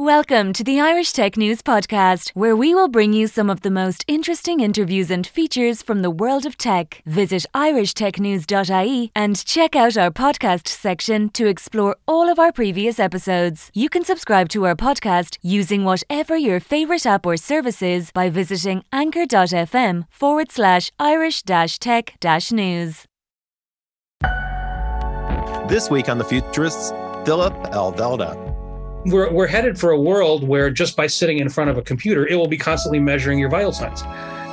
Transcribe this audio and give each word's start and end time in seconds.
Welcome 0.00 0.52
to 0.52 0.62
the 0.62 0.78
Irish 0.78 1.10
Tech 1.10 1.36
News 1.36 1.60
Podcast, 1.60 2.30
where 2.30 2.54
we 2.54 2.72
will 2.72 2.86
bring 2.86 3.12
you 3.12 3.26
some 3.26 3.50
of 3.50 3.62
the 3.62 3.70
most 3.70 4.04
interesting 4.06 4.60
interviews 4.60 5.10
and 5.10 5.26
features 5.26 5.82
from 5.82 6.02
the 6.02 6.10
world 6.10 6.46
of 6.46 6.56
tech. 6.56 7.02
Visit 7.04 7.44
irishtechnews.ie 7.52 9.10
and 9.16 9.44
check 9.44 9.74
out 9.74 9.96
our 9.96 10.12
podcast 10.12 10.68
section 10.68 11.30
to 11.30 11.48
explore 11.48 11.96
all 12.06 12.28
of 12.28 12.38
our 12.38 12.52
previous 12.52 13.00
episodes. 13.00 13.72
You 13.74 13.88
can 13.88 14.04
subscribe 14.04 14.48
to 14.50 14.66
our 14.66 14.76
podcast 14.76 15.36
using 15.42 15.82
whatever 15.82 16.36
your 16.36 16.60
favourite 16.60 17.04
app 17.04 17.26
or 17.26 17.36
service 17.36 17.82
is 17.82 18.12
by 18.12 18.30
visiting 18.30 18.84
anchor.fm 18.92 20.06
forward 20.12 20.52
slash 20.52 20.92
irish 21.00 21.42
tech 21.42 22.16
news. 22.52 23.04
This 25.68 25.90
week 25.90 26.08
on 26.08 26.18
The 26.18 26.24
Futurists, 26.24 26.92
Phillip 27.24 27.54
Alvelda 27.72 28.57
we're, 29.10 29.30
we're 29.32 29.46
headed 29.46 29.78
for 29.78 29.90
a 29.90 30.00
world 30.00 30.46
where 30.46 30.70
just 30.70 30.96
by 30.96 31.06
sitting 31.06 31.38
in 31.38 31.48
front 31.48 31.70
of 31.70 31.78
a 31.78 31.82
computer, 31.82 32.26
it 32.26 32.36
will 32.36 32.48
be 32.48 32.58
constantly 32.58 33.00
measuring 33.00 33.38
your 33.38 33.48
vital 33.48 33.72
signs. 33.72 34.02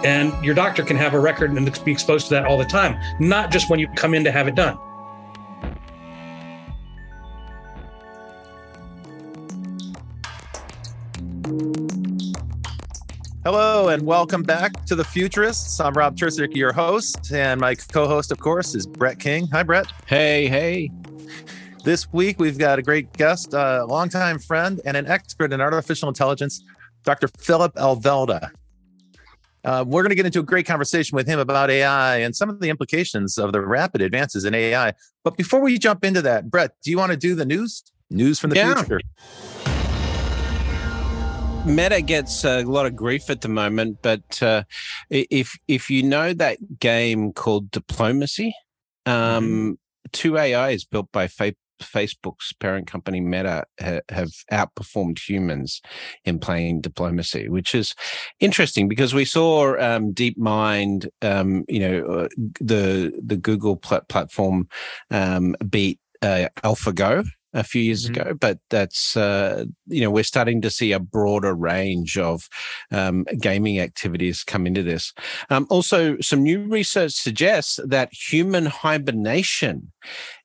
And 0.05 0.33
your 0.45 0.55
doctor 0.55 0.83
can 0.83 0.97
have 0.97 1.13
a 1.13 1.19
record 1.19 1.51
and 1.51 1.83
be 1.83 1.91
exposed 1.91 2.27
to 2.27 2.35
that 2.35 2.45
all 2.45 2.57
the 2.57 2.65
time, 2.65 2.99
not 3.19 3.51
just 3.51 3.69
when 3.69 3.79
you 3.79 3.87
come 3.95 4.13
in 4.13 4.23
to 4.23 4.31
have 4.31 4.47
it 4.47 4.55
done. 4.55 4.77
Hello 13.43 13.89
and 13.89 14.03
welcome 14.03 14.41
back 14.41 14.85
to 14.85 14.95
the 14.95 15.03
Futurists. 15.03 15.79
I'm 15.79 15.93
Rob 15.93 16.17
Tercek, 16.17 16.55
your 16.55 16.73
host, 16.73 17.31
and 17.31 17.61
my 17.61 17.75
co-host, 17.75 18.31
of 18.31 18.39
course, 18.39 18.73
is 18.73 18.87
Brett 18.87 19.19
King. 19.19 19.47
Hi, 19.51 19.61
Brett. 19.61 19.91
Hey, 20.07 20.47
hey. 20.47 20.89
This 21.85 22.11
week, 22.11 22.39
we've 22.39 22.57
got 22.57 22.79
a 22.79 22.81
great 22.81 23.13
guest, 23.13 23.53
a 23.53 23.85
longtime 23.85 24.39
friend, 24.39 24.81
and 24.85 24.97
an 24.97 25.05
expert 25.05 25.53
in 25.53 25.61
artificial 25.61 26.09
intelligence, 26.09 26.63
Dr. 27.03 27.27
Phillip 27.37 27.75
Alvelda. 27.75 28.49
Uh, 29.63 29.85
we're 29.87 30.01
going 30.01 30.09
to 30.09 30.15
get 30.15 30.25
into 30.25 30.39
a 30.39 30.43
great 30.43 30.65
conversation 30.65 31.15
with 31.15 31.27
him 31.27 31.37
about 31.37 31.69
AI 31.69 32.17
and 32.17 32.35
some 32.35 32.49
of 32.49 32.59
the 32.59 32.71
implications 32.71 33.37
of 33.37 33.53
the 33.53 33.61
rapid 33.61 34.01
advances 34.01 34.45
in 34.45 34.55
AI. 34.55 34.95
But 35.23 35.37
before 35.37 35.59
we 35.59 35.77
jump 35.77 36.03
into 36.03 36.23
that, 36.23 36.49
Brett, 36.49 36.71
do 36.83 36.89
you 36.89 36.97
want 36.97 37.11
to 37.11 37.17
do 37.17 37.35
the 37.35 37.45
news? 37.45 37.83
News 38.09 38.39
from 38.39 38.49
the 38.49 38.55
yeah. 38.55 38.81
future. 38.81 39.01
Meta 41.67 42.01
gets 42.01 42.43
a 42.43 42.63
lot 42.63 42.87
of 42.87 42.95
grief 42.95 43.29
at 43.29 43.41
the 43.41 43.49
moment, 43.49 43.99
but 44.01 44.41
uh, 44.41 44.63
if 45.11 45.55
if 45.67 45.91
you 45.91 46.01
know 46.01 46.33
that 46.33 46.79
game 46.79 47.31
called 47.31 47.69
Diplomacy, 47.69 48.55
um, 49.05 49.13
mm-hmm. 49.13 49.71
two 50.11 50.39
AIs 50.39 50.83
built 50.83 51.11
by 51.11 51.27
Facebook's 51.79 52.53
parent 52.53 52.87
company 52.87 53.19
Meta 53.19 53.65
ha- 53.79 54.01
have 54.09 54.31
outperformed 54.51 55.19
humans 55.19 55.81
in 56.23 56.39
playing 56.39 56.81
diplomacy, 56.81 57.49
which 57.49 57.75
is 57.75 57.95
interesting 58.39 58.87
because 58.87 59.13
we 59.13 59.25
saw 59.25 59.77
um, 59.79 60.13
DeepMind, 60.13 61.07
um, 61.21 61.65
you 61.67 61.79
know, 61.79 62.05
uh, 62.05 62.27
the 62.59 63.19
the 63.23 63.37
Google 63.37 63.77
pl- 63.77 64.01
platform 64.09 64.67
um, 65.11 65.55
beat 65.69 65.99
uh, 66.21 66.47
AlphaGo 66.63 67.25
a 67.55 67.63
few 67.63 67.81
years 67.81 68.03
mm-hmm. 68.03 68.21
ago, 68.21 68.33
but 68.39 68.59
that's 68.69 69.15
uh, 69.17 69.65
you 69.87 70.01
know 70.01 70.11
we're 70.11 70.23
starting 70.23 70.61
to 70.61 70.69
see 70.69 70.91
a 70.91 70.99
broader 70.99 71.55
range 71.55 72.17
of 72.17 72.47
um, 72.91 73.25
gaming 73.39 73.79
activities 73.79 74.43
come 74.43 74.67
into 74.67 74.83
this. 74.83 75.13
Um, 75.49 75.65
also, 75.69 76.17
some 76.19 76.43
new 76.43 76.67
research 76.67 77.13
suggests 77.13 77.79
that 77.85 78.09
human 78.13 78.65
hibernation 78.65 79.91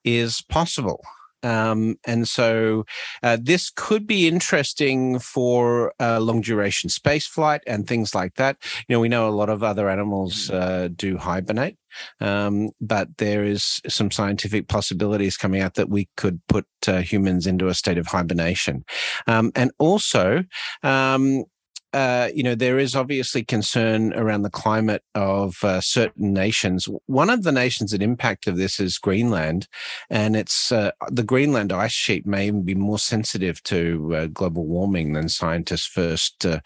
is 0.04 0.40
possible. 0.42 1.04
Um, 1.42 1.96
and 2.06 2.28
so 2.28 2.84
uh, 3.22 3.38
this 3.40 3.70
could 3.74 4.06
be 4.06 4.28
interesting 4.28 5.18
for 5.18 5.92
uh, 6.00 6.20
long 6.20 6.40
duration 6.40 6.90
space 6.90 7.26
flight 7.26 7.62
and 7.66 7.86
things 7.86 8.14
like 8.14 8.34
that. 8.34 8.56
You 8.88 8.96
know, 8.96 9.00
we 9.00 9.08
know 9.08 9.28
a 9.28 9.30
lot 9.30 9.48
of 9.48 9.62
other 9.62 9.88
animals 9.88 10.48
mm. 10.48 10.54
uh, 10.54 10.88
do 10.88 11.16
hibernate, 11.16 11.76
um, 12.20 12.70
but 12.80 13.08
there 13.18 13.44
is 13.44 13.80
some 13.88 14.10
scientific 14.10 14.68
possibilities 14.68 15.36
coming 15.36 15.62
out 15.62 15.74
that 15.74 15.88
we 15.88 16.08
could 16.16 16.40
put 16.48 16.66
uh, 16.86 17.00
humans 17.00 17.46
into 17.46 17.68
a 17.68 17.74
state 17.74 17.98
of 17.98 18.06
hibernation. 18.06 18.84
Um, 19.26 19.52
and 19.54 19.70
also, 19.78 20.44
um, 20.82 21.44
uh, 21.92 22.28
you 22.32 22.42
know, 22.42 22.54
there 22.54 22.78
is 22.78 22.94
obviously 22.94 23.42
concern 23.42 24.12
around 24.14 24.42
the 24.42 24.50
climate 24.50 25.02
of 25.16 25.62
uh, 25.64 25.80
certain 25.80 26.32
nations. 26.32 26.88
One 27.06 27.30
of 27.30 27.42
the 27.42 27.50
nations 27.50 27.90
that 27.90 28.02
impact 28.02 28.46
of 28.46 28.56
this 28.56 28.78
is 28.78 28.96
Greenland, 28.96 29.66
and 30.08 30.36
it's 30.36 30.70
uh, 30.70 30.92
the 31.10 31.24
Greenland 31.24 31.72
ice 31.72 31.92
sheet 31.92 32.26
may 32.26 32.50
be 32.50 32.76
more 32.76 32.98
sensitive 32.98 33.60
to 33.64 34.14
uh, 34.14 34.26
global 34.26 34.66
warming 34.66 35.14
than 35.14 35.28
scientists 35.28 35.86
first 35.86 36.46
uh, 36.46 36.60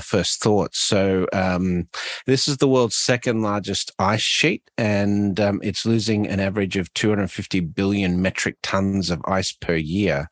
first 0.00 0.42
thought. 0.42 0.74
So 0.74 1.26
um, 1.34 1.88
this 2.24 2.48
is 2.48 2.56
the 2.56 2.68
world's 2.68 2.96
second 2.96 3.42
largest 3.42 3.92
ice 3.98 4.22
sheet, 4.22 4.62
and 4.78 5.38
um, 5.38 5.60
it's 5.62 5.84
losing 5.84 6.26
an 6.26 6.40
average 6.40 6.78
of 6.78 6.92
250 6.94 7.60
billion 7.60 8.22
metric 8.22 8.56
tons 8.62 9.10
of 9.10 9.20
ice 9.26 9.52
per 9.52 9.74
year. 9.74 10.30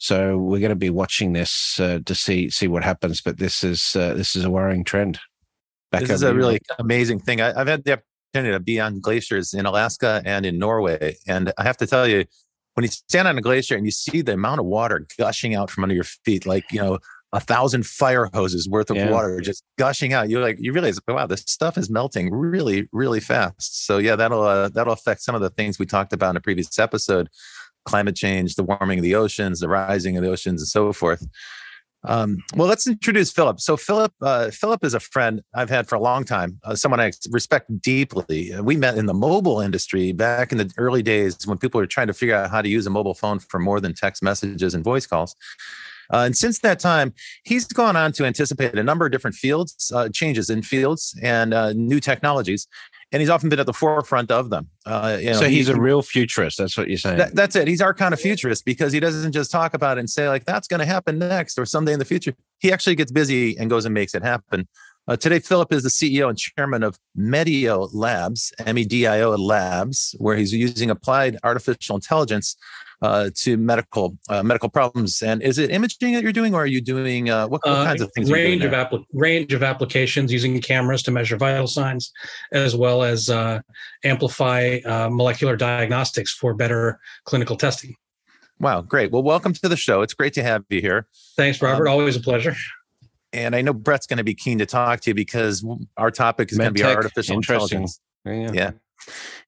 So 0.00 0.38
we're 0.38 0.60
going 0.60 0.70
to 0.70 0.74
be 0.74 0.90
watching 0.90 1.34
this 1.34 1.76
to 1.76 2.14
see 2.14 2.50
see 2.50 2.66
what 2.66 2.82
happens. 2.82 3.20
But 3.20 3.38
this 3.38 3.62
is 3.62 3.75
is 3.76 3.96
uh, 3.96 4.14
this 4.14 4.36
is 4.36 4.44
a 4.44 4.50
worrying 4.50 4.84
trend. 4.84 5.18
Back 5.92 6.02
this 6.02 6.10
is 6.10 6.22
a 6.22 6.34
really 6.34 6.60
amazing 6.78 7.20
thing. 7.20 7.40
I, 7.40 7.56
have 7.56 7.68
had 7.68 7.84
the 7.84 8.00
opportunity 8.34 8.52
to 8.52 8.60
be 8.60 8.80
on 8.80 9.00
glaciers 9.00 9.54
in 9.54 9.66
Alaska 9.66 10.22
and 10.24 10.44
in 10.44 10.58
Norway, 10.58 11.16
and 11.26 11.52
I 11.58 11.62
have 11.62 11.76
to 11.78 11.86
tell 11.86 12.06
you, 12.06 12.24
when 12.74 12.84
you 12.84 12.90
stand 12.90 13.28
on 13.28 13.38
a 13.38 13.40
glacier 13.40 13.76
and 13.76 13.86
you 13.86 13.92
see 13.92 14.20
the 14.20 14.34
amount 14.34 14.60
of 14.60 14.66
water 14.66 15.06
gushing 15.18 15.54
out 15.54 15.70
from 15.70 15.84
under 15.84 15.94
your 15.94 16.04
feet, 16.04 16.44
like 16.44 16.64
you 16.72 16.80
know 16.80 16.98
a 17.32 17.40
thousand 17.40 17.86
fire 17.86 18.30
hoses 18.32 18.68
worth 18.68 18.90
of 18.90 18.96
yeah. 18.96 19.10
water 19.10 19.40
just 19.40 19.62
gushing 19.78 20.12
out. 20.12 20.30
You 20.30 20.40
like 20.40 20.56
you 20.60 20.72
realize, 20.72 20.98
wow, 21.06 21.26
this 21.26 21.42
stuff 21.46 21.76
is 21.76 21.90
melting 21.90 22.32
really, 22.32 22.88
really 22.92 23.20
fast. 23.20 23.86
So 23.86 23.98
yeah, 23.98 24.16
that'll 24.16 24.42
uh, 24.42 24.68
that'll 24.70 24.92
affect 24.92 25.22
some 25.22 25.34
of 25.34 25.40
the 25.40 25.50
things 25.50 25.78
we 25.78 25.86
talked 25.86 26.12
about 26.12 26.30
in 26.30 26.36
a 26.36 26.40
previous 26.40 26.78
episode: 26.78 27.28
climate 27.84 28.16
change, 28.16 28.54
the 28.54 28.64
warming 28.64 28.98
of 28.98 29.02
the 29.02 29.14
oceans, 29.14 29.60
the 29.60 29.68
rising 29.68 30.16
of 30.16 30.24
the 30.24 30.30
oceans, 30.30 30.62
and 30.62 30.68
so 30.68 30.92
forth. 30.92 31.26
Um, 32.06 32.38
well, 32.54 32.68
let's 32.68 32.86
introduce 32.86 33.32
Phillip. 33.32 33.60
So, 33.60 33.76
Phillip, 33.76 34.12
uh, 34.22 34.50
Phillip 34.50 34.84
is 34.84 34.94
a 34.94 35.00
friend 35.00 35.42
I've 35.54 35.68
had 35.68 35.88
for 35.88 35.96
a 35.96 36.00
long 36.00 36.24
time. 36.24 36.60
Uh, 36.62 36.76
someone 36.76 37.00
I 37.00 37.10
respect 37.30 37.80
deeply. 37.80 38.52
Uh, 38.52 38.62
we 38.62 38.76
met 38.76 38.96
in 38.96 39.06
the 39.06 39.14
mobile 39.14 39.60
industry 39.60 40.12
back 40.12 40.52
in 40.52 40.58
the 40.58 40.72
early 40.78 41.02
days 41.02 41.46
when 41.46 41.58
people 41.58 41.80
were 41.80 41.86
trying 41.86 42.06
to 42.06 42.14
figure 42.14 42.36
out 42.36 42.50
how 42.50 42.62
to 42.62 42.68
use 42.68 42.86
a 42.86 42.90
mobile 42.90 43.14
phone 43.14 43.40
for 43.40 43.58
more 43.58 43.80
than 43.80 43.92
text 43.92 44.22
messages 44.22 44.74
and 44.74 44.84
voice 44.84 45.06
calls. 45.06 45.34
Uh, 46.12 46.18
and 46.18 46.36
since 46.36 46.60
that 46.60 46.78
time, 46.78 47.12
he's 47.44 47.66
gone 47.66 47.96
on 47.96 48.12
to 48.12 48.24
anticipate 48.24 48.78
a 48.78 48.82
number 48.82 49.04
of 49.06 49.10
different 49.10 49.34
fields, 49.34 49.90
uh, 49.92 50.08
changes 50.08 50.48
in 50.50 50.62
fields, 50.62 51.18
and 51.22 51.52
uh, 51.52 51.72
new 51.72 51.98
technologies 51.98 52.68
and 53.12 53.20
he's 53.20 53.30
often 53.30 53.48
been 53.48 53.60
at 53.60 53.66
the 53.66 53.72
forefront 53.72 54.30
of 54.30 54.50
them. 54.50 54.68
Uh, 54.84 55.18
you 55.20 55.26
know, 55.30 55.40
so 55.40 55.48
he's 55.48 55.68
he, 55.68 55.72
a 55.72 55.76
real 55.76 56.02
futurist. 56.02 56.58
That's 56.58 56.76
what 56.76 56.88
you're 56.88 56.98
saying. 56.98 57.18
That, 57.18 57.34
that's 57.34 57.54
it. 57.54 57.68
He's 57.68 57.80
our 57.80 57.94
kind 57.94 58.12
of 58.12 58.20
futurist 58.20 58.64
because 58.64 58.92
he 58.92 59.00
doesn't 59.00 59.32
just 59.32 59.50
talk 59.50 59.74
about 59.74 59.96
it 59.96 60.00
and 60.00 60.10
say 60.10 60.28
like 60.28 60.44
that's 60.44 60.68
going 60.68 60.80
to 60.80 60.86
happen 60.86 61.18
next 61.18 61.58
or 61.58 61.66
someday 61.66 61.92
in 61.92 61.98
the 61.98 62.04
future. 62.04 62.34
He 62.58 62.72
actually 62.72 62.96
gets 62.96 63.12
busy 63.12 63.56
and 63.58 63.70
goes 63.70 63.84
and 63.84 63.94
makes 63.94 64.14
it 64.14 64.22
happen. 64.22 64.66
Uh, 65.08 65.16
today, 65.16 65.38
Phillip 65.38 65.72
is 65.72 65.84
the 65.84 65.88
CEO 65.88 66.28
and 66.28 66.36
chairman 66.36 66.82
of 66.82 66.98
Medio 67.14 67.88
Labs, 67.92 68.52
M 68.58 68.76
E 68.76 68.84
D 68.84 69.06
I 69.06 69.20
O 69.20 69.30
Labs, 69.30 70.16
where 70.18 70.36
he's 70.36 70.52
using 70.52 70.90
applied 70.90 71.38
artificial 71.44 71.94
intelligence 71.94 72.56
uh, 73.02 73.30
to 73.34 73.56
medical 73.56 74.16
uh, 74.28 74.42
medical 74.42 74.68
problems. 74.68 75.22
And 75.22 75.42
is 75.42 75.58
it 75.58 75.70
imaging 75.70 76.14
that 76.14 76.22
you're 76.22 76.32
doing, 76.32 76.54
or 76.54 76.62
are 76.62 76.66
you 76.66 76.80
doing 76.80 77.30
uh, 77.30 77.46
what, 77.48 77.60
what 77.64 77.72
uh, 77.72 77.84
kinds 77.84 78.00
of 78.00 78.10
things? 78.12 78.30
Range 78.30 78.64
of 78.64 78.72
applic- 78.72 79.04
range 79.12 79.52
of 79.52 79.62
applications 79.62 80.32
using 80.32 80.60
cameras 80.60 81.02
to 81.04 81.10
measure 81.10 81.36
vital 81.36 81.66
signs, 81.66 82.12
as 82.52 82.74
well 82.74 83.02
as 83.02 83.28
uh, 83.28 83.60
amplify 84.04 84.78
uh, 84.84 85.08
molecular 85.10 85.56
diagnostics 85.56 86.32
for 86.32 86.54
better 86.54 86.98
clinical 87.24 87.56
testing. 87.56 87.94
Wow, 88.58 88.80
great. 88.80 89.12
Well, 89.12 89.22
welcome 89.22 89.52
to 89.52 89.68
the 89.68 89.76
show. 89.76 90.00
It's 90.00 90.14
great 90.14 90.32
to 90.34 90.42
have 90.42 90.64
you 90.70 90.80
here. 90.80 91.06
Thanks, 91.36 91.60
Robert. 91.60 91.88
Um, 91.88 91.92
Always 91.92 92.16
a 92.16 92.20
pleasure. 92.20 92.54
And 93.32 93.54
I 93.54 93.60
know 93.60 93.74
Brett's 93.74 94.06
going 94.06 94.16
to 94.16 94.24
be 94.24 94.34
keen 94.34 94.58
to 94.58 94.66
talk 94.66 95.00
to 95.00 95.10
you 95.10 95.14
because 95.14 95.66
our 95.98 96.10
topic 96.10 96.50
is 96.52 96.56
going 96.56 96.72
to 96.72 96.74
be 96.74 96.82
artificial 96.82 97.36
intelligence. 97.36 98.00
Yeah. 98.24 98.50
yeah. 98.52 98.70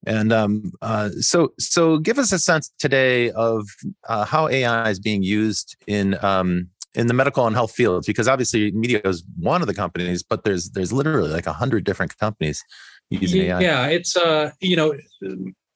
And 0.05 0.31
um, 0.31 0.71
uh, 0.81 1.09
so, 1.19 1.53
so 1.59 1.97
give 1.97 2.17
us 2.17 2.31
a 2.31 2.39
sense 2.39 2.71
today 2.79 3.31
of 3.31 3.67
uh, 4.07 4.25
how 4.25 4.47
AI 4.47 4.89
is 4.89 4.99
being 4.99 5.23
used 5.23 5.75
in 5.87 6.17
um, 6.23 6.69
in 6.95 7.07
the 7.07 7.13
medical 7.13 7.45
and 7.45 7.55
health 7.55 7.71
fields, 7.71 8.07
because 8.07 8.27
obviously 8.27 8.71
Medio 8.71 9.01
is 9.03 9.23
one 9.37 9.61
of 9.61 9.67
the 9.67 9.73
companies, 9.73 10.23
but 10.23 10.43
there's 10.43 10.71
there's 10.71 10.91
literally 10.91 11.29
like 11.29 11.45
a 11.45 11.53
hundred 11.53 11.83
different 11.83 12.17
companies 12.17 12.63
using 13.09 13.43
yeah, 13.43 13.57
AI. 13.57 13.61
Yeah, 13.61 13.87
it's 13.87 14.15
uh, 14.15 14.51
you 14.59 14.75
know, 14.75 14.95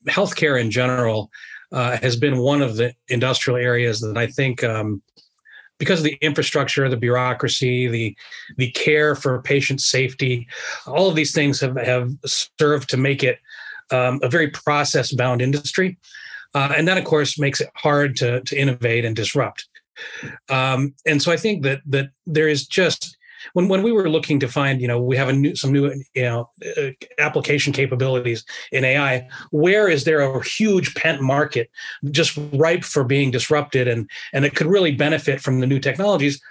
healthcare 0.07 0.59
in 0.59 0.71
general 0.71 1.29
uh, 1.71 1.97
has 1.97 2.15
been 2.15 2.37
one 2.37 2.61
of 2.61 2.77
the 2.77 2.93
industrial 3.09 3.57
areas 3.57 3.99
that 4.01 4.17
I 4.17 4.27
think 4.27 4.63
um, 4.63 5.01
because 5.79 5.99
of 5.99 6.05
the 6.05 6.17
infrastructure, 6.21 6.87
the 6.87 6.97
bureaucracy, 6.97 7.87
the 7.87 8.15
the 8.57 8.71
care 8.71 9.15
for 9.15 9.41
patient 9.41 9.81
safety, 9.81 10.47
all 10.85 11.09
of 11.09 11.15
these 11.15 11.33
things 11.33 11.59
have, 11.59 11.77
have 11.77 12.11
served 12.25 12.89
to 12.89 12.97
make 12.97 13.23
it 13.23 13.39
um, 13.93 14.19
a 14.23 14.29
very 14.29 14.49
process 14.49 15.13
bound 15.13 15.41
industry. 15.41 15.97
Uh, 16.55 16.73
and 16.75 16.87
that, 16.87 16.97
of 16.97 17.03
course, 17.03 17.39
makes 17.39 17.61
it 17.61 17.69
hard 17.75 18.15
to, 18.17 18.41
to 18.41 18.55
innovate 18.55 19.05
and 19.05 19.15
disrupt. 19.15 19.67
Um, 20.49 20.93
and 21.05 21.21
so 21.21 21.31
I 21.31 21.37
think 21.37 21.63
that 21.63 21.81
that 21.85 22.09
there 22.25 22.47
is 22.47 22.65
just 22.65 23.15
when 23.53 23.67
when 23.67 23.83
we 23.83 23.91
were 23.91 24.09
looking 24.09 24.39
to 24.39 24.47
find, 24.47 24.81
you 24.81 24.87
know, 24.87 25.01
we 25.01 25.17
have 25.17 25.29
a 25.29 25.33
new 25.33 25.55
some 25.55 25.71
new 25.71 25.91
you 26.15 26.23
know 26.23 26.49
uh, 26.77 26.89
application 27.19 27.73
capabilities 27.73 28.43
in 28.71 28.83
AI. 28.83 29.27
Where 29.51 29.87
is 29.87 30.03
there 30.03 30.21
a 30.21 30.43
huge 30.43 30.95
pent 30.95 31.21
market 31.21 31.69
just 32.11 32.37
ripe 32.53 32.83
for 32.83 33.03
being 33.03 33.31
disrupted, 33.31 33.87
and 33.87 34.09
and 34.33 34.45
it 34.45 34.55
could 34.55 34.67
really 34.67 34.91
benefit 34.91 35.41
from 35.41 35.59
the 35.59 35.67
new 35.67 35.79
technologies? 35.79 36.41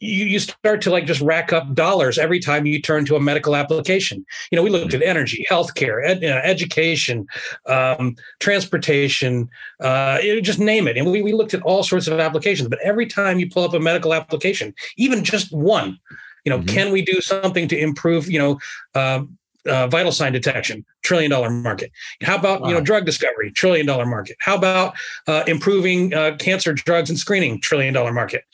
You, 0.00 0.24
you 0.24 0.38
start 0.38 0.80
to 0.82 0.90
like 0.90 1.06
just 1.06 1.20
rack 1.20 1.52
up 1.52 1.74
dollars 1.74 2.18
every 2.18 2.40
time 2.40 2.66
you 2.66 2.80
turn 2.80 3.04
to 3.04 3.16
a 3.16 3.20
medical 3.20 3.54
application. 3.54 4.24
You 4.50 4.56
know, 4.56 4.62
we 4.62 4.70
looked 4.70 4.94
at 4.94 5.02
energy, 5.02 5.44
healthcare, 5.48 6.04
ed, 6.04 6.24
education, 6.24 7.26
um, 7.66 8.16
transportation, 8.40 9.48
uh, 9.80 10.20
just 10.40 10.58
name 10.58 10.88
it. 10.88 10.96
And 10.96 11.10
we, 11.10 11.22
we 11.22 11.32
looked 11.32 11.54
at 11.54 11.62
all 11.62 11.82
sorts 11.82 12.08
of 12.08 12.18
applications. 12.18 12.68
But 12.68 12.80
every 12.82 13.06
time 13.06 13.38
you 13.38 13.48
pull 13.48 13.64
up 13.64 13.74
a 13.74 13.80
medical 13.80 14.14
application, 14.14 14.74
even 14.96 15.22
just 15.22 15.52
one, 15.52 15.98
you 16.44 16.50
know, 16.50 16.58
mm-hmm. 16.58 16.74
can 16.74 16.92
we 16.92 17.02
do 17.02 17.20
something 17.20 17.68
to 17.68 17.78
improve, 17.78 18.30
you 18.30 18.38
know, 18.38 18.58
uh, 18.94 19.22
uh, 19.66 19.86
vital 19.86 20.12
sign 20.12 20.32
detection, 20.32 20.84
trillion 21.02 21.30
dollar 21.30 21.50
market. 21.50 21.90
How 22.22 22.36
about 22.36 22.62
wow. 22.62 22.68
you 22.68 22.74
know 22.74 22.80
drug 22.80 23.04
discovery, 23.06 23.50
trillion 23.50 23.86
dollar 23.86 24.06
market. 24.06 24.36
How 24.40 24.56
about 24.56 24.94
uh, 25.26 25.44
improving 25.46 26.14
uh, 26.14 26.36
cancer 26.38 26.72
drugs 26.72 27.10
and 27.10 27.18
screening, 27.18 27.60
trillion 27.60 27.94
dollar 27.94 28.12
market. 28.12 28.44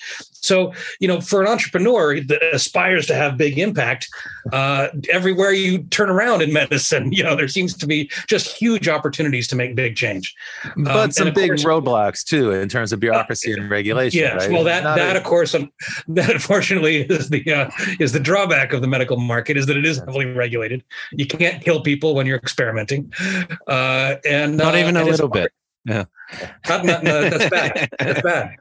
So 0.46 0.72
you 1.00 1.08
know, 1.08 1.20
for 1.20 1.42
an 1.42 1.48
entrepreneur 1.48 2.20
that 2.20 2.42
aspires 2.54 3.06
to 3.06 3.14
have 3.14 3.36
big 3.36 3.58
impact, 3.58 4.08
uh, 4.52 4.88
everywhere 5.10 5.52
you 5.52 5.82
turn 5.84 6.08
around 6.08 6.42
in 6.42 6.52
medicine, 6.52 7.12
you 7.16 7.22
know, 7.22 7.34
there 7.34 7.48
seems 7.48 7.76
to 7.76 7.86
be 7.86 8.10
just 8.28 8.56
huge 8.56 8.88
opportunities 8.88 9.48
to 9.48 9.56
make 9.56 9.74
big 9.74 9.96
change. 9.96 10.34
But 10.76 10.96
um, 10.96 11.10
some 11.10 11.32
big 11.32 11.50
course, 11.50 11.64
roadblocks 11.64 12.24
too 12.24 12.52
in 12.52 12.68
terms 12.68 12.92
of 12.92 13.00
bureaucracy 13.00 13.52
and 13.52 13.68
regulation. 13.68 14.20
Yes, 14.20 14.42
right? 14.42 14.52
well 14.52 14.64
that 14.64 14.84
that 14.84 15.16
a, 15.16 15.18
of 15.18 15.24
course 15.24 15.54
um, 15.54 15.72
that 16.08 16.30
unfortunately 16.30 17.02
is 17.02 17.28
the 17.28 17.52
uh, 17.52 17.70
is 17.98 18.12
the 18.12 18.20
drawback 18.20 18.72
of 18.72 18.80
the 18.80 18.88
medical 18.88 19.16
market 19.16 19.56
is 19.56 19.66
that 19.66 19.76
it 19.76 19.84
is 19.84 19.98
heavily 19.98 20.26
regulated. 20.26 20.84
You 21.12 21.26
can't 21.26 21.62
kill 21.62 21.80
people 21.80 22.14
when 22.14 22.26
you're 22.26 22.38
experimenting, 22.38 23.12
uh, 23.66 24.16
and 24.24 24.56
not 24.56 24.76
even 24.76 24.96
uh, 24.96 25.04
a 25.04 25.06
little 25.06 25.28
bit. 25.28 25.52
Yeah, 25.84 26.04
not, 26.68 26.84
not, 26.84 27.02
no, 27.04 27.28
that's 27.28 27.50
bad. 27.50 27.88
That's 27.98 28.22
bad 28.22 28.56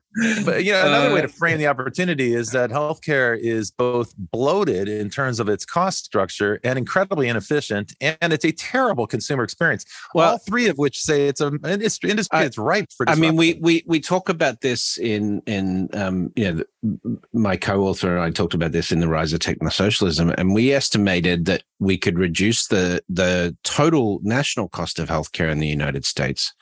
but 0.46 0.64
you 0.64 0.72
know 0.72 0.86
another 0.86 1.10
uh, 1.10 1.14
way 1.14 1.22
to 1.22 1.28
frame 1.28 1.58
the 1.58 1.68
opportunity 1.68 2.34
is 2.34 2.52
that 2.52 2.70
healthcare 2.70 3.38
is 3.38 3.70
both 3.70 4.14
bloated 4.18 4.88
in 4.88 5.10
terms 5.10 5.40
of 5.40 5.50
its 5.50 5.66
cost 5.66 6.06
structure 6.06 6.60
and 6.64 6.80
incredibly 6.80 7.28
inefficient 7.28 7.94
and 8.00 8.32
it's 8.32 8.46
a 8.46 8.52
terrible 8.52 9.08
consumer 9.08 9.44
experience 9.44 9.86
well 10.14 10.34
all 10.34 10.38
three 10.38 10.68
of 10.68 10.78
which 10.78 11.02
say 11.02 11.28
it's 11.28 11.42
an 11.42 11.60
industry, 11.66 12.10
industry 12.10 12.40
that's 12.40 12.58
ripe 12.58 12.88
for 12.96 13.06
disruption. 13.06 13.26
i 13.26 13.28
mean 13.28 13.36
we 13.36 13.60
we 13.62 13.84
we 13.88 14.00
talk 14.00 14.30
about 14.30 14.62
this 14.62 14.98
in 14.98 15.42
in 15.48 15.90
um 15.94 16.32
you 16.36 16.52
know 16.52 17.20
my 17.34 17.58
co-author 17.58 18.16
and 18.16 18.24
i 18.24 18.30
talked 18.30 18.54
about 18.54 18.72
this 18.72 18.92
in 18.92 19.02
the 19.02 19.10
rise 19.10 19.34
of 19.34 19.40
technosocialism 19.40 20.34
and 20.38 20.54
we 20.54 20.72
estimated 20.72 21.46
that 21.46 21.64
we 21.80 21.98
could 21.98 22.18
reduce 22.18 22.68
the 22.68 23.04
the 23.10 23.56
total 23.64 24.22
national 24.24 24.70
cost 24.70 24.98
of 24.98 25.10
healthcare 25.10 25.52
in 25.52 25.60
the 25.60 25.68
united 25.68 26.06
states 26.06 26.54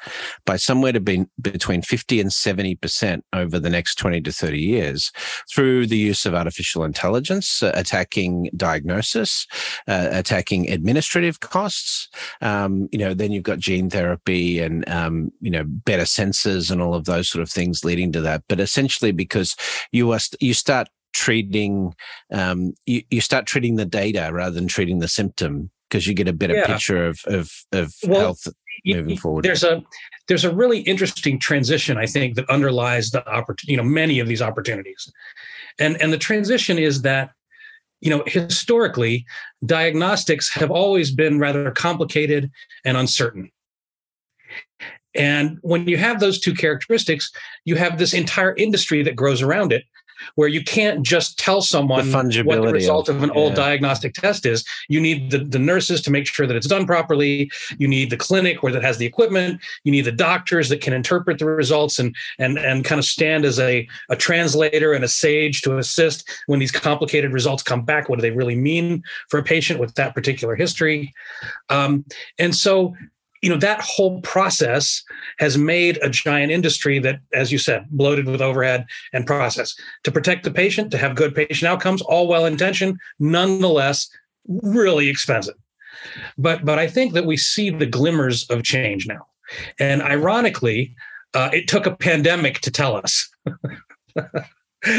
by 0.46 0.56
somewhere 0.56 0.93
to 0.94 1.00
be 1.00 1.26
between 1.42 1.82
50 1.82 2.22
and 2.22 2.32
70 2.32 2.76
percent 2.76 3.26
over 3.34 3.60
the 3.60 3.70
next 3.70 3.96
20 3.96 4.22
to 4.22 4.32
30 4.32 4.60
years 4.60 5.12
through 5.54 5.88
the 5.88 5.98
use 5.98 6.26
of 6.26 6.34
artificial 6.34 6.84
intelligence, 6.84 7.62
uh, 7.64 7.72
attacking 7.74 8.50
diagnosis, 8.56 9.48
uh, 9.88 10.10
attacking 10.12 10.70
administrative 10.70 11.40
costs. 11.40 12.10
Um, 12.42 12.88
you 12.92 13.00
know, 13.00 13.14
then 13.14 13.32
you've 13.32 13.44
got 13.44 13.60
gene 13.60 13.90
therapy 13.90 14.60
and, 14.60 14.88
um, 14.90 15.32
you 15.42 15.52
know, 15.52 15.64
better 15.66 16.04
sensors 16.04 16.72
and 16.72 16.82
all 16.82 16.96
of 16.96 17.06
those 17.06 17.30
sort 17.30 17.42
of 17.42 17.50
things 17.50 17.84
leading 17.84 18.12
to 18.14 18.22
that. 18.22 18.44
But 18.48 18.60
essentially, 18.60 19.12
because 19.12 19.56
you 19.92 20.12
are, 20.12 20.20
you 20.40 20.54
start 20.54 20.90
treating, 21.14 21.94
um, 22.32 22.74
you, 22.86 23.04
you 23.10 23.22
start 23.22 23.46
treating 23.46 23.76
the 23.76 23.86
data 23.86 24.30
rather 24.32 24.56
than 24.56 24.68
treating 24.68 25.00
the 25.00 25.08
symptom 25.08 25.70
because 25.90 26.08
you 26.08 26.16
get 26.16 26.28
a 26.28 26.34
better 26.34 26.56
yeah. 26.56 26.66
picture 26.66 27.06
of, 27.06 27.20
of, 27.28 27.52
of 27.72 27.94
well, 28.08 28.20
health 28.20 28.48
moving 28.86 29.18
forward. 29.18 29.46
There's 29.46 29.64
a 29.64 29.84
there's 30.28 30.46
a 30.46 30.54
really 30.54 30.80
interesting 30.80 31.40
transition 31.40 31.98
I 31.98 32.06
think 32.06 32.36
that 32.36 32.50
underlies 32.50 33.12
the 33.12 33.28
opportunity, 33.28 33.74
you 33.74 33.78
know, 33.78 33.84
many 33.84 34.20
of 34.20 34.28
these 34.28 34.42
opportunities, 34.42 35.12
and 35.80 36.02
and 36.02 36.14
the 36.14 36.18
transition 36.18 36.78
is 36.78 37.02
that 37.02 37.32
you 38.02 38.10
know 38.10 38.24
historically 38.26 39.26
diagnostics 39.66 40.54
have 40.54 40.72
always 40.72 41.12
been 41.12 41.40
rather 41.40 41.72
complicated 41.72 42.52
and 42.86 42.98
uncertain. 42.98 43.52
And 45.16 45.60
when 45.62 45.88
you 45.88 45.98
have 45.98 46.20
those 46.20 46.40
two 46.40 46.56
characteristics, 46.56 47.32
you 47.66 47.76
have 47.76 48.00
this 48.00 48.16
entire 48.16 48.56
industry 48.56 49.04
that 49.04 49.16
grows 49.16 49.44
around 49.44 49.72
it 49.72 49.84
where 50.36 50.48
you 50.48 50.64
can't 50.64 51.04
just 51.04 51.38
tell 51.38 51.62
someone 51.62 52.10
the 52.10 52.42
what 52.44 52.62
the 52.62 52.72
result 52.72 53.10
of, 53.10 53.18
of 53.18 53.24
an 53.24 53.30
yeah. 53.34 53.40
old 53.40 53.56
diagnostic 53.56 54.14
test 54.14 54.46
is. 54.46 54.64
You 54.90 55.00
need 55.00 55.32
the, 55.32 55.40
the 55.40 55.60
nurses 55.60 56.02
to 56.02 56.12
make 56.12 56.28
sure 56.28 56.48
that 56.48 56.56
it's 56.56 56.68
done 56.68 56.86
properly. 56.86 57.52
You 57.78 57.88
need 57.88 58.10
the 58.10 58.18
clinic 58.18 58.64
where 58.64 58.72
that 58.74 58.84
has 58.84 58.98
the 58.98 59.06
equipment. 59.06 59.62
You 59.84 59.92
need 59.92 60.06
the 60.06 60.12
doctors 60.12 60.70
that 60.70 60.82
can 60.82 60.94
interpret 60.94 61.40
the 61.40 61.46
results 61.46 62.00
and 62.00 62.16
and 62.40 62.58
and 62.58 62.84
kind 62.86 63.00
of 63.00 63.06
stand 63.06 63.46
as 63.46 63.60
a, 63.60 63.88
a 64.10 64.16
translator 64.16 64.94
and 64.94 65.04
a 65.04 65.08
sage 65.08 65.62
to 65.64 65.78
assist 65.78 66.30
when 66.48 66.60
these 66.60 66.72
complicated 66.72 67.32
results 67.34 67.64
come 67.64 67.84
back. 67.84 68.10
What 68.10 68.18
do 68.18 68.22
they 68.22 68.32
really 68.32 68.56
mean 68.56 69.04
for 69.30 69.40
a 69.40 69.44
patient 69.44 69.80
with 69.80 69.96
that 69.96 70.16
particular 70.16 70.56
history? 70.56 71.14
Um, 71.70 72.06
and 72.40 72.56
so 72.56 72.96
you 73.44 73.50
know 73.50 73.58
that 73.58 73.82
whole 73.82 74.22
process 74.22 75.04
has 75.38 75.58
made 75.58 76.00
a 76.02 76.10
giant 76.10 76.52
industry 76.52 76.98
that 76.98 77.20
as 77.34 77.52
you 77.52 77.58
said 77.58 77.86
bloated 77.92 78.26
with 78.26 78.42
overhead 78.42 78.86
and 79.12 79.28
process. 79.28 79.76
To 80.06 80.12
protect 80.12 80.46
the 80.46 80.52
patient 80.52 80.92
to 80.92 80.98
have 80.98 81.16
good 81.16 81.36
patient 81.36 81.70
outcomes 81.70 82.02
all 82.02 82.28
well 82.28 82.46
intentioned 82.46 82.98
nonetheless 83.20 84.10
really 84.48 85.10
expensive. 85.10 85.56
But 86.38 86.64
but 86.64 86.80
i 86.80 86.88
think 86.88 87.14
that 87.14 87.26
we 87.26 87.38
see 87.38 87.70
the 87.70 87.86
glimmers 87.86 88.50
of 88.50 88.64
change 88.64 89.06
now. 89.08 89.28
And 89.78 90.02
ironically 90.02 90.96
uh, 91.34 91.50
it 91.52 91.68
took 91.68 91.86
a 91.86 91.96
pandemic 91.96 92.62
to 92.62 92.72
tell 92.72 92.96
us. 92.96 93.30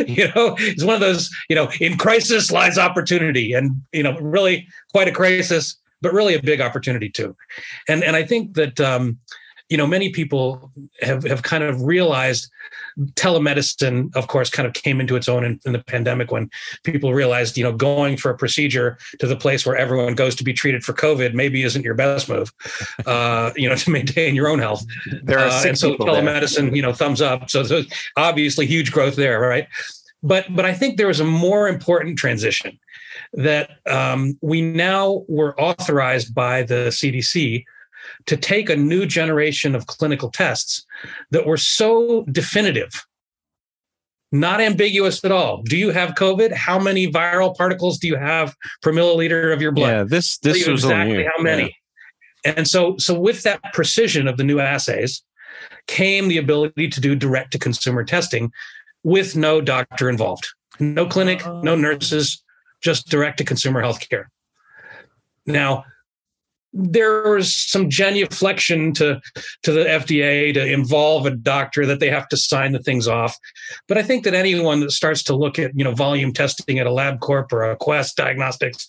You 0.06 0.28
know 0.34 0.56
it's 0.58 0.82
one 0.82 0.94
of 0.94 1.02
those 1.02 1.28
you 1.50 1.54
know 1.54 1.68
in 1.78 1.98
crisis 1.98 2.50
lies 2.50 2.78
opportunity. 2.78 3.52
And 3.52 3.82
you 3.92 4.02
know 4.02 4.18
really 4.18 4.66
quite 4.92 5.08
a 5.08 5.12
crisis 5.12 5.76
but 6.04 6.12
really 6.12 6.34
a 6.34 6.42
big 6.42 6.60
opportunity 6.60 7.08
too. 7.08 7.34
And 7.88 8.04
and 8.04 8.14
I 8.14 8.22
think 8.22 8.54
that 8.54 8.78
um, 8.78 9.18
you 9.70 9.76
know 9.76 9.86
many 9.86 10.10
people 10.10 10.70
have 11.00 11.24
have 11.24 11.42
kind 11.42 11.64
of 11.64 11.82
realized 11.82 12.50
telemedicine 13.14 14.14
of 14.14 14.28
course 14.28 14.50
kind 14.50 14.66
of 14.68 14.74
came 14.74 15.00
into 15.00 15.16
its 15.16 15.28
own 15.28 15.42
in, 15.44 15.58
in, 15.64 15.72
the 15.72 15.82
pandemic 15.82 16.30
when 16.30 16.50
people 16.84 17.12
realized 17.12 17.56
you 17.56 17.64
know 17.64 17.72
going 17.72 18.16
for 18.16 18.30
a 18.30 18.36
procedure 18.36 18.98
to 19.18 19.26
the 19.26 19.36
place 19.36 19.66
where 19.66 19.74
everyone 19.74 20.14
goes 20.14 20.34
to 20.34 20.44
be 20.44 20.52
treated 20.52 20.84
for 20.84 20.92
covid 20.92 21.34
maybe 21.34 21.62
isn't 21.62 21.82
your 21.82 21.94
best 21.94 22.28
move 22.28 22.52
uh, 23.06 23.50
you 23.56 23.68
know 23.68 23.74
to 23.74 23.90
maintain 23.90 24.34
your 24.34 24.48
own 24.48 24.58
health 24.58 24.84
there 25.22 25.38
are 25.38 25.48
uh, 25.48 25.64
and 25.66 25.78
so 25.78 25.96
telemedicine 25.96 26.66
there. 26.66 26.76
you 26.76 26.82
know 26.82 26.92
thumbs 26.92 27.20
up 27.20 27.50
so, 27.50 27.64
so 27.64 27.82
obviously 28.16 28.66
huge 28.66 28.92
growth 28.92 29.16
there 29.16 29.40
right 29.40 29.66
but 30.22 30.44
but 30.54 30.64
i 30.64 30.74
think 30.74 30.98
there 30.98 31.08
was 31.08 31.20
a 31.20 31.24
more 31.24 31.68
important 31.68 32.18
transition 32.18 32.78
that 33.34 33.78
um, 33.90 34.38
we 34.40 34.62
now 34.62 35.24
were 35.28 35.58
authorized 35.60 36.34
by 36.34 36.62
the 36.62 36.88
CDC 36.88 37.64
to 38.26 38.36
take 38.36 38.70
a 38.70 38.76
new 38.76 39.06
generation 39.06 39.74
of 39.74 39.86
clinical 39.86 40.30
tests 40.30 40.84
that 41.30 41.46
were 41.46 41.56
so 41.56 42.24
definitive, 42.30 43.06
not 44.30 44.60
ambiguous 44.60 45.24
at 45.24 45.32
all. 45.32 45.62
Do 45.62 45.76
you 45.76 45.90
have 45.90 46.10
COVID? 46.10 46.52
How 46.52 46.78
many 46.78 47.10
viral 47.10 47.56
particles 47.56 47.98
do 47.98 48.06
you 48.06 48.16
have 48.16 48.54
per 48.82 48.92
milliliter 48.92 49.52
of 49.52 49.60
your 49.60 49.72
blood? 49.72 49.90
Yeah, 49.90 50.04
this 50.04 50.38
this 50.38 50.66
was 50.66 50.84
exactly 50.84 51.24
how 51.24 51.42
many. 51.42 51.76
Yeah. 52.44 52.54
And 52.56 52.68
so, 52.68 52.96
so 52.98 53.18
with 53.18 53.42
that 53.44 53.60
precision 53.72 54.28
of 54.28 54.36
the 54.36 54.44
new 54.44 54.60
assays, 54.60 55.22
came 55.86 56.28
the 56.28 56.38
ability 56.38 56.88
to 56.88 57.00
do 57.00 57.14
direct 57.14 57.52
to 57.52 57.58
consumer 57.58 58.04
testing 58.04 58.52
with 59.02 59.36
no 59.36 59.60
doctor 59.60 60.08
involved, 60.08 60.46
no 60.78 61.06
clinic, 61.06 61.44
no 61.62 61.72
uh. 61.72 61.76
nurses, 61.76 62.43
just 62.84 63.08
direct 63.08 63.38
to 63.38 63.44
consumer 63.44 63.82
healthcare. 63.82 64.26
Now, 65.46 65.84
there's 66.76 67.54
some 67.54 67.88
genuflection 67.88 68.92
to 68.94 69.20
to 69.62 69.72
the 69.72 69.84
FDA 69.84 70.52
to 70.52 70.66
involve 70.66 71.24
a 71.24 71.30
doctor 71.30 71.86
that 71.86 72.00
they 72.00 72.10
have 72.10 72.28
to 72.28 72.36
sign 72.36 72.72
the 72.72 72.80
things 72.80 73.06
off. 73.06 73.38
But 73.86 73.96
I 73.96 74.02
think 74.02 74.24
that 74.24 74.34
anyone 74.34 74.80
that 74.80 74.90
starts 74.90 75.22
to 75.24 75.36
look 75.36 75.58
at 75.58 75.70
you 75.76 75.84
know 75.84 75.94
volume 75.94 76.32
testing 76.32 76.80
at 76.80 76.86
a 76.88 76.90
LabCorp 76.90 77.52
or 77.52 77.70
a 77.70 77.76
Quest 77.76 78.16
Diagnostics 78.16 78.86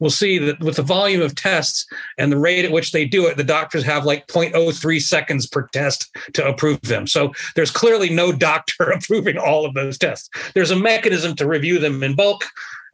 will 0.00 0.10
see 0.10 0.38
that 0.38 0.58
with 0.58 0.76
the 0.76 0.82
volume 0.82 1.22
of 1.22 1.36
tests 1.36 1.86
and 2.18 2.32
the 2.32 2.38
rate 2.38 2.64
at 2.64 2.72
which 2.72 2.90
they 2.90 3.04
do 3.04 3.26
it, 3.26 3.36
the 3.36 3.44
doctors 3.44 3.84
have 3.84 4.04
like 4.04 4.26
0.03 4.26 5.00
seconds 5.00 5.46
per 5.46 5.68
test 5.68 6.10
to 6.32 6.46
approve 6.46 6.80
them. 6.82 7.06
So 7.06 7.32
there's 7.54 7.70
clearly 7.70 8.10
no 8.10 8.32
doctor 8.32 8.90
approving 8.90 9.38
all 9.38 9.64
of 9.64 9.74
those 9.74 9.96
tests. 9.96 10.28
There's 10.54 10.72
a 10.72 10.76
mechanism 10.76 11.36
to 11.36 11.46
review 11.46 11.78
them 11.78 12.02
in 12.02 12.16
bulk 12.16 12.44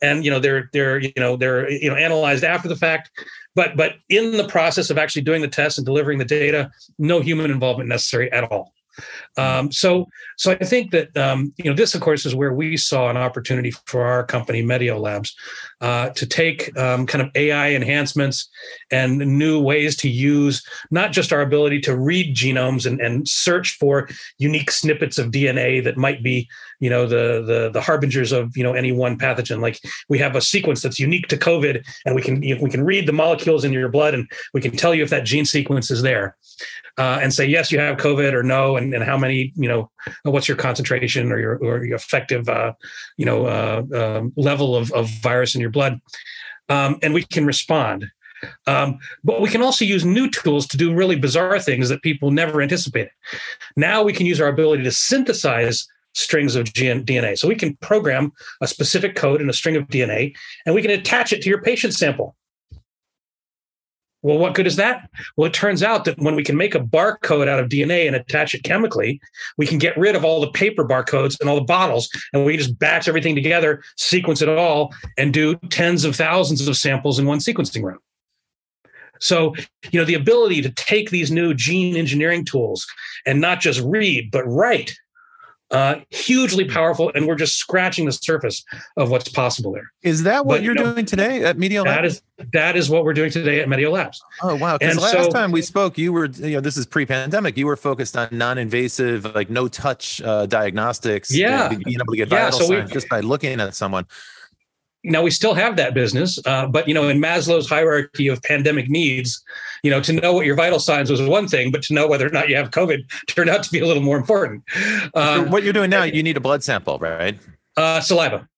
and 0.02 0.24
you 0.24 0.30
know 0.30 0.38
they're 0.38 0.70
they're 0.72 0.98
you 0.98 1.12
know 1.16 1.36
they're 1.36 1.70
you 1.70 1.90
know 1.90 1.96
analyzed 1.96 2.44
after 2.44 2.68
the 2.68 2.76
fact. 2.76 3.10
But 3.54 3.76
but 3.76 3.94
in 4.08 4.36
the 4.36 4.48
process 4.48 4.90
of 4.90 4.98
actually 4.98 5.22
doing 5.22 5.40
the 5.40 5.48
test 5.48 5.78
and 5.78 5.84
delivering 5.84 6.18
the 6.18 6.24
data 6.24 6.70
no 6.98 7.20
human 7.20 7.50
involvement 7.50 7.88
necessary 7.88 8.30
at 8.32 8.44
all. 8.44 8.74
Um, 9.36 9.72
so, 9.72 10.06
so 10.36 10.52
I 10.52 10.64
think 10.64 10.92
that 10.92 11.16
um, 11.16 11.52
you 11.56 11.64
know 11.64 11.76
this, 11.76 11.94
of 11.94 12.00
course, 12.00 12.24
is 12.26 12.34
where 12.34 12.52
we 12.52 12.76
saw 12.76 13.10
an 13.10 13.16
opportunity 13.16 13.72
for 13.86 14.04
our 14.04 14.24
company, 14.24 14.62
Medio 14.62 14.98
Labs, 14.98 15.34
uh, 15.80 16.10
to 16.10 16.26
take 16.26 16.76
um, 16.78 17.06
kind 17.06 17.22
of 17.22 17.30
AI 17.34 17.72
enhancements 17.72 18.48
and 18.90 19.18
new 19.18 19.60
ways 19.60 19.96
to 19.96 20.08
use 20.08 20.62
not 20.90 21.12
just 21.12 21.32
our 21.32 21.40
ability 21.40 21.80
to 21.80 21.96
read 21.96 22.34
genomes 22.34 22.86
and, 22.86 23.00
and 23.00 23.28
search 23.28 23.76
for 23.78 24.08
unique 24.38 24.70
snippets 24.70 25.18
of 25.18 25.30
DNA 25.30 25.82
that 25.82 25.96
might 25.96 26.22
be, 26.22 26.48
you 26.80 26.90
know, 26.90 27.06
the 27.06 27.42
the 27.46 27.70
the 27.72 27.80
harbingers 27.80 28.32
of 28.32 28.56
you 28.56 28.62
know 28.62 28.72
any 28.72 28.92
one 28.92 29.18
pathogen. 29.18 29.60
Like 29.60 29.80
we 30.08 30.18
have 30.18 30.36
a 30.36 30.40
sequence 30.40 30.82
that's 30.82 31.00
unique 31.00 31.28
to 31.28 31.36
COVID, 31.36 31.84
and 32.04 32.14
we 32.14 32.22
can 32.22 32.42
you 32.42 32.56
know, 32.56 32.62
we 32.62 32.70
can 32.70 32.84
read 32.84 33.06
the 33.06 33.12
molecules 33.12 33.64
in 33.64 33.72
your 33.72 33.88
blood, 33.88 34.14
and 34.14 34.30
we 34.52 34.60
can 34.60 34.72
tell 34.72 34.94
you 34.94 35.02
if 35.02 35.10
that 35.10 35.24
gene 35.24 35.44
sequence 35.44 35.90
is 35.90 36.02
there 36.02 36.36
uh, 36.96 37.18
and 37.20 37.34
say 37.34 37.44
yes, 37.44 37.72
you 37.72 37.78
have 37.78 37.96
COVID 37.96 38.32
or 38.32 38.42
no, 38.42 38.76
and, 38.76 38.94
and 38.94 39.02
how 39.02 39.18
many, 39.18 39.52
you 39.56 39.68
know, 39.68 39.90
what's 40.22 40.46
your 40.46 40.56
concentration 40.56 41.32
or 41.32 41.40
your 41.40 41.56
or 41.56 41.84
your 41.84 41.96
effective, 41.96 42.48
uh, 42.48 42.72
you 43.16 43.26
know, 43.26 43.46
uh, 43.46 43.82
um, 43.94 44.32
level 44.36 44.76
of, 44.76 44.92
of 44.92 45.08
virus 45.20 45.54
in 45.54 45.60
your 45.64 45.72
blood, 45.72 46.00
um, 46.68 46.98
and 47.02 47.12
we 47.14 47.24
can 47.24 47.46
respond. 47.46 48.06
Um, 48.66 48.98
but 49.22 49.40
we 49.40 49.48
can 49.48 49.62
also 49.62 49.84
use 49.84 50.04
new 50.04 50.30
tools 50.30 50.66
to 50.68 50.76
do 50.76 50.94
really 50.94 51.16
bizarre 51.16 51.58
things 51.58 51.88
that 51.88 52.02
people 52.02 52.30
never 52.30 52.60
anticipated. 52.60 53.10
Now 53.76 54.02
we 54.02 54.12
can 54.12 54.26
use 54.26 54.40
our 54.40 54.48
ability 54.48 54.82
to 54.84 54.90
synthesize 54.90 55.86
strings 56.14 56.54
of 56.54 56.66
DNA. 56.66 57.38
So 57.38 57.48
we 57.48 57.56
can 57.56 57.76
program 57.76 58.32
a 58.60 58.66
specific 58.66 59.16
code 59.16 59.40
in 59.40 59.50
a 59.50 59.52
string 59.52 59.76
of 59.76 59.88
DNA, 59.88 60.34
and 60.64 60.74
we 60.74 60.82
can 60.82 60.92
attach 60.92 61.32
it 61.32 61.42
to 61.42 61.48
your 61.48 61.62
patient 61.62 61.94
sample. 61.94 62.36
Well, 64.24 64.38
what 64.38 64.54
good 64.54 64.66
is 64.66 64.76
that? 64.76 65.10
Well, 65.36 65.46
it 65.46 65.52
turns 65.52 65.82
out 65.82 66.06
that 66.06 66.18
when 66.18 66.34
we 66.34 66.42
can 66.42 66.56
make 66.56 66.74
a 66.74 66.80
barcode 66.80 67.46
out 67.46 67.60
of 67.60 67.68
DNA 67.68 68.06
and 68.06 68.16
attach 68.16 68.54
it 68.54 68.64
chemically, 68.64 69.20
we 69.58 69.66
can 69.66 69.76
get 69.76 69.98
rid 69.98 70.16
of 70.16 70.24
all 70.24 70.40
the 70.40 70.50
paper 70.50 70.82
barcodes 70.82 71.38
and 71.38 71.50
all 71.50 71.56
the 71.56 71.60
bottles, 71.60 72.08
and 72.32 72.46
we 72.46 72.56
just 72.56 72.78
batch 72.78 73.06
everything 73.06 73.34
together, 73.34 73.82
sequence 73.98 74.40
it 74.40 74.48
all, 74.48 74.94
and 75.18 75.34
do 75.34 75.56
tens 75.68 76.06
of 76.06 76.16
thousands 76.16 76.66
of 76.66 76.74
samples 76.74 77.18
in 77.18 77.26
one 77.26 77.38
sequencing 77.38 77.82
run. 77.82 77.98
So, 79.20 79.54
you 79.90 80.00
know, 80.00 80.06
the 80.06 80.14
ability 80.14 80.62
to 80.62 80.70
take 80.70 81.10
these 81.10 81.30
new 81.30 81.52
gene 81.52 81.94
engineering 81.94 82.46
tools 82.46 82.86
and 83.26 83.42
not 83.42 83.60
just 83.60 83.80
read, 83.80 84.30
but 84.30 84.44
write 84.46 84.96
uh, 85.74 85.96
hugely 86.10 86.64
powerful, 86.64 87.10
and 87.14 87.26
we're 87.26 87.34
just 87.34 87.56
scratching 87.56 88.06
the 88.06 88.12
surface 88.12 88.64
of 88.96 89.10
what's 89.10 89.28
possible 89.28 89.72
there. 89.72 89.90
Is 90.02 90.22
that 90.22 90.46
what 90.46 90.56
but, 90.56 90.62
you're 90.62 90.76
you 90.76 90.84
know, 90.84 90.94
doing 90.94 91.04
today 91.04 91.44
at 91.44 91.58
Medio 91.58 91.82
Labs? 91.82 91.96
That 91.96 92.04
is 92.04 92.22
that 92.52 92.76
is 92.76 92.90
what 92.90 93.04
we're 93.04 93.12
doing 93.12 93.30
today 93.30 93.60
at 93.60 93.68
Medio 93.68 93.90
Labs. 93.90 94.22
Oh 94.42 94.54
wow! 94.54 94.78
Because 94.78 94.98
last 94.98 95.12
so, 95.12 95.30
time 95.30 95.50
we 95.50 95.62
spoke, 95.62 95.98
you 95.98 96.12
were 96.12 96.26
you 96.26 96.52
know 96.52 96.60
this 96.60 96.76
is 96.76 96.86
pre-pandemic. 96.86 97.56
You 97.56 97.66
were 97.66 97.76
focused 97.76 98.16
on 98.16 98.28
non-invasive, 98.30 99.34
like 99.34 99.50
no-touch 99.50 100.22
uh, 100.22 100.46
diagnostics. 100.46 101.34
Yeah, 101.34 101.68
being 101.68 101.82
able 102.00 102.12
to 102.12 102.16
get 102.16 102.28
vital 102.28 102.44
yeah, 102.44 102.66
so 102.66 102.66
signs 102.66 102.90
just 102.92 103.08
by 103.08 103.20
looking 103.20 103.60
at 103.60 103.74
someone 103.74 104.06
now 105.04 105.22
we 105.22 105.30
still 105.30 105.54
have 105.54 105.76
that 105.76 105.94
business 105.94 106.38
uh, 106.46 106.66
but 106.66 106.88
you 106.88 106.94
know 106.94 107.08
in 107.08 107.20
maslow's 107.20 107.68
hierarchy 107.68 108.26
of 108.26 108.42
pandemic 108.42 108.88
needs 108.88 109.42
you 109.82 109.90
know 109.90 110.00
to 110.00 110.12
know 110.12 110.32
what 110.32 110.46
your 110.46 110.56
vital 110.56 110.78
signs 110.78 111.10
was 111.10 111.20
one 111.22 111.46
thing 111.46 111.70
but 111.70 111.82
to 111.82 111.94
know 111.94 112.08
whether 112.08 112.26
or 112.26 112.30
not 112.30 112.48
you 112.48 112.56
have 112.56 112.70
covid 112.70 113.02
turned 113.26 113.50
out 113.50 113.62
to 113.62 113.70
be 113.70 113.78
a 113.78 113.86
little 113.86 114.02
more 114.02 114.16
important. 114.16 114.62
Uh, 115.14 115.44
what 115.44 115.62
you're 115.62 115.72
doing 115.72 115.90
now 115.90 116.02
you 116.02 116.22
need 116.22 116.36
a 116.36 116.40
blood 116.40 116.64
sample 116.64 116.98
right? 116.98 117.38
Uh, 117.76 118.00
saliva. 118.00 118.48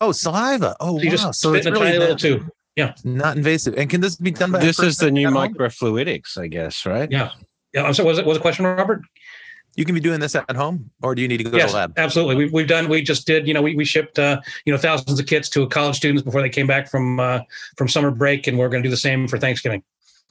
Oh 0.00 0.12
saliva. 0.12 0.76
Oh 0.80 0.98
so 0.98 1.26
wow. 1.26 1.30
So 1.32 1.54
it's 1.54 1.66
really 1.66 1.96
a 1.96 1.98
little 1.98 2.16
too 2.16 2.50
yeah. 2.76 2.94
not 3.04 3.36
invasive. 3.36 3.74
And 3.76 3.88
can 3.88 4.00
this 4.00 4.16
be 4.16 4.30
done 4.30 4.52
by 4.52 4.58
this 4.58 4.78
is 4.78 4.98
the 4.98 5.10
new 5.10 5.28
microfluidics 5.28 6.38
i 6.38 6.46
guess 6.46 6.86
right? 6.86 7.10
Yeah. 7.10 7.30
Yeah 7.72 7.82
i'm 7.82 7.94
sorry 7.94 8.08
was 8.08 8.18
it 8.18 8.26
was 8.26 8.36
a 8.36 8.40
question 8.40 8.64
robert 8.64 9.02
you 9.76 9.84
can 9.84 9.94
be 9.94 10.00
doing 10.00 10.20
this 10.20 10.34
at 10.34 10.56
home 10.56 10.90
or 11.02 11.14
do 11.14 11.22
you 11.22 11.28
need 11.28 11.36
to 11.36 11.44
go 11.44 11.56
yes, 11.56 11.68
to 11.68 11.72
the 11.72 11.78
lab 11.78 11.92
absolutely 11.98 12.34
we, 12.34 12.50
we've 12.50 12.68
done 12.68 12.88
we 12.88 13.02
just 13.02 13.26
did 13.26 13.46
you 13.46 13.54
know 13.54 13.62
we, 13.62 13.76
we 13.76 13.84
shipped 13.84 14.18
uh, 14.18 14.40
you 14.64 14.72
know 14.72 14.78
thousands 14.78 15.20
of 15.20 15.26
kits 15.26 15.48
to 15.48 15.66
college 15.68 15.96
students 15.96 16.22
before 16.22 16.42
they 16.42 16.48
came 16.48 16.66
back 16.66 16.88
from 16.88 17.20
uh, 17.20 17.40
from 17.76 17.88
summer 17.88 18.10
break 18.10 18.46
and 18.46 18.58
we're 18.58 18.68
going 18.68 18.82
to 18.82 18.86
do 18.86 18.90
the 18.90 18.96
same 18.96 19.28
for 19.28 19.38
thanksgiving 19.38 19.82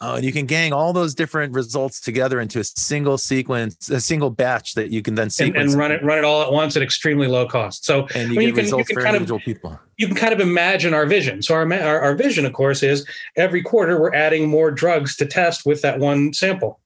Oh, 0.01 0.15
and 0.15 0.25
you 0.25 0.33
can 0.33 0.45
gang 0.45 0.73
all 0.73 0.91
those 0.91 1.15
different 1.15 1.53
results 1.53 2.01
together 2.01 2.41
into 2.41 2.59
a 2.59 2.65
single 2.65 3.17
sequence, 3.17 3.89
a 3.89 4.01
single 4.01 4.29
batch 4.29 4.73
that 4.73 4.89
you 4.89 5.01
can 5.01 5.15
then 5.15 5.29
sequence 5.29 5.55
and, 5.57 5.69
and 5.69 5.79
run 5.79 5.91
it 5.93 6.03
run 6.03 6.17
it 6.17 6.25
all 6.25 6.41
at 6.41 6.51
once 6.51 6.75
at 6.75 6.83
extremely 6.83 7.27
low 7.27 7.47
cost. 7.47 7.85
So 7.85 8.05
and 8.13 8.33
you, 8.33 8.35
I 8.35 8.39
mean, 8.39 8.47
you 8.49 8.53
can, 8.53 8.65
you 8.77 8.83
can 8.83 8.97
kind 8.97 9.15
of 9.15 9.41
people. 9.41 9.79
You 9.95 10.07
can 10.07 10.17
kind 10.17 10.33
of 10.33 10.41
imagine 10.41 10.93
our 10.93 11.05
vision. 11.05 11.41
So 11.41 11.55
our, 11.55 11.71
our 11.71 12.01
our 12.01 12.13
vision, 12.13 12.45
of 12.45 12.51
course, 12.51 12.83
is 12.83 13.07
every 13.37 13.63
quarter 13.63 13.99
we're 13.99 14.13
adding 14.13 14.49
more 14.49 14.69
drugs 14.69 15.15
to 15.15 15.25
test 15.25 15.65
with 15.65 15.81
that 15.83 15.97
one 15.97 16.33
sample 16.33 16.81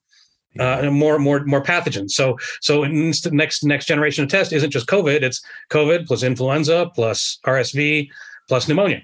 uh, 0.57 0.89
more 0.89 1.19
more 1.19 1.45
more 1.45 1.61
pathogens. 1.61 2.11
So 2.11 2.37
so 2.61 2.83
next 2.83 3.63
next 3.63 3.85
generation 3.85 4.23
of 4.23 4.29
test 4.29 4.53
isn't 4.53 4.71
just 4.71 4.87
COVID; 4.87 5.21
it's 5.21 5.41
COVID 5.69 6.07
plus 6.07 6.23
influenza 6.23 6.91
plus 6.95 7.39
RSV 7.45 8.09
plus 8.47 8.67
pneumonia. 8.67 9.01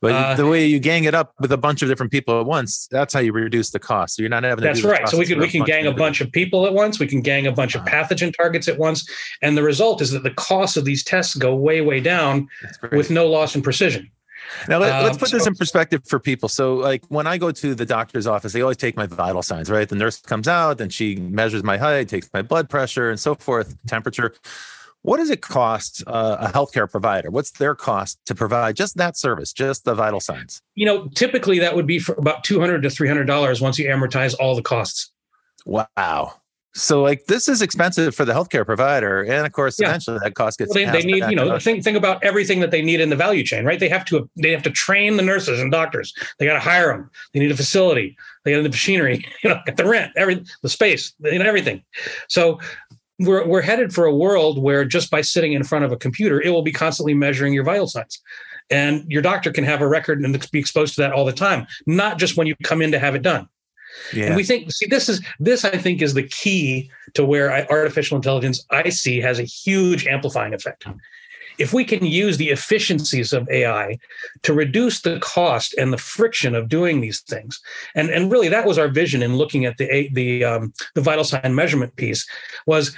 But 0.00 0.12
uh, 0.12 0.34
the 0.34 0.46
way 0.46 0.64
you 0.64 0.80
gang 0.80 1.04
it 1.04 1.14
up 1.14 1.34
with 1.40 1.52
a 1.52 1.58
bunch 1.58 1.82
of 1.82 1.88
different 1.88 2.10
people 2.10 2.40
at 2.40 2.46
once, 2.46 2.88
that's 2.90 3.12
how 3.12 3.20
you 3.20 3.32
reduce 3.32 3.70
the 3.70 3.78
cost. 3.78 4.16
So 4.16 4.22
you're 4.22 4.30
not 4.30 4.44
having. 4.44 4.64
that's 4.64 4.82
right. 4.82 5.06
So 5.06 5.18
we 5.18 5.26
can 5.26 5.38
we 5.38 5.48
can 5.48 5.62
gang 5.64 5.86
a 5.86 5.92
bunch 5.92 6.22
of 6.22 6.32
people 6.32 6.66
at 6.66 6.72
once. 6.72 6.98
We 6.98 7.06
can 7.06 7.20
gang 7.20 7.46
a 7.46 7.52
bunch 7.52 7.74
of 7.74 7.82
pathogen 7.82 8.34
targets 8.34 8.66
at 8.66 8.78
once, 8.78 9.08
and 9.42 9.58
the 9.58 9.62
result 9.62 10.00
is 10.00 10.10
that 10.12 10.22
the 10.22 10.30
cost 10.30 10.78
of 10.78 10.86
these 10.86 11.04
tests 11.04 11.34
go 11.34 11.54
way 11.54 11.82
way 11.82 12.00
down 12.00 12.48
with 12.92 13.10
no 13.10 13.26
loss 13.26 13.54
in 13.54 13.60
precision. 13.60 14.10
Now 14.68 14.78
let, 14.78 14.92
us 14.92 15.14
um, 15.14 15.18
put 15.18 15.30
this 15.30 15.46
in 15.46 15.54
perspective 15.54 16.02
for 16.06 16.18
people. 16.18 16.48
So, 16.48 16.74
like 16.74 17.04
when 17.08 17.26
I 17.26 17.38
go 17.38 17.50
to 17.50 17.74
the 17.74 17.86
doctor's 17.86 18.26
office, 18.26 18.52
they 18.52 18.62
always 18.62 18.76
take 18.76 18.96
my 18.96 19.06
vital 19.06 19.42
signs, 19.42 19.70
right? 19.70 19.88
The 19.88 19.96
nurse 19.96 20.20
comes 20.20 20.48
out 20.48 20.80
and 20.80 20.92
she 20.92 21.16
measures 21.16 21.62
my 21.62 21.76
height, 21.76 22.08
takes 22.08 22.28
my 22.32 22.42
blood 22.42 22.68
pressure, 22.68 23.10
and 23.10 23.18
so 23.18 23.34
forth, 23.34 23.76
temperature. 23.86 24.34
What 25.02 25.16
does 25.16 25.30
it 25.30 25.40
cost 25.40 26.04
uh, 26.06 26.36
a 26.40 26.48
healthcare 26.48 26.90
provider? 26.90 27.30
What's 27.30 27.52
their 27.52 27.74
cost 27.74 28.18
to 28.26 28.34
provide 28.34 28.76
just 28.76 28.96
that 28.98 29.16
service, 29.16 29.52
just 29.52 29.84
the 29.84 29.94
vital 29.94 30.20
signs? 30.20 30.60
You 30.74 30.84
know, 30.84 31.08
typically 31.14 31.58
that 31.60 31.74
would 31.74 31.86
be 31.86 31.98
for 31.98 32.14
about 32.16 32.44
two 32.44 32.60
hundred 32.60 32.82
to 32.82 32.90
three 32.90 33.08
hundred 33.08 33.24
dollars 33.24 33.60
once 33.60 33.78
you 33.78 33.88
amortize 33.88 34.34
all 34.38 34.54
the 34.54 34.62
costs. 34.62 35.10
Wow. 35.64 36.34
So 36.72 37.02
like 37.02 37.26
this 37.26 37.48
is 37.48 37.62
expensive 37.62 38.14
for 38.14 38.24
the 38.24 38.32
healthcare 38.32 38.64
provider, 38.64 39.22
and 39.22 39.44
of 39.44 39.52
course, 39.52 39.80
yeah. 39.80 39.88
eventually 39.88 40.18
that 40.22 40.34
cost 40.34 40.58
gets. 40.58 40.72
Well, 40.72 40.92
they, 40.92 41.02
they 41.02 41.06
need 41.06 41.24
you 41.28 41.34
know 41.34 41.58
think 41.58 41.82
think 41.82 41.96
about 41.96 42.22
everything 42.22 42.60
that 42.60 42.70
they 42.70 42.80
need 42.80 43.00
in 43.00 43.10
the 43.10 43.16
value 43.16 43.42
chain, 43.42 43.64
right? 43.64 43.80
They 43.80 43.88
have 43.88 44.04
to 44.06 44.30
they 44.36 44.52
have 44.52 44.62
to 44.62 44.70
train 44.70 45.16
the 45.16 45.22
nurses 45.22 45.60
and 45.60 45.72
doctors. 45.72 46.14
They 46.38 46.46
got 46.46 46.54
to 46.54 46.60
hire 46.60 46.92
them. 46.92 47.10
They 47.34 47.40
need 47.40 47.50
a 47.50 47.56
facility. 47.56 48.16
They 48.44 48.52
got 48.52 48.62
the 48.62 48.68
machinery. 48.68 49.24
You 49.42 49.50
know, 49.50 49.60
get 49.64 49.78
the 49.78 49.86
rent, 49.86 50.12
every 50.16 50.44
the 50.62 50.68
space, 50.68 51.14
you 51.20 51.38
know, 51.38 51.46
everything. 51.46 51.82
So 52.28 52.60
we're 53.18 53.46
we're 53.46 53.62
headed 53.62 53.92
for 53.92 54.04
a 54.04 54.14
world 54.14 54.62
where 54.62 54.84
just 54.84 55.10
by 55.10 55.22
sitting 55.22 55.54
in 55.54 55.64
front 55.64 55.84
of 55.84 55.92
a 55.92 55.96
computer, 55.96 56.42
it 56.42 56.50
will 56.50 56.62
be 56.62 56.72
constantly 56.72 57.14
measuring 57.14 57.54
your 57.54 57.64
vital 57.64 57.86
signs. 57.86 58.20
And 58.68 59.04
your 59.08 59.22
doctor 59.22 59.50
can 59.50 59.64
have 59.64 59.80
a 59.80 59.88
record 59.88 60.20
and 60.20 60.50
be 60.52 60.58
exposed 60.58 60.94
to 60.94 61.00
that 61.00 61.12
all 61.12 61.24
the 61.24 61.32
time, 61.32 61.66
not 61.86 62.18
just 62.18 62.36
when 62.36 62.46
you 62.46 62.54
come 62.62 62.82
in 62.82 62.92
to 62.92 62.98
have 62.98 63.14
it 63.14 63.22
done. 63.22 63.48
Yeah. 64.12 64.26
And 64.26 64.36
we 64.36 64.44
think, 64.44 64.70
see, 64.72 64.86
this 64.86 65.08
is 65.08 65.24
this 65.38 65.64
I 65.64 65.76
think 65.76 66.02
is 66.02 66.14
the 66.14 66.28
key 66.28 66.90
to 67.14 67.24
where 67.24 67.52
I, 67.52 67.64
artificial 67.66 68.16
intelligence 68.16 68.64
I 68.70 68.88
see 68.90 69.20
has 69.20 69.38
a 69.38 69.44
huge 69.44 70.06
amplifying 70.06 70.54
effect. 70.54 70.86
If 71.58 71.74
we 71.74 71.84
can 71.84 72.06
use 72.06 72.38
the 72.38 72.48
efficiencies 72.48 73.32
of 73.34 73.48
AI 73.50 73.98
to 74.42 74.54
reduce 74.54 75.02
the 75.02 75.18
cost 75.20 75.74
and 75.74 75.92
the 75.92 75.98
friction 75.98 76.54
of 76.54 76.68
doing 76.68 77.00
these 77.00 77.20
things, 77.20 77.60
and 77.94 78.08
and 78.10 78.32
really 78.32 78.48
that 78.48 78.66
was 78.66 78.78
our 78.78 78.88
vision 78.88 79.22
in 79.22 79.36
looking 79.36 79.66
at 79.66 79.76
the 79.76 80.08
the 80.12 80.44
um, 80.44 80.72
the 80.94 81.02
vital 81.02 81.24
sign 81.24 81.54
measurement 81.54 81.94
piece 81.96 82.26
was, 82.66 82.96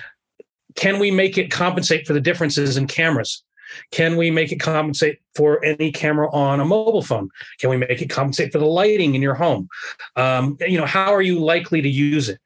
can 0.76 1.00
we 1.00 1.10
make 1.10 1.36
it 1.38 1.50
compensate 1.50 2.06
for 2.06 2.12
the 2.12 2.20
differences 2.20 2.76
in 2.76 2.86
cameras? 2.86 3.42
Can 3.90 4.16
we 4.16 4.30
make 4.30 4.52
it 4.52 4.60
compensate 4.60 5.20
for 5.34 5.64
any 5.64 5.90
camera 5.92 6.30
on 6.30 6.60
a 6.60 6.64
mobile 6.64 7.02
phone? 7.02 7.30
Can 7.58 7.70
we 7.70 7.76
make 7.76 8.02
it 8.02 8.10
compensate 8.10 8.52
for 8.52 8.58
the 8.58 8.66
lighting 8.66 9.14
in 9.14 9.22
your 9.22 9.34
home? 9.34 9.68
Um, 10.16 10.56
you 10.60 10.78
know, 10.78 10.86
how 10.86 11.12
are 11.12 11.22
you 11.22 11.38
likely 11.38 11.80
to 11.80 11.88
use 11.88 12.28
it? 12.28 12.38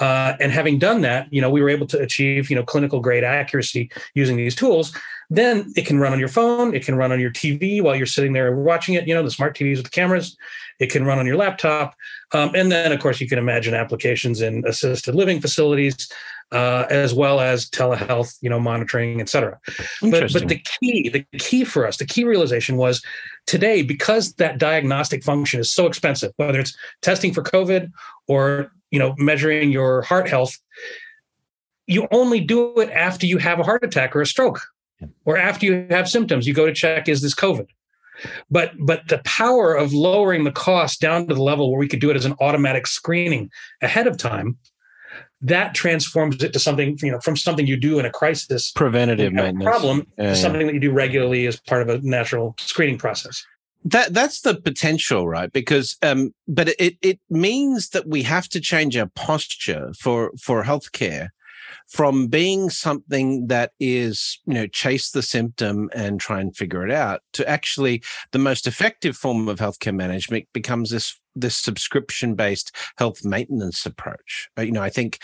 Uh, 0.00 0.34
and 0.40 0.52
having 0.52 0.78
done 0.78 1.00
that, 1.02 1.32
you 1.32 1.40
know, 1.40 1.50
we 1.50 1.62
were 1.62 1.70
able 1.70 1.86
to 1.86 1.98
achieve, 1.98 2.50
you 2.50 2.56
know, 2.56 2.64
clinical 2.64 3.00
grade 3.00 3.24
accuracy 3.24 3.90
using 4.14 4.36
these 4.36 4.54
tools. 4.54 4.94
Then 5.30 5.72
it 5.76 5.86
can 5.86 5.98
run 5.98 6.12
on 6.12 6.18
your 6.18 6.28
phone. 6.28 6.74
It 6.74 6.84
can 6.84 6.96
run 6.96 7.12
on 7.12 7.20
your 7.20 7.30
TV 7.30 7.80
while 7.80 7.96
you're 7.96 8.06
sitting 8.06 8.32
there 8.32 8.54
watching 8.56 8.94
it. 8.94 9.08
You 9.08 9.14
know, 9.14 9.22
the 9.22 9.30
smart 9.30 9.56
TVs 9.56 9.76
with 9.76 9.84
the 9.84 9.90
cameras. 9.90 10.36
It 10.80 10.90
can 10.90 11.04
run 11.04 11.18
on 11.18 11.26
your 11.26 11.36
laptop. 11.36 11.94
Um, 12.32 12.50
and 12.54 12.70
then, 12.70 12.92
of 12.92 13.00
course, 13.00 13.20
you 13.20 13.28
can 13.28 13.38
imagine 13.38 13.74
applications 13.74 14.40
in 14.40 14.64
assisted 14.66 15.14
living 15.14 15.40
facilities, 15.40 16.10
uh, 16.52 16.86
as 16.90 17.12
well 17.12 17.40
as 17.40 17.68
telehealth, 17.68 18.36
you 18.40 18.50
know, 18.50 18.60
monitoring, 18.60 19.20
et 19.20 19.28
cetera. 19.28 19.58
But, 20.00 20.32
but 20.32 20.48
the 20.48 20.58
key, 20.80 21.08
the 21.08 21.24
key 21.38 21.64
for 21.64 21.86
us, 21.86 21.96
the 21.96 22.06
key 22.06 22.24
realization 22.24 22.76
was 22.76 23.02
today, 23.46 23.82
because 23.82 24.34
that 24.34 24.58
diagnostic 24.58 25.24
function 25.24 25.60
is 25.60 25.70
so 25.70 25.86
expensive, 25.86 26.32
whether 26.36 26.60
it's 26.60 26.76
testing 27.02 27.32
for 27.32 27.42
COVID 27.42 27.90
or, 28.28 28.72
you 28.90 28.98
know, 28.98 29.14
measuring 29.18 29.72
your 29.72 30.02
heart 30.02 30.28
health, 30.28 30.58
you 31.86 32.08
only 32.10 32.40
do 32.40 32.80
it 32.80 32.90
after 32.90 33.26
you 33.26 33.38
have 33.38 33.58
a 33.58 33.64
heart 33.64 33.84
attack 33.84 34.14
or 34.14 34.22
a 34.22 34.26
stroke 34.26 34.60
or 35.24 35.36
after 35.36 35.66
you 35.66 35.86
have 35.90 36.08
symptoms. 36.08 36.46
You 36.46 36.54
go 36.54 36.66
to 36.66 36.72
check, 36.72 37.08
is 37.08 37.20
this 37.20 37.34
COVID? 37.34 37.66
But 38.48 38.70
but 38.78 39.08
the 39.08 39.18
power 39.24 39.74
of 39.74 39.92
lowering 39.92 40.44
the 40.44 40.52
cost 40.52 41.00
down 41.00 41.26
to 41.26 41.34
the 41.34 41.42
level 41.42 41.70
where 41.70 41.80
we 41.80 41.88
could 41.88 42.00
do 42.00 42.10
it 42.10 42.16
as 42.16 42.24
an 42.24 42.36
automatic 42.40 42.86
screening 42.86 43.50
ahead 43.82 44.06
of 44.06 44.16
time 44.16 44.56
that 45.44 45.74
transforms 45.74 46.42
it 46.42 46.52
to 46.54 46.58
something 46.58 46.98
you 47.02 47.12
know 47.12 47.20
from 47.20 47.36
something 47.36 47.66
you 47.66 47.76
do 47.76 47.98
in 47.98 48.06
a 48.06 48.10
crisis 48.10 48.72
preventative 48.72 49.32
maintenance. 49.32 49.62
problem 49.64 50.06
yeah, 50.18 50.30
to 50.30 50.36
something 50.36 50.62
yeah. 50.62 50.66
that 50.68 50.74
you 50.74 50.80
do 50.80 50.90
regularly 50.90 51.46
as 51.46 51.60
part 51.60 51.82
of 51.82 51.88
a 51.88 52.00
natural 52.06 52.54
screening 52.58 52.98
process. 52.98 53.44
That 53.84 54.14
that's 54.14 54.40
the 54.40 54.58
potential 54.58 55.28
right? 55.28 55.52
Because 55.52 55.96
um 56.02 56.34
but 56.48 56.70
it 56.78 56.96
it 57.02 57.20
means 57.28 57.90
that 57.90 58.08
we 58.08 58.22
have 58.22 58.48
to 58.48 58.60
change 58.60 58.96
our 58.96 59.10
posture 59.14 59.92
for 59.98 60.32
for 60.40 60.64
healthcare 60.64 61.28
from 61.88 62.26
being 62.26 62.70
something 62.70 63.46
that 63.48 63.72
is, 63.78 64.40
you 64.46 64.54
know, 64.54 64.66
chase 64.66 65.10
the 65.10 65.22
symptom 65.22 65.90
and 65.94 66.20
try 66.20 66.40
and 66.40 66.56
figure 66.56 66.84
it 66.86 66.92
out 66.92 67.20
to 67.32 67.48
actually 67.48 68.02
the 68.32 68.38
most 68.38 68.66
effective 68.66 69.16
form 69.16 69.48
of 69.48 69.58
healthcare 69.58 69.94
management 69.94 70.46
becomes 70.52 70.90
this 70.90 71.18
this 71.36 71.56
subscription 71.56 72.34
based 72.34 72.74
health 72.96 73.24
maintenance 73.24 73.84
approach. 73.86 74.48
Uh, 74.56 74.62
you 74.62 74.72
know, 74.72 74.82
I 74.82 74.90
think, 74.90 75.18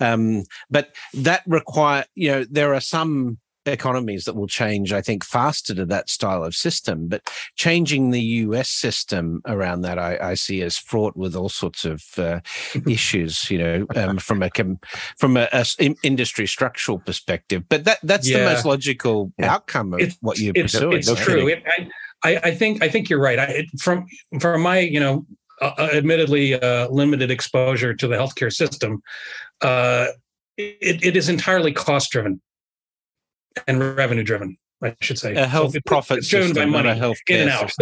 um, 0.00 0.44
but 0.70 0.94
that 1.14 1.42
require, 1.46 2.04
you 2.14 2.30
know, 2.30 2.44
there 2.44 2.74
are 2.74 2.80
some 2.80 3.38
economies 3.66 4.24
that 4.24 4.36
will 4.36 4.46
change, 4.46 4.92
I 4.92 5.00
think, 5.00 5.24
faster 5.24 5.74
to 5.74 5.84
that 5.86 6.08
style 6.08 6.44
of 6.44 6.54
system. 6.54 7.08
But 7.08 7.30
changing 7.56 8.10
the 8.10 8.20
US 8.20 8.68
system 8.68 9.42
around 9.46 9.82
that, 9.82 9.98
I, 9.98 10.18
I 10.20 10.34
see 10.34 10.62
as 10.62 10.76
fraught 10.76 11.16
with 11.16 11.34
all 11.34 11.48
sorts 11.48 11.84
of 11.84 12.04
uh, 12.16 12.40
issues. 12.88 13.50
You 13.50 13.58
know, 13.58 13.86
um, 13.96 14.18
from 14.18 14.42
a 14.42 14.50
from 15.18 15.36
a, 15.36 15.48
a, 15.52 15.64
industry 16.02 16.46
structural 16.46 16.98
perspective. 16.98 17.64
But 17.68 17.84
that 17.84 17.98
that's 18.02 18.28
yeah. 18.28 18.38
the 18.38 18.44
most 18.44 18.64
logical 18.64 19.32
yeah. 19.38 19.52
outcome 19.52 19.94
of 19.94 20.00
it's, 20.00 20.16
what 20.20 20.38
you're 20.38 20.52
it's, 20.54 20.74
pursuing. 20.74 20.98
It's 20.98 21.14
true. 21.14 21.48
It, 21.48 21.62
I, 22.24 22.36
I 22.36 22.54
think 22.54 22.82
I 22.82 22.88
think 22.88 23.08
you're 23.08 23.20
right. 23.20 23.38
I, 23.38 23.66
from 23.78 24.06
from 24.40 24.62
my 24.62 24.78
you 24.78 25.00
know 25.00 25.26
uh, 25.60 25.72
uh, 25.78 25.88
admittedly 25.92 26.54
uh, 26.54 26.88
limited 26.88 27.30
exposure 27.30 27.94
to 27.94 28.08
the 28.08 28.16
healthcare 28.16 28.52
system, 28.52 29.02
uh, 29.60 30.08
it, 30.56 31.04
it 31.04 31.16
is 31.16 31.28
entirely 31.28 31.72
cost 31.72 32.10
driven 32.10 32.40
and 33.66 33.96
revenue 33.96 34.22
driven. 34.22 34.56
I 34.82 34.94
should 35.00 35.18
say 35.18 35.34
a 35.34 35.46
health 35.46 35.72
so 35.72 35.80
profit 35.86 36.18
it's 36.18 36.28
driven 36.28 36.52
by 36.52 36.66
money 36.66 36.96
health 36.98 37.16
in 37.28 37.48
and 37.48 37.50
out. 37.50 37.72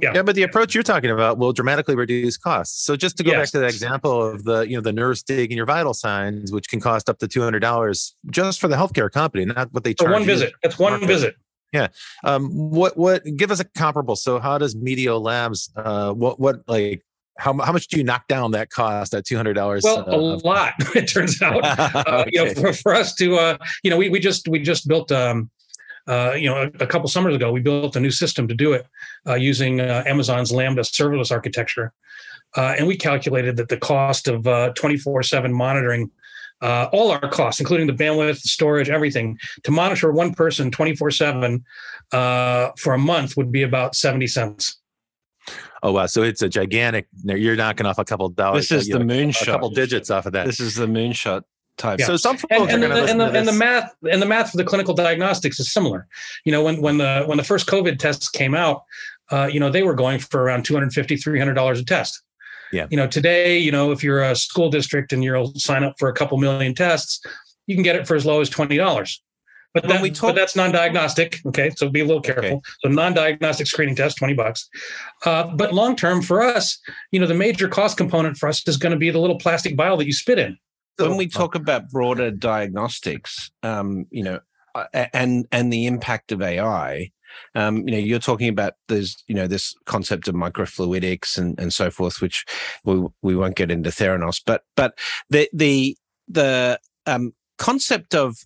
yeah. 0.00 0.12
yeah, 0.14 0.22
but 0.22 0.34
the 0.34 0.44
approach 0.44 0.74
you're 0.74 0.82
talking 0.82 1.10
about 1.10 1.36
will 1.36 1.52
dramatically 1.52 1.94
reduce 1.94 2.38
costs. 2.38 2.84
So 2.84 2.96
just 2.96 3.18
to 3.18 3.24
go 3.24 3.32
yes. 3.32 3.40
back 3.40 3.50
to 3.50 3.58
that 3.58 3.70
example 3.70 4.24
of 4.24 4.44
the 4.44 4.62
you 4.62 4.76
know 4.76 4.80
the 4.80 4.92
nurse 4.92 5.22
taking 5.22 5.56
your 5.56 5.66
vital 5.66 5.92
signs, 5.92 6.52
which 6.52 6.68
can 6.68 6.80
cost 6.80 7.10
up 7.10 7.18
to 7.18 7.28
two 7.28 7.42
hundred 7.42 7.60
dollars 7.60 8.16
just 8.30 8.60
for 8.60 8.68
the 8.68 8.76
healthcare 8.76 9.10
company, 9.10 9.44
not 9.44 9.72
what 9.72 9.84
they 9.84 9.92
charge. 9.92 10.08
For 10.08 10.12
one 10.12 10.24
visit. 10.24 10.54
That's 10.62 10.78
one 10.78 10.92
market. 10.92 11.06
visit. 11.06 11.36
Yeah. 11.72 11.88
Um, 12.24 12.48
what 12.50 12.96
what 12.96 13.22
give 13.36 13.50
us 13.50 13.60
a 13.60 13.64
comparable? 13.64 14.16
So 14.16 14.38
how 14.38 14.56
does 14.56 14.74
Medio 14.74 15.18
Labs 15.18 15.70
uh 15.76 16.12
what 16.12 16.40
what 16.40 16.62
like 16.66 17.04
how, 17.38 17.56
how 17.58 17.72
much 17.72 17.88
do 17.88 17.98
you 17.98 18.04
knock 18.04 18.26
down 18.28 18.52
that 18.52 18.70
cost 18.70 19.14
at 19.14 19.24
two 19.24 19.36
hundred 19.36 19.54
dollars? 19.54 19.84
Well, 19.84 20.08
uh, 20.08 20.16
a 20.16 20.18
lot. 20.46 20.74
It 20.96 21.06
turns 21.06 21.40
out, 21.42 21.60
uh, 21.62 22.24
you 22.30 22.44
know, 22.44 22.54
for, 22.54 22.72
for 22.72 22.94
us 22.94 23.14
to, 23.16 23.36
uh, 23.36 23.58
you 23.82 23.90
know, 23.90 23.96
we 23.96 24.08
we 24.08 24.18
just 24.20 24.48
we 24.48 24.58
just 24.60 24.88
built, 24.88 25.12
um, 25.12 25.50
uh, 26.06 26.32
you 26.36 26.48
know, 26.48 26.62
a, 26.62 26.84
a, 26.84 26.86
couple 26.86 27.08
summers 27.08 27.34
ago, 27.34 27.52
we 27.52 27.60
built 27.60 27.96
a 27.96 28.00
new 28.00 28.10
system 28.10 28.48
to 28.48 28.54
do 28.54 28.72
it 28.72 28.86
uh, 29.26 29.34
using 29.34 29.80
uh, 29.80 30.02
Amazon's 30.06 30.52
Lambda 30.52 30.82
serverless 30.82 31.30
architecture, 31.30 31.92
and 32.56 32.86
we 32.86 32.96
calculated 32.96 33.56
that 33.56 33.68
the 33.68 33.76
cost 33.76 34.28
of 34.28 34.44
twenty 34.74 34.96
four 34.96 35.22
seven 35.22 35.52
monitoring. 35.52 36.10
all 36.62 37.10
our 37.10 37.28
costs, 37.28 37.60
including 37.60 37.86
the 37.86 37.92
bandwidth, 37.92 38.42
the 38.42 38.48
storage, 38.48 38.88
everything, 38.88 39.38
to 39.64 39.70
monitor 39.70 40.10
one 40.10 40.32
person 40.32 40.70
24 40.70 41.10
7 41.10 41.64
for 42.12 42.94
a 42.94 42.98
month 42.98 43.36
would 43.36 43.52
be 43.52 43.62
about 43.62 43.94
70 43.94 44.26
cents. 44.26 44.78
Oh 45.82 45.92
wow! 45.92 46.06
So 46.06 46.22
it's 46.22 46.42
a 46.42 46.48
gigantic. 46.48 47.08
You're 47.24 47.56
knocking 47.56 47.86
off 47.86 47.98
a 47.98 48.04
couple 48.04 48.28
dollars. 48.28 48.68
This 48.68 48.82
is 48.82 48.88
the 48.88 48.98
moonshot. 48.98 49.42
A 49.42 49.46
couple 49.46 49.70
digits 49.70 50.10
off 50.10 50.26
of 50.26 50.32
that. 50.32 50.46
This 50.46 50.60
is 50.60 50.74
the 50.74 50.86
moonshot 50.86 51.42
type. 51.76 51.98
Yeah. 51.98 52.06
So 52.06 52.16
some 52.16 52.36
folks 52.36 52.52
and, 52.52 52.70
and, 52.70 52.82
the, 52.82 53.04
and, 53.06 53.20
the, 53.20 53.30
and 53.32 53.48
the 53.48 53.52
math 53.52 53.94
and 54.10 54.20
the 54.20 54.26
math 54.26 54.50
for 54.50 54.56
the 54.56 54.64
clinical 54.64 54.94
diagnostics 54.94 55.60
is 55.60 55.72
similar. 55.72 56.06
You 56.44 56.52
know, 56.52 56.62
when 56.62 56.80
when 56.80 56.98
the 56.98 57.24
when 57.26 57.38
the 57.38 57.44
first 57.44 57.66
COVID 57.66 57.98
tests 57.98 58.28
came 58.28 58.54
out, 58.54 58.82
uh, 59.30 59.48
you 59.52 59.60
know, 59.60 59.70
they 59.70 59.82
were 59.82 59.94
going 59.94 60.18
for 60.18 60.42
around 60.42 60.64
250 60.64 61.16
300 61.16 61.54
dollars 61.54 61.80
a 61.80 61.84
test. 61.84 62.22
Yeah. 62.72 62.86
You 62.90 62.96
know, 62.96 63.06
today, 63.06 63.58
you 63.58 63.70
know, 63.70 63.92
if 63.92 64.02
you're 64.02 64.22
a 64.22 64.34
school 64.34 64.70
district 64.70 65.12
and 65.12 65.22
you'll 65.22 65.54
sign 65.54 65.84
up 65.84 65.94
for 65.98 66.08
a 66.08 66.12
couple 66.12 66.36
million 66.38 66.74
tests, 66.74 67.20
you 67.66 67.76
can 67.76 67.84
get 67.84 67.96
it 67.96 68.06
for 68.06 68.16
as 68.16 68.26
low 68.26 68.40
as 68.40 68.48
twenty 68.48 68.76
dollars. 68.76 69.22
But, 69.82 69.88
that, 69.88 70.02
we 70.02 70.10
talk- 70.10 70.30
but 70.30 70.36
that's 70.36 70.56
non-diagnostic. 70.56 71.40
Okay, 71.46 71.70
so 71.76 71.88
be 71.88 72.00
a 72.00 72.04
little 72.04 72.22
careful. 72.22 72.44
Okay. 72.44 72.60
So 72.82 72.88
non-diagnostic 72.88 73.66
screening 73.66 73.94
test, 73.94 74.16
twenty 74.16 74.34
bucks. 74.34 74.68
Uh, 75.24 75.54
but 75.54 75.74
long-term 75.74 76.22
for 76.22 76.42
us, 76.42 76.78
you 77.10 77.20
know, 77.20 77.26
the 77.26 77.34
major 77.34 77.68
cost 77.68 77.96
component 77.96 78.36
for 78.38 78.48
us 78.48 78.66
is 78.66 78.76
going 78.76 78.92
to 78.92 78.98
be 78.98 79.10
the 79.10 79.18
little 79.18 79.38
plastic 79.38 79.76
vial 79.76 79.96
that 79.98 80.06
you 80.06 80.12
spit 80.12 80.38
in. 80.38 80.56
When 80.98 81.16
we 81.16 81.28
talk 81.28 81.54
about 81.54 81.90
broader 81.90 82.30
diagnostics, 82.30 83.50
um, 83.62 84.06
you 84.10 84.22
know, 84.22 84.40
uh, 84.74 85.06
and 85.12 85.46
and 85.52 85.70
the 85.70 85.86
impact 85.86 86.32
of 86.32 86.40
AI, 86.40 87.10
um, 87.54 87.86
you 87.86 87.92
know, 87.92 87.98
you're 87.98 88.18
talking 88.18 88.48
about 88.48 88.74
there's, 88.88 89.22
you 89.26 89.34
know, 89.34 89.46
this 89.46 89.74
concept 89.84 90.26
of 90.26 90.34
microfluidics 90.34 91.36
and, 91.36 91.58
and 91.60 91.72
so 91.72 91.90
forth, 91.90 92.22
which 92.22 92.46
we 92.84 93.06
we 93.20 93.36
won't 93.36 93.56
get 93.56 93.70
into 93.70 93.90
Theranos, 93.90 94.40
but 94.44 94.62
but 94.74 94.98
the 95.28 95.50
the 95.52 95.96
the 96.28 96.80
um, 97.04 97.34
concept 97.58 98.14
of 98.14 98.36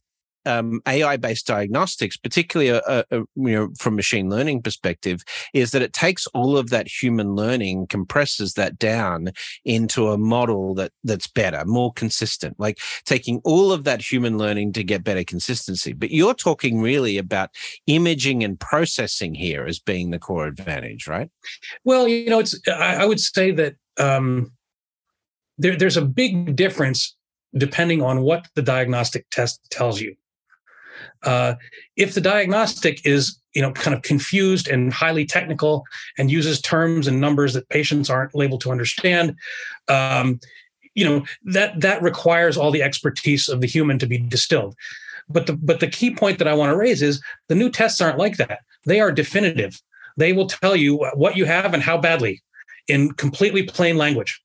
um, 0.47 0.81
AI-based 0.87 1.47
diagnostics, 1.47 2.17
particularly 2.17 2.71
a, 2.71 2.81
a, 2.87 3.05
a, 3.11 3.17
you 3.37 3.55
know 3.55 3.71
from 3.79 3.97
machine 3.97 4.31
learning 4.31 4.63
perspective, 4.63 5.23
is 5.55 5.73
that 5.73 5.83
it 5.83 5.93
takes 5.93 6.27
all 6.29 6.57
of 6.57 6.71
that 6.71 6.89
human 6.89 7.35
learning, 7.35 7.87
compresses 7.87 8.55
that 8.55 8.79
down 8.79 9.31
into 9.65 10.09
a 10.09 10.19
model 10.19 10.75
that 10.75 10.93
that's 11.05 11.27
better, 11.27 11.65
more 11.65 11.93
consistent. 11.93 12.59
Like 12.59 12.79
taking 13.05 13.41
all 13.45 13.73
of 13.73 13.85
that 13.85 14.01
human 14.01 14.39
learning 14.39 14.73
to 14.75 14.85
get 14.85 15.05
better 15.05 15.25
consistency. 15.25 15.93
But 15.93 16.11
you're 16.11 16.35
talking 16.35 16.81
really 16.81 17.19
about 17.19 17.51
imaging 17.87 18.45
and 18.45 18.59
processing 18.59 19.35
here 19.35 19.67
as 19.67 19.79
being 19.79 20.11
the 20.11 20.19
core 20.19 20.47
advantage, 20.47 21.07
right? 21.07 21.31
Well, 21.85 22.09
you 22.09 22.31
know, 22.31 22.41
it's 22.41 22.59
I, 22.69 22.97
I 22.97 23.05
would 23.05 23.21
say 23.21 23.51
that 23.53 23.77
um, 23.99 24.53
there, 25.59 25.77
there's 25.77 25.97
a 25.97 26.05
big 26.05 26.57
difference 26.57 27.17
depending 27.57 28.03
on 28.03 28.23
what 28.23 28.49
the 28.55 28.63
diagnostic 28.63 29.27
test 29.31 29.61
tells 29.71 30.01
you. 30.01 30.15
Uh, 31.23 31.55
if 31.97 32.15
the 32.15 32.21
diagnostic 32.21 33.05
is 33.07 33.39
you 33.55 33.63
know 33.63 33.73
kind 33.73 33.95
of 33.95 34.03
confused 34.03 34.69
and 34.69 34.93
highly 34.93 35.27
technical 35.27 35.85
and 36.19 36.31
uses 36.31 36.61
terms 36.61 37.07
and 37.07 37.21
numbers 37.21 37.53
that 37.55 37.69
patients 37.69 38.09
aren't 38.09 38.35
able 38.37 38.59
to 38.59 38.71
understand 38.71 39.35
um, 39.89 40.39
you 40.95 41.05
know 41.05 41.25
that 41.45 41.81
that 41.81 42.03
requires 42.03 42.57
all 42.57 42.71
the 42.71 42.83
expertise 42.83 43.49
of 43.49 43.61
the 43.61 43.67
human 43.67 43.99
to 43.99 44.07
be 44.07 44.19
distilled 44.19 44.75
but 45.29 45.47
the 45.47 45.55
but 45.55 45.81
the 45.81 45.87
key 45.87 46.15
point 46.15 46.39
that 46.39 46.49
i 46.49 46.55
want 46.55 46.71
to 46.71 46.77
raise 46.77 47.03
is 47.03 47.21
the 47.49 47.55
new 47.55 47.71
tests 47.71 48.01
aren't 48.01 48.19
like 48.19 48.37
that 48.37 48.61
they 48.87 49.01
are 49.01 49.13
definitive 49.13 49.81
they 50.17 50.33
will 50.33 50.47
tell 50.47 50.77
you 50.77 50.97
what 51.15 51.37
you 51.37 51.45
have 51.45 51.75
and 51.75 51.83
how 51.83 51.99
badly 51.99 52.43
in 52.89 53.13
completely 53.13 53.63
plain 53.63 53.97
language 53.97 54.41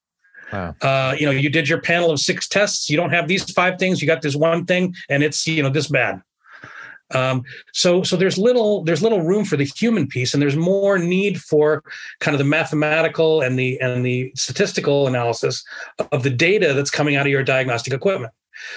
Wow. 0.53 0.75
Uh, 0.81 1.15
you 1.17 1.25
know, 1.25 1.31
you 1.31 1.49
did 1.49 1.67
your 1.67 1.81
panel 1.81 2.11
of 2.11 2.19
six 2.19 2.47
tests. 2.47 2.89
You 2.89 2.97
don't 2.97 3.09
have 3.09 3.27
these 3.27 3.51
five 3.51 3.79
things. 3.79 4.01
You 4.01 4.07
got 4.07 4.21
this 4.21 4.35
one 4.35 4.65
thing, 4.65 4.93
and 5.09 5.23
it's 5.23 5.47
you 5.47 5.63
know 5.63 5.69
this 5.69 5.87
bad. 5.87 6.21
Um, 7.11 7.43
so 7.73 8.03
so 8.03 8.15
there's 8.15 8.37
little 8.37 8.83
there's 8.83 9.03
little 9.03 9.21
room 9.21 9.45
for 9.45 9.57
the 9.57 9.65
human 9.65 10.07
piece, 10.07 10.33
and 10.33 10.41
there's 10.41 10.55
more 10.55 10.97
need 10.97 11.41
for 11.41 11.83
kind 12.19 12.33
of 12.33 12.39
the 12.39 12.45
mathematical 12.45 13.41
and 13.41 13.59
the 13.59 13.79
and 13.79 14.05
the 14.05 14.31
statistical 14.35 15.07
analysis 15.07 15.63
of 16.11 16.23
the 16.23 16.29
data 16.29 16.73
that's 16.73 16.89
coming 16.89 17.15
out 17.15 17.25
of 17.25 17.31
your 17.31 17.43
diagnostic 17.43 17.93
equipment. 17.93 18.33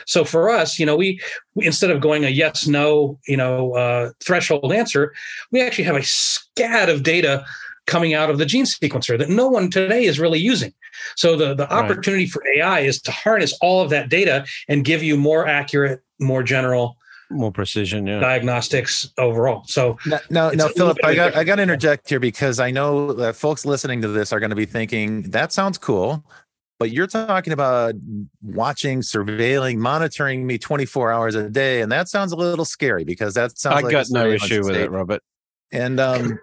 So 0.07 0.25
for 0.25 0.51
us, 0.51 0.79
you 0.79 0.85
know, 0.85 0.97
we, 0.97 1.21
we 1.55 1.65
instead 1.65 1.91
of 1.91 2.01
going 2.01 2.25
a 2.25 2.29
yes 2.29 2.67
no 2.67 3.19
you 3.27 3.37
know 3.37 3.73
uh, 3.75 4.11
threshold 4.21 4.73
answer, 4.73 5.15
we 5.51 5.63
actually 5.63 5.85
have 5.85 5.97
a 5.97 6.01
scad 6.01 6.93
of 6.93 7.03
data 7.03 7.45
coming 7.87 8.13
out 8.13 8.29
of 8.29 8.37
the 8.37 8.45
gene 8.45 8.67
sequencer 8.67 9.19
that 9.19 9.31
no 9.31 9.49
one 9.49 9.71
today 9.71 10.05
is 10.05 10.21
really 10.21 10.39
using. 10.39 10.75
So 11.17 11.37
the, 11.37 11.55
the 11.55 11.73
opportunity 11.73 12.27
for 12.27 12.45
AI 12.55 12.81
is 12.81 13.01
to 13.03 13.11
harness 13.11 13.57
all 13.63 13.81
of 13.81 13.89
that 13.89 14.11
data 14.11 14.45
and 14.69 14.85
give 14.85 15.03
you 15.03 15.17
more 15.17 15.49
accurate, 15.49 16.03
more 16.21 16.43
general 16.43 16.98
more 17.31 17.53
precision 17.53 18.07
yeah. 18.07 18.21
diagnostics 18.21 19.13
overall. 19.19 19.65
So 19.67 19.99
now, 20.07 20.19
now, 20.31 20.51
now 20.51 20.69
Phillip, 20.69 20.99
I 21.05 21.15
got 21.15 21.37
I 21.37 21.45
got 21.45 21.57
to 21.57 21.63
interject 21.63 22.09
here 22.09 22.21
because 22.21 22.61
I 22.61 22.71
know 22.71 23.13
that 23.15 23.37
folks 23.37 23.67
listening 23.67 24.01
to 24.03 24.09
this 24.09 24.33
are 24.33 24.41
going 24.41 24.51
to 24.51 24.57
be 24.57 24.67
thinking 24.67 25.23
that 25.31 25.53
sounds 25.53 25.79
cool, 25.79 26.25
but 26.79 26.91
you're 26.91 27.07
talking 27.07 27.53
about 27.53 27.95
watching, 28.43 29.01
surveilling, 29.01 29.79
monitoring 29.79 30.47
me 30.47 30.59
24 30.59 31.13
hours 31.13 31.35
a 31.35 31.49
day, 31.49 31.81
and 31.81 31.91
that 31.93 32.09
sounds 32.09 32.33
a 32.33 32.37
little 32.37 32.65
scary 32.65 33.05
because 33.05 33.35
that 33.35 33.59
sounds. 33.59 33.79
I 33.79 33.81
like 33.81 33.93
got 33.93 34.07
no 34.11 34.29
issue 34.29 34.65
with 34.65 34.77
it, 34.77 34.91
Robert. 34.91 35.23
And 35.71 36.01
um, 36.01 36.39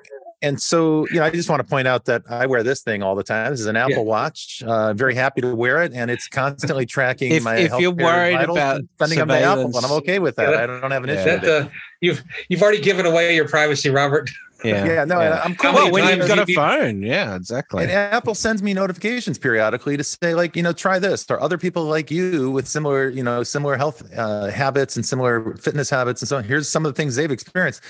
and 0.45 0.61
so 0.61 1.07
you 1.09 1.15
know 1.15 1.23
i 1.23 1.29
just 1.29 1.49
want 1.49 1.59
to 1.59 1.67
point 1.67 1.87
out 1.87 2.05
that 2.05 2.21
i 2.29 2.45
wear 2.45 2.63
this 2.63 2.81
thing 2.81 3.01
all 3.01 3.15
the 3.15 3.23
time 3.23 3.51
this 3.51 3.59
is 3.59 3.65
an 3.65 3.75
apple 3.75 3.97
yeah. 3.97 4.01
watch 4.01 4.63
uh, 4.65 4.93
very 4.93 5.15
happy 5.15 5.41
to 5.41 5.55
wear 5.55 5.83
it 5.83 5.91
and 5.93 6.11
it's 6.11 6.27
constantly 6.27 6.85
tracking 6.85 7.31
if, 7.31 7.43
my 7.43 7.57
if 7.57 7.71
you're 7.79 7.91
worried 7.91 8.39
about 8.41 8.81
spending 8.95 9.19
on 9.21 9.27
my 9.27 9.41
apple 9.41 9.65
and 9.65 9.85
i'm 9.85 9.91
okay 9.91 10.19
with 10.19 10.35
that 10.35 10.51
yeah, 10.51 10.63
i 10.63 10.67
don't 10.67 10.91
have 10.91 11.03
an 11.03 11.09
issue 11.09 11.23
that, 11.23 11.43
uh, 11.43 11.67
you've 12.01 12.23
you've 12.49 12.61
already 12.61 12.81
given 12.81 13.05
away 13.05 13.35
your 13.35 13.47
privacy 13.47 13.89
robert 13.89 14.29
Yeah, 14.63 14.85
yeah. 14.93 15.05
No, 15.05 15.19
yeah. 15.19 15.41
I'm 15.43 15.55
cool. 15.55 15.73
Well, 15.73 15.91
when 15.91 16.17
you've 16.17 16.27
got 16.27 16.39
a 16.39 16.53
phone, 16.53 17.01
yeah, 17.01 17.35
exactly. 17.35 17.83
And 17.83 17.91
Apple 17.91 18.35
sends 18.35 18.63
me 18.63 18.73
notifications 18.73 19.37
periodically 19.37 19.97
to 19.97 20.03
say, 20.03 20.33
like, 20.33 20.55
you 20.55 20.63
know, 20.63 20.73
try 20.73 20.97
this. 20.97 21.29
Or 21.29 21.39
other 21.41 21.57
people 21.57 21.83
like 21.83 22.09
you 22.09 22.51
with 22.51 22.67
similar, 22.67 23.09
you 23.09 23.21
know, 23.21 23.43
similar 23.43 23.77
health 23.77 24.01
uh, 24.17 24.47
habits 24.47 24.95
and 24.95 25.05
similar 25.05 25.55
fitness 25.57 25.89
habits 25.89 26.21
and 26.21 26.29
so 26.29 26.37
on. 26.37 26.43
Here's 26.43 26.69
some 26.69 26.85
of 26.85 26.93
the 26.93 26.97
things 26.97 27.15
they've 27.15 27.31
experienced. 27.31 27.81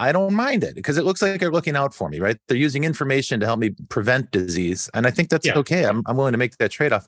I 0.00 0.12
don't 0.12 0.34
mind 0.34 0.64
it 0.64 0.74
because 0.74 0.98
it 0.98 1.04
looks 1.04 1.22
like 1.22 1.38
they're 1.38 1.52
looking 1.52 1.76
out 1.76 1.94
for 1.94 2.08
me, 2.08 2.18
right? 2.18 2.36
They're 2.48 2.56
using 2.56 2.84
information 2.84 3.38
to 3.40 3.46
help 3.46 3.60
me 3.60 3.70
prevent 3.88 4.30
disease, 4.32 4.90
and 4.92 5.06
I 5.06 5.10
think 5.10 5.28
that's 5.28 5.46
Yeah. 5.46 5.58
okay. 5.58 5.84
I'm 5.84 6.02
I'm 6.06 6.16
willing 6.16 6.32
to 6.32 6.38
make 6.38 6.56
that 6.58 6.70
trade 6.70 6.92
off. 6.92 7.06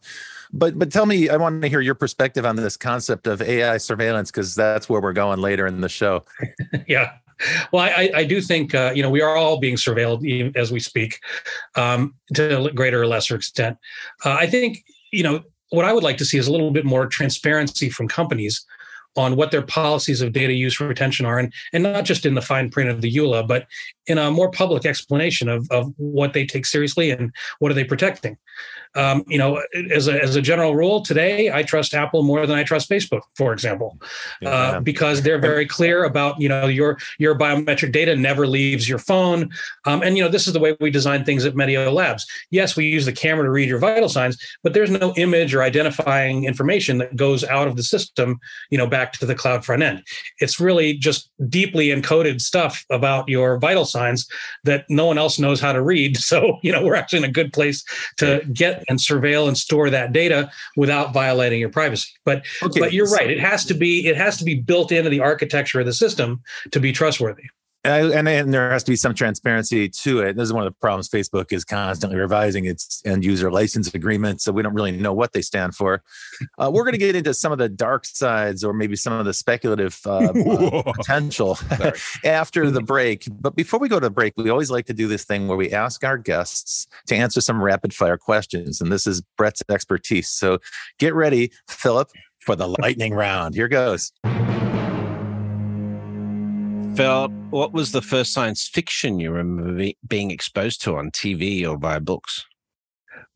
But 0.52 0.78
but 0.78 0.92
tell 0.92 1.06
me, 1.06 1.28
I 1.28 1.36
want 1.36 1.62
to 1.62 1.68
hear 1.68 1.80
your 1.80 1.96
perspective 1.96 2.46
on 2.46 2.56
this 2.56 2.76
concept 2.76 3.26
of 3.26 3.42
AI 3.42 3.78
surveillance 3.78 4.30
because 4.30 4.54
that's 4.54 4.88
where 4.88 5.00
we're 5.00 5.12
going 5.12 5.40
later 5.40 5.66
in 5.66 5.80
the 5.80 5.88
show. 5.88 6.24
yeah. 6.86 7.12
Well, 7.70 7.82
I, 7.82 8.10
I 8.14 8.24
do 8.24 8.40
think 8.40 8.74
uh, 8.74 8.92
you 8.94 9.02
know 9.02 9.10
we 9.10 9.20
are 9.20 9.36
all 9.36 9.58
being 9.58 9.76
surveilled 9.76 10.56
as 10.56 10.70
we 10.70 10.80
speak, 10.80 11.18
um, 11.74 12.14
to 12.34 12.64
a 12.64 12.72
greater 12.72 13.02
or 13.02 13.06
lesser 13.06 13.34
extent. 13.34 13.76
Uh, 14.24 14.36
I 14.38 14.46
think 14.46 14.84
you 15.12 15.22
know 15.24 15.42
what 15.70 15.84
I 15.84 15.92
would 15.92 16.04
like 16.04 16.16
to 16.18 16.24
see 16.24 16.38
is 16.38 16.46
a 16.46 16.52
little 16.52 16.70
bit 16.70 16.84
more 16.84 17.06
transparency 17.06 17.90
from 17.90 18.06
companies 18.06 18.64
on 19.16 19.36
what 19.36 19.50
their 19.50 19.62
policies 19.62 20.20
of 20.20 20.32
data 20.32 20.52
use 20.52 20.80
retention 20.80 21.26
are, 21.26 21.38
and 21.38 21.52
and 21.72 21.82
not 21.82 22.04
just 22.04 22.26
in 22.26 22.34
the 22.34 22.42
fine 22.42 22.70
print 22.70 22.90
of 22.90 23.00
the 23.00 23.12
EULA, 23.12 23.46
but 23.46 23.66
in 24.06 24.18
a 24.18 24.30
more 24.30 24.50
public 24.50 24.86
explanation 24.86 25.48
of 25.48 25.66
of 25.70 25.92
what 25.96 26.32
they 26.32 26.46
take 26.46 26.66
seriously 26.66 27.10
and 27.10 27.32
what 27.58 27.70
are 27.70 27.74
they 27.74 27.84
protecting. 27.84 28.36
Um, 28.96 29.24
you 29.26 29.38
know, 29.38 29.62
as 29.90 30.08
a 30.08 30.22
as 30.22 30.36
a 30.36 30.42
general 30.42 30.74
rule, 30.74 31.02
today 31.02 31.52
I 31.52 31.62
trust 31.62 31.94
Apple 31.94 32.22
more 32.22 32.46
than 32.46 32.56
I 32.56 32.64
trust 32.64 32.88
Facebook, 32.88 33.22
for 33.34 33.52
example. 33.52 33.98
Uh, 34.44 34.80
because 34.80 35.22
they're 35.22 35.38
very 35.38 35.66
clear 35.66 36.04
about 36.04 36.40
you 36.40 36.48
know 36.48 36.66
your 36.66 36.98
your 37.18 37.38
biometric 37.38 37.92
data 37.92 38.16
never 38.16 38.46
leaves 38.46 38.88
your 38.88 38.98
phone. 38.98 39.50
Um, 39.84 40.02
and 40.02 40.16
you 40.16 40.22
know 40.22 40.28
this 40.28 40.46
is 40.46 40.52
the 40.52 40.60
way 40.60 40.76
we 40.80 40.90
design 40.90 41.24
things 41.24 41.44
at 41.44 41.54
medio 41.54 41.92
labs. 41.92 42.26
Yes 42.50 42.76
we 42.76 42.86
use 42.86 43.04
the 43.04 43.12
camera 43.12 43.44
to 43.44 43.50
read 43.50 43.68
your 43.68 43.78
vital 43.78 44.08
signs 44.08 44.36
but 44.62 44.72
there's 44.72 44.90
no 44.90 45.12
image 45.16 45.54
or 45.54 45.62
identifying 45.62 46.44
information 46.44 46.98
that 46.98 47.16
goes 47.16 47.44
out 47.44 47.68
of 47.68 47.76
the 47.76 47.82
system 47.82 48.38
you 48.70 48.78
know 48.78 48.86
back 48.86 49.12
to 49.12 49.26
the 49.26 49.34
cloud 49.34 49.64
front 49.64 49.82
end. 49.82 50.02
It's 50.40 50.58
really 50.60 50.94
just 50.94 51.30
deeply 51.48 51.88
encoded 51.88 52.40
stuff 52.40 52.84
about 52.90 53.28
your 53.28 53.58
vital 53.58 53.84
signs 53.84 54.26
that 54.64 54.84
no 54.88 55.06
one 55.06 55.18
else 55.18 55.38
knows 55.38 55.60
how 55.60 55.72
to 55.72 55.82
read. 55.82 56.18
So 56.26 56.58
you 56.62 56.72
know 56.72 56.82
we're 56.84 56.96
actually 56.96 57.20
in 57.20 57.24
a 57.24 57.32
good 57.32 57.52
place 57.52 57.84
to 58.16 58.42
get 58.52 58.84
and 58.88 58.98
surveil 58.98 59.48
and 59.48 59.56
store 59.56 59.90
that 59.90 60.12
data 60.12 60.50
without 60.76 61.12
violating 61.12 61.60
your 61.60 61.70
privacy 61.70 62.10
but 62.24 62.44
Okay, 62.62 62.80
but 62.80 62.92
you're 62.92 63.10
right. 63.10 63.30
It 63.30 63.40
has 63.40 63.64
to 63.66 63.74
be 63.74 64.06
it 64.06 64.16
has 64.16 64.36
to 64.38 64.44
be 64.44 64.54
built 64.54 64.92
into 64.92 65.10
the 65.10 65.20
architecture 65.20 65.80
of 65.80 65.86
the 65.86 65.92
system 65.92 66.42
to 66.72 66.80
be 66.80 66.92
trustworthy. 66.92 67.44
I- 67.86 68.18
and, 68.18 68.28
and 68.28 68.52
there 68.52 68.70
has 68.70 68.84
to 68.84 68.92
be 68.92 68.96
some 68.96 69.14
transparency 69.14 69.88
to 69.88 70.20
it. 70.20 70.36
This 70.36 70.44
is 70.44 70.52
one 70.52 70.66
of 70.66 70.72
the 70.72 70.78
problems. 70.78 71.08
Facebook 71.08 71.52
is 71.52 71.64
constantly 71.64 72.18
revising 72.18 72.64
its 72.64 73.02
end 73.04 73.24
user 73.24 73.50
license 73.50 73.92
agreement, 73.94 74.40
so 74.40 74.52
we 74.52 74.62
don't 74.62 74.74
really 74.74 74.92
know 74.92 75.12
what 75.12 75.32
they 75.32 75.42
stand 75.42 75.74
for. 75.74 76.02
Uh, 76.58 76.70
we're 76.72 76.82
going 76.84 76.92
to 76.92 76.98
get 76.98 77.14
into 77.16 77.34
some 77.34 77.52
of 77.52 77.58
the 77.58 77.68
dark 77.68 78.04
sides, 78.04 78.64
or 78.64 78.72
maybe 78.72 78.96
some 78.96 79.12
of 79.12 79.24
the 79.24 79.34
speculative 79.34 80.00
uh, 80.06 80.18
uh, 80.18 80.92
potential 80.96 81.58
after 82.24 82.70
the 82.70 82.82
break. 82.82 83.26
But 83.40 83.56
before 83.56 83.80
we 83.80 83.88
go 83.88 84.00
to 84.00 84.06
the 84.06 84.10
break, 84.10 84.34
we 84.36 84.50
always 84.50 84.70
like 84.70 84.86
to 84.86 84.94
do 84.94 85.08
this 85.08 85.24
thing 85.24 85.48
where 85.48 85.56
we 85.56 85.72
ask 85.72 86.04
our 86.04 86.18
guests 86.18 86.86
to 87.06 87.16
answer 87.16 87.40
some 87.40 87.62
rapid 87.62 87.94
fire 87.94 88.16
questions, 88.16 88.80
and 88.80 88.90
this 88.90 89.06
is 89.06 89.22
Brett's 89.36 89.62
expertise. 89.68 90.28
So 90.28 90.58
get 90.98 91.14
ready, 91.14 91.52
Phillip, 91.68 92.10
for 92.40 92.56
the 92.56 92.68
lightning 92.80 93.14
round. 93.14 93.54
Here 93.54 93.68
goes. 93.68 94.12
Phil, 96.96 97.28
what 97.50 97.74
was 97.74 97.92
the 97.92 98.00
first 98.00 98.32
science 98.32 98.66
fiction 98.66 99.20
you 99.20 99.30
remember 99.30 99.74
be- 99.74 99.98
being 100.08 100.30
exposed 100.30 100.80
to 100.82 100.96
on 100.96 101.10
TV 101.10 101.68
or 101.68 101.76
via 101.76 102.00
books? 102.00 102.46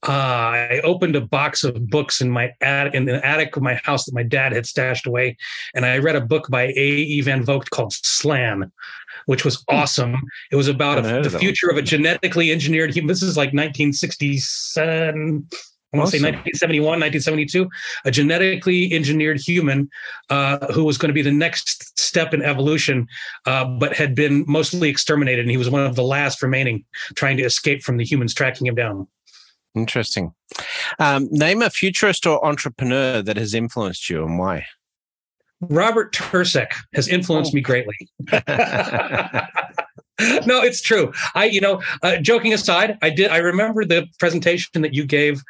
Uh, 0.03 0.12
I 0.12 0.81
opened 0.83 1.14
a 1.14 1.20
box 1.20 1.62
of 1.62 1.90
books 1.90 2.23
in 2.23 2.31
my 2.31 2.55
attic 2.62 2.94
in 2.94 3.05
the 3.05 3.25
attic 3.25 3.55
of 3.55 3.62
my 3.62 3.75
house 3.75 4.07
that 4.07 4.14
my 4.14 4.23
dad 4.23 4.53
had 4.53 4.64
stashed 4.64 5.07
away, 5.07 5.37
and 5.75 5.85
I 5.85 5.99
read 5.99 6.16
a 6.16 6.23
book 6.23 6.49
by 6.49 6.68
A. 6.68 6.73
E. 6.75 7.20
Van 7.20 7.44
Vogt 7.44 7.68
called 7.68 7.92
Slan, 7.92 8.73
which 9.27 9.44
was 9.44 9.62
awesome. 9.68 10.16
It 10.51 10.57
was 10.57 10.68
about 10.68 10.96
a, 10.99 11.03
the 11.03 11.29
one. 11.29 11.38
future 11.38 11.68
of 11.68 11.77
a 11.77 11.83
genetically 11.83 12.51
engineered 12.51 12.94
human. 12.94 13.09
This 13.09 13.23
is 13.23 13.37
like 13.37 13.49
1967. 13.49 15.46
I 15.92 15.96
want 15.96 16.11
to 16.11 16.18
say 16.18 16.22
1971, 16.22 16.85
1972, 16.85 17.68
a 18.05 18.11
genetically 18.11 18.92
engineered 18.92 19.40
human 19.40 19.90
uh, 20.29 20.72
who 20.72 20.85
was 20.85 20.96
going 20.96 21.09
to 21.09 21.14
be 21.14 21.22
the 21.22 21.33
next 21.33 21.98
step 21.98 22.33
in 22.33 22.42
evolution, 22.42 23.09
uh, 23.46 23.64
but 23.64 23.96
had 23.96 24.14
been 24.14 24.44
mostly 24.46 24.88
exterminated. 24.88 25.40
And 25.40 25.50
he 25.50 25.57
was 25.57 25.68
one 25.68 25.85
of 25.85 25.96
the 25.96 26.05
last 26.05 26.42
remaining 26.42 26.85
trying 27.16 27.37
to 27.38 27.42
escape 27.42 27.83
from 27.83 27.96
the 27.96 28.05
humans 28.05 28.35
tracking 28.35 28.68
him 28.68 28.76
down. 28.76 29.09
Interesting. 29.74 30.33
Um, 31.00 31.29
name 31.31 31.62
a 31.62 31.70
futurist 31.70 32.24
or 32.24 32.44
entrepreneur 32.44 33.22
that 33.22 33.37
has 33.37 33.53
influenced 33.53 34.09
you 34.09 34.24
and 34.24 34.38
why. 34.38 34.66
Robert 35.61 36.14
Tercek 36.14 36.72
has 36.94 37.09
influenced 37.09 37.53
me 37.53 37.61
greatly. 37.61 37.96
no, 40.46 40.62
it's 40.62 40.81
true. 40.81 41.12
I, 41.35 41.46
you 41.46 41.61
know, 41.61 41.83
uh, 42.03 42.16
joking 42.18 42.53
aside, 42.53 42.98
I 43.03 43.11
did. 43.11 43.31
I 43.31 43.38
remember 43.38 43.85
the 43.85 44.07
presentation 44.18 44.83
that 44.83 44.94
you 44.94 45.05
gave 45.05 45.42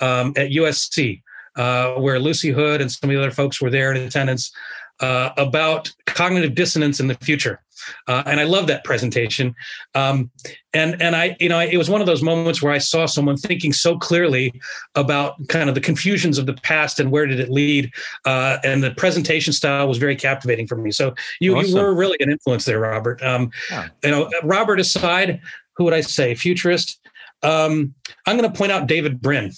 um, 0.00 0.32
at 0.36 0.50
USC, 0.50 1.22
uh, 1.56 1.92
where 1.94 2.18
Lucy 2.18 2.50
Hood 2.50 2.80
and 2.80 2.90
some 2.90 3.10
of 3.10 3.14
the 3.14 3.20
other 3.20 3.30
folks 3.30 3.60
were 3.60 3.70
there 3.70 3.92
in 3.92 4.02
attendance 4.02 4.52
uh, 5.00 5.30
about 5.36 5.92
cognitive 6.06 6.54
dissonance 6.54 7.00
in 7.00 7.06
the 7.06 7.14
future. 7.14 7.60
Uh, 8.08 8.22
and 8.26 8.40
I 8.40 8.44
love 8.44 8.66
that 8.66 8.82
presentation. 8.84 9.54
Um, 9.94 10.30
and 10.74 11.00
and 11.00 11.14
I, 11.14 11.36
you 11.38 11.48
know, 11.48 11.60
it 11.60 11.76
was 11.76 11.88
one 11.88 12.00
of 12.00 12.06
those 12.08 12.22
moments 12.22 12.60
where 12.60 12.72
I 12.72 12.78
saw 12.78 13.06
someone 13.06 13.36
thinking 13.36 13.72
so 13.72 13.96
clearly 13.96 14.60
about 14.96 15.36
kind 15.48 15.68
of 15.68 15.74
the 15.76 15.80
confusions 15.80 16.38
of 16.38 16.46
the 16.46 16.54
past 16.54 16.98
and 16.98 17.10
where 17.12 17.26
did 17.26 17.38
it 17.38 17.50
lead. 17.50 17.90
Uh, 18.24 18.58
and 18.64 18.82
the 18.82 18.90
presentation 18.92 19.52
style 19.52 19.86
was 19.88 19.98
very 19.98 20.16
captivating 20.16 20.66
for 20.66 20.76
me. 20.76 20.90
So 20.90 21.14
you, 21.40 21.56
Awesome. 21.56 21.70
you 21.70 21.76
were 21.76 21.94
really 21.94 22.16
an 22.20 22.30
influence 22.30 22.64
there, 22.64 22.80
Robert. 22.80 23.22
Um, 23.22 23.50
Yeah. 23.70 23.88
You 24.04 24.10
know, 24.10 24.30
Robert 24.42 24.80
aside, 24.80 25.40
who 25.76 25.84
would 25.84 25.94
I 25.94 26.00
say? 26.00 26.34
Futurist. 26.34 26.98
Um, 27.44 27.94
I'm 28.26 28.36
going 28.36 28.50
to 28.50 28.58
point 28.58 28.72
out 28.72 28.88
David 28.88 29.20
Brin. 29.20 29.52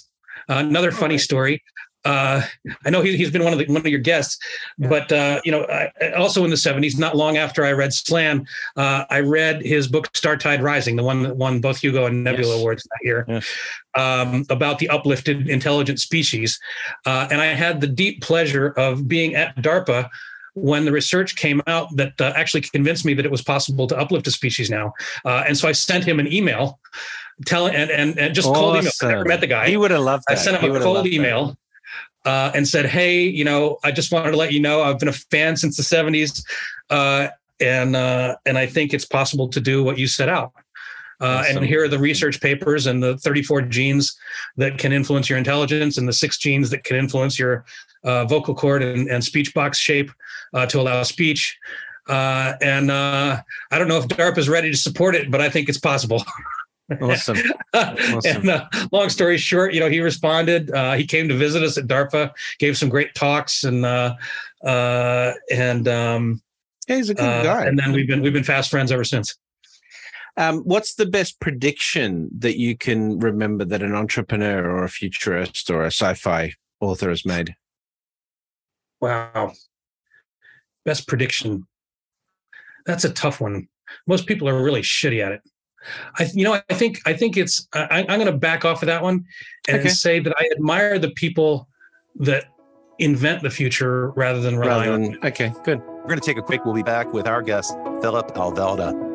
Uh, 0.49 0.55
another 0.55 0.91
funny 0.91 1.17
story. 1.17 1.63
Uh, 2.03 2.41
I 2.83 2.89
know 2.89 3.03
he, 3.03 3.15
he's 3.15 3.29
been 3.29 3.43
one 3.43 3.53
of 3.53 3.59
the, 3.59 3.65
one 3.67 3.77
of 3.77 3.85
your 3.85 3.99
guests, 3.99 4.39
but 4.79 5.11
uh, 5.11 5.39
you 5.45 5.51
know, 5.51 5.65
I, 5.65 6.11
also 6.13 6.43
in 6.43 6.49
the 6.49 6.55
'70s, 6.55 6.97
not 6.97 7.15
long 7.15 7.37
after 7.37 7.63
I 7.63 7.73
read 7.73 7.93
Slan, 7.93 8.47
uh, 8.75 9.05
I 9.11 9.19
read 9.19 9.61
his 9.61 9.87
book 9.87 10.11
Startide 10.13 10.63
Rising, 10.63 10.95
the 10.95 11.03
one 11.03 11.21
that 11.21 11.35
won 11.37 11.61
both 11.61 11.77
Hugo 11.79 12.07
and 12.07 12.23
Nebula 12.23 12.53
Yes. 12.53 12.59
awards 12.59 12.83
that 12.83 12.99
year, 13.03 13.25
Yes. 13.27 13.47
um, 13.95 14.45
about 14.49 14.79
the 14.79 14.89
uplifted 14.89 15.47
intelligent 15.47 15.99
species. 15.99 16.59
Uh, 17.05 17.27
and 17.29 17.39
I 17.39 17.47
had 17.53 17.81
the 17.81 17.87
deep 17.87 18.21
pleasure 18.23 18.69
of 18.69 19.07
being 19.07 19.35
at 19.35 19.55
DARPA 19.57 20.09
when 20.53 20.85
the 20.85 20.91
research 20.91 21.35
came 21.35 21.61
out 21.67 21.87
that 21.95 22.19
uh, 22.19 22.33
actually 22.35 22.61
convinced 22.61 23.05
me 23.05 23.13
that 23.13 23.25
it 23.25 23.31
was 23.31 23.41
possible 23.41 23.87
to 23.87 23.97
uplift 23.97 24.27
a 24.27 24.31
species 24.31 24.69
now. 24.69 24.91
Uh, 25.23 25.43
and 25.47 25.57
so 25.57 25.67
I 25.67 25.71
sent 25.71 26.03
him 26.03 26.19
an 26.19 26.31
email 26.31 26.79
telling 27.45 27.75
and 27.75 27.89
and, 27.89 28.17
and 28.17 28.33
just 28.33 28.47
cold 28.47 28.77
email. 28.77 28.91
I 29.01 29.07
never 29.07 29.25
met 29.25 29.41
the 29.41 29.47
guy. 29.47 29.67
He 29.67 29.77
would 29.77 29.91
have 29.91 30.01
loved 30.01 30.23
I 30.29 30.35
that. 30.35 30.41
sent 30.41 30.57
He 30.57 30.67
him 30.67 30.75
a 30.75 30.79
cold 30.79 31.07
email 31.07 31.57
uh, 32.25 32.51
and 32.53 32.67
said, 32.67 32.85
"Hey, 32.85 33.23
you 33.23 33.43
know, 33.43 33.77
I 33.83 33.91
just 33.91 34.11
wanted 34.11 34.31
to 34.31 34.37
let 34.37 34.53
you 34.53 34.59
know 34.59 34.81
I've 34.81 34.99
been 34.99 35.09
a 35.09 35.13
fan 35.13 35.57
since 35.57 35.77
the 35.77 35.83
'70s, 35.83 36.43
uh, 36.89 37.29
and 37.59 37.95
uh, 37.95 38.35
and 38.45 38.57
I 38.57 38.65
think 38.65 38.93
it's 38.93 39.05
possible 39.05 39.47
to 39.49 39.59
do 39.59 39.83
what 39.83 39.97
you 39.97 40.07
set 40.07 40.29
out." 40.29 40.51
Uh, 41.19 41.43
Awesome. 41.43 41.57
And 41.57 41.65
here 41.67 41.83
are 41.83 41.87
the 41.87 41.99
research 41.99 42.41
papers 42.41 42.87
and 42.87 43.03
the 43.03 43.15
34 43.19 43.61
genes 43.63 44.17
that 44.57 44.79
can 44.79 44.91
influence 44.91 45.29
your 45.29 45.37
intelligence, 45.37 45.99
and 45.99 46.07
the 46.07 46.13
six 46.13 46.37
genes 46.39 46.71
that 46.71 46.83
can 46.83 46.95
influence 46.95 47.37
your 47.37 47.63
uh, 48.03 48.25
vocal 48.25 48.55
cord 48.55 48.81
and, 48.81 49.07
and 49.07 49.23
speech 49.23 49.53
box 49.53 49.77
shape 49.77 50.11
uh, 50.53 50.65
to 50.65 50.79
allow 50.79 51.03
speech. 51.03 51.59
Uh, 52.09 52.53
and 52.61 52.89
uh, 52.89 53.41
I 53.69 53.77
don't 53.77 53.87
know 53.87 53.97
if 53.97 54.07
DARPA 54.07 54.39
is 54.39 54.49
ready 54.49 54.71
to 54.71 54.77
support 54.77 55.15
it, 55.15 55.29
but 55.29 55.41
I 55.41 55.49
think 55.49 55.69
it's 55.69 55.79
possible. 55.79 56.23
Awesome. 57.01 57.37
and 57.73 58.49
uh, 58.49 58.65
long 58.91 59.09
story 59.09 59.37
short, 59.37 59.73
you 59.73 59.79
know, 59.79 59.89
he 59.89 59.99
responded. 60.01 60.71
Uh, 60.71 60.93
he 60.93 61.05
came 61.05 61.27
to 61.29 61.35
visit 61.35 61.63
us 61.63 61.77
at 61.77 61.87
DARPA, 61.87 62.31
gave 62.59 62.77
some 62.77 62.89
great 62.89 63.15
talks, 63.15 63.63
and 63.63 63.85
uh, 63.85 64.15
uh, 64.65 65.33
and 65.51 65.87
um, 65.87 66.41
Yeah, 66.87 66.97
he's 66.97 67.09
a 67.09 67.13
good 67.13 67.23
uh, 67.23 67.43
guy. 67.43 67.65
and 67.65 67.77
then 67.79 67.91
we've 67.93 68.07
been 68.07 68.21
we've 68.21 68.33
been 68.33 68.43
fast 68.43 68.69
friends 68.69 68.91
ever 68.91 69.03
since. 69.03 69.37
Um, 70.37 70.59
what's 70.59 70.95
the 70.95 71.05
best 71.05 71.39
prediction 71.41 72.29
that 72.39 72.57
you 72.57 72.77
can 72.77 73.19
remember 73.19 73.65
that 73.65 73.83
an 73.83 73.93
entrepreneur 73.93 74.63
or 74.69 74.83
a 74.83 74.89
futurist 74.89 75.69
or 75.69 75.83
a 75.83 75.87
sci-fi 75.87 76.53
author 76.79 77.09
has 77.09 77.25
made? 77.25 77.55
Wow, 79.01 79.53
best 80.85 81.07
prediction. 81.07 81.67
That's 82.85 83.03
a 83.03 83.11
tough 83.11 83.41
one. 83.41 83.67
Most 84.07 84.25
people 84.25 84.47
are 84.47 84.63
really 84.63 84.81
shitty 84.81 85.23
at 85.23 85.31
it. 85.33 85.41
I, 86.19 86.29
you 86.33 86.43
know, 86.43 86.61
I 86.69 86.73
think 86.73 86.99
I 87.05 87.13
think 87.13 87.37
it's. 87.37 87.67
I, 87.73 88.05
I'm 88.07 88.19
going 88.19 88.25
to 88.25 88.31
back 88.37 88.65
off 88.65 88.83
of 88.83 88.87
that 88.87 89.01
one 89.01 89.25
and 89.67 89.79
Okay. 89.79 89.89
say 89.89 90.19
that 90.19 90.33
I 90.39 90.49
admire 90.55 90.99
the 90.99 91.09
people 91.11 91.67
that 92.15 92.45
invent 92.99 93.41
the 93.41 93.49
future 93.49 94.11
rather 94.11 94.39
than 94.41 94.57
rely 94.57 94.85
Rather 94.87 94.91
on. 94.93 95.01
than, 95.03 95.17
okay, 95.25 95.53
good. 95.63 95.79
We're 95.79 96.07
going 96.07 96.19
to 96.19 96.25
take 96.25 96.37
a 96.37 96.41
quick. 96.41 96.65
We'll 96.65 96.73
be 96.75 96.83
back 96.83 97.13
with 97.13 97.27
our 97.27 97.41
guest, 97.41 97.73
Phillip 98.01 98.33
Alvelda. 98.35 99.09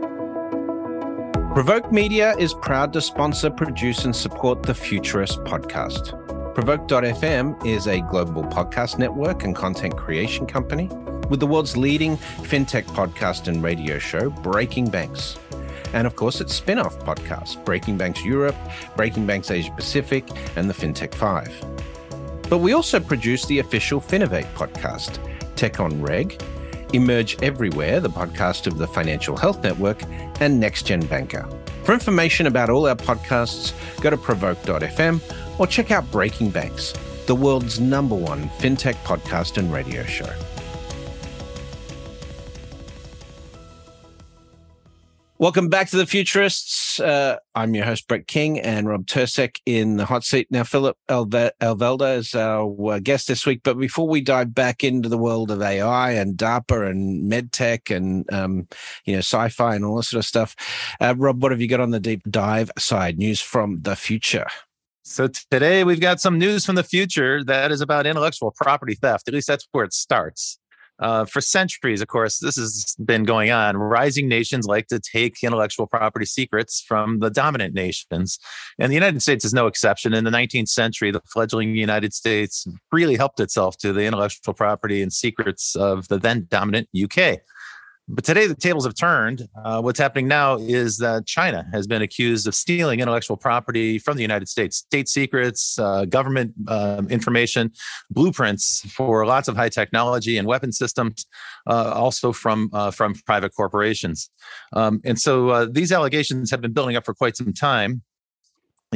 Provoke 1.54 1.90
Media 1.90 2.36
is 2.36 2.52
proud 2.52 2.92
to 2.92 3.00
sponsor, 3.00 3.48
produce, 3.50 4.04
and 4.04 4.14
support 4.14 4.62
the 4.62 4.74
Futurist 4.74 5.38
podcast. 5.44 6.22
Provoke.fm 6.54 7.64
is 7.66 7.86
a 7.86 8.00
global 8.02 8.42
podcast 8.44 8.98
network 8.98 9.44
and 9.44 9.54
content 9.56 9.96
creation 9.96 10.46
company 10.46 10.88
with 11.30 11.40
the 11.40 11.46
world's 11.46 11.76
leading 11.76 12.16
fintech 12.16 12.84
podcast 12.86 13.48
and 13.48 13.62
radio 13.62 13.98
show, 13.98 14.30
Breaking 14.30 14.88
Banks. 14.90 15.38
And 15.96 16.06
of 16.06 16.14
course, 16.14 16.42
its 16.42 16.54
spin 16.54 16.78
off 16.78 16.98
podcast, 16.98 17.64
Breaking 17.64 17.96
Banks 17.96 18.22
Europe, 18.22 18.54
Breaking 18.96 19.24
Banks 19.24 19.50
Asia 19.50 19.72
Pacific, 19.74 20.28
and 20.54 20.68
the 20.68 20.74
FinTech 20.74 21.14
5. 21.14 22.50
But 22.50 22.58
we 22.58 22.74
also 22.74 23.00
produce 23.00 23.46
the 23.46 23.60
official 23.60 23.98
Finovate 23.98 24.52
podcast, 24.52 25.18
Tech 25.56 25.80
on 25.80 26.02
Reg, 26.02 26.38
Emerge 26.92 27.42
Everywhere, 27.42 28.00
the 28.00 28.10
podcast 28.10 28.66
of 28.66 28.76
the 28.76 28.86
Financial 28.86 29.38
Health 29.38 29.62
Network, 29.62 30.02
and 30.38 30.60
Next 30.60 30.82
Gen 30.82 31.00
Banker. 31.06 31.48
For 31.84 31.94
information 31.94 32.46
about 32.46 32.68
all 32.68 32.86
our 32.86 32.94
podcasts, 32.94 33.72
go 34.02 34.10
to 34.10 34.18
provoke.fm 34.18 35.22
or 35.58 35.66
check 35.66 35.90
out 35.90 36.12
Breaking 36.12 36.50
Banks, 36.50 36.92
the 37.24 37.34
world's 37.34 37.80
number 37.80 38.14
one 38.14 38.50
fintech 38.60 38.96
podcast 39.04 39.56
and 39.56 39.72
radio 39.72 40.04
show. 40.04 40.30
Welcome 45.38 45.68
back 45.68 45.90
to 45.90 45.98
the 45.98 46.06
Futurists. 46.06 46.98
Uh, 46.98 47.36
I'm 47.54 47.74
your 47.74 47.84
host, 47.84 48.08
Brett 48.08 48.26
King, 48.26 48.58
and 48.58 48.88
Rob 48.88 49.04
Tercek 49.04 49.60
in 49.66 49.98
the 49.98 50.06
hot 50.06 50.24
seat. 50.24 50.46
Now, 50.50 50.64
Phillip 50.64 50.96
Elve- 51.10 51.50
Elvelda 51.60 52.16
is 52.16 52.34
our 52.34 52.92
uh, 52.92 53.00
guest 53.00 53.28
this 53.28 53.44
week. 53.44 53.60
But 53.62 53.78
before 53.78 54.08
we 54.08 54.22
dive 54.22 54.54
back 54.54 54.82
into 54.82 55.10
the 55.10 55.18
world 55.18 55.50
of 55.50 55.60
AI 55.60 56.12
and 56.12 56.38
DARPA 56.38 56.90
and 56.90 57.30
medtech 57.30 57.94
and 57.94 58.32
um, 58.32 58.66
you 59.04 59.12
know 59.12 59.18
sci-fi 59.18 59.74
and 59.74 59.84
all 59.84 59.96
this 59.96 60.08
sort 60.08 60.20
of 60.20 60.24
stuff, 60.24 60.56
uh, 61.02 61.14
Rob, 61.18 61.42
what 61.42 61.52
have 61.52 61.60
you 61.60 61.68
got 61.68 61.80
on 61.80 61.90
the 61.90 62.00
deep 62.00 62.22
dive 62.30 62.70
side? 62.78 63.18
News 63.18 63.42
from 63.42 63.82
the 63.82 63.94
future. 63.94 64.46
So 65.02 65.28
today 65.28 65.84
we've 65.84 66.00
got 66.00 66.18
some 66.18 66.38
news 66.38 66.64
from 66.64 66.76
the 66.76 66.82
future 66.82 67.44
that 67.44 67.70
is 67.70 67.82
about 67.82 68.06
intellectual 68.06 68.52
property 68.52 68.94
theft. 68.94 69.28
At 69.28 69.34
least 69.34 69.48
that's 69.48 69.68
where 69.72 69.84
it 69.84 69.92
starts. 69.92 70.58
Uh, 70.98 71.24
for 71.24 71.40
centuries, 71.40 72.00
of 72.00 72.08
course, 72.08 72.38
this 72.38 72.56
has 72.56 72.96
been 73.04 73.24
going 73.24 73.50
on. 73.50 73.76
Rising 73.76 74.28
nations 74.28 74.66
like 74.66 74.86
to 74.88 74.98
take 74.98 75.42
intellectual 75.42 75.86
property 75.86 76.24
secrets 76.24 76.80
from 76.80 77.18
the 77.18 77.30
dominant 77.30 77.74
nations. 77.74 78.38
And 78.78 78.90
the 78.90 78.94
United 78.94 79.20
States 79.22 79.44
is 79.44 79.52
no 79.52 79.66
exception. 79.66 80.14
In 80.14 80.24
the 80.24 80.30
19th 80.30 80.68
century, 80.68 81.10
the 81.10 81.20
fledgling 81.26 81.76
United 81.76 82.14
States 82.14 82.66
really 82.92 83.16
helped 83.16 83.40
itself 83.40 83.76
to 83.78 83.92
the 83.92 84.04
intellectual 84.04 84.54
property 84.54 85.02
and 85.02 85.12
secrets 85.12 85.76
of 85.76 86.08
the 86.08 86.18
then 86.18 86.46
dominant 86.50 86.88
UK. 86.98 87.40
But 88.08 88.24
today 88.24 88.46
the 88.46 88.54
tables 88.54 88.84
have 88.84 88.94
turned. 88.94 89.48
Uh, 89.64 89.80
what's 89.80 89.98
happening 89.98 90.28
now 90.28 90.58
is 90.58 90.98
that 90.98 91.26
China 91.26 91.66
has 91.72 91.88
been 91.88 92.02
accused 92.02 92.46
of 92.46 92.54
stealing 92.54 93.00
intellectual 93.00 93.36
property 93.36 93.98
from 93.98 94.16
the 94.16 94.22
United 94.22 94.48
States, 94.48 94.76
state 94.76 95.08
secrets, 95.08 95.76
uh, 95.78 96.04
government 96.04 96.52
uh, 96.68 97.02
information, 97.10 97.72
blueprints 98.10 98.88
for 98.92 99.26
lots 99.26 99.48
of 99.48 99.56
high 99.56 99.68
technology 99.68 100.38
and 100.38 100.46
weapon 100.46 100.70
systems, 100.70 101.26
uh, 101.66 101.90
also 101.94 102.32
from 102.32 102.70
uh, 102.72 102.92
from 102.92 103.14
private 103.26 103.52
corporations. 103.54 104.30
Um, 104.72 105.00
and 105.04 105.18
so 105.18 105.48
uh, 105.48 105.66
these 105.68 105.90
allegations 105.90 106.52
have 106.52 106.60
been 106.60 106.72
building 106.72 106.94
up 106.94 107.04
for 107.04 107.14
quite 107.14 107.36
some 107.36 107.52
time. 107.52 108.02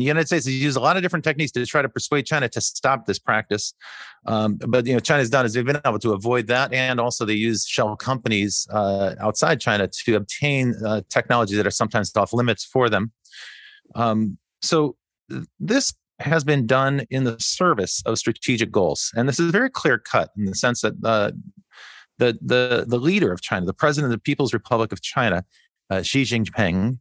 The 0.00 0.06
United 0.06 0.28
States 0.28 0.46
has 0.46 0.54
used 0.54 0.78
a 0.78 0.80
lot 0.80 0.96
of 0.96 1.02
different 1.02 1.24
techniques 1.24 1.52
to 1.52 1.66
try 1.66 1.82
to 1.82 1.88
persuade 1.88 2.24
China 2.24 2.48
to 2.48 2.60
stop 2.60 3.04
this 3.04 3.18
practice. 3.18 3.74
Um, 4.26 4.56
but 4.56 4.86
you 4.86 4.94
know, 4.94 5.00
China's 5.00 5.28
done 5.28 5.44
is 5.44 5.52
they've 5.52 5.64
been 5.64 5.80
able 5.84 5.98
to 5.98 6.12
avoid 6.12 6.46
that, 6.46 6.72
and 6.72 6.98
also 6.98 7.26
they 7.26 7.34
use 7.34 7.66
shell 7.66 7.96
companies 7.96 8.66
uh, 8.72 9.14
outside 9.20 9.60
China 9.60 9.88
to 10.04 10.16
obtain 10.16 10.74
uh, 10.86 11.02
technology 11.10 11.54
that 11.56 11.66
are 11.66 11.70
sometimes 11.70 12.16
off 12.16 12.32
limits 12.32 12.64
for 12.64 12.88
them. 12.88 13.12
Um, 13.94 14.38
so 14.62 14.96
this 15.58 15.92
has 16.18 16.44
been 16.44 16.66
done 16.66 17.04
in 17.10 17.24
the 17.24 17.36
service 17.38 18.02
of 18.06 18.18
strategic 18.18 18.72
goals, 18.72 19.12
and 19.14 19.28
this 19.28 19.38
is 19.38 19.50
very 19.50 19.68
clear 19.68 19.98
cut 19.98 20.30
in 20.38 20.46
the 20.46 20.54
sense 20.54 20.80
that 20.80 20.94
uh, 21.04 21.30
the 22.16 22.38
the 22.40 22.86
the 22.88 22.98
leader 22.98 23.32
of 23.32 23.42
China, 23.42 23.66
the 23.66 23.74
president 23.74 24.12
of 24.12 24.18
the 24.18 24.22
People's 24.22 24.54
Republic 24.54 24.92
of 24.92 25.02
China, 25.02 25.44
uh, 25.90 26.00
Xi 26.00 26.22
Jinping, 26.22 26.98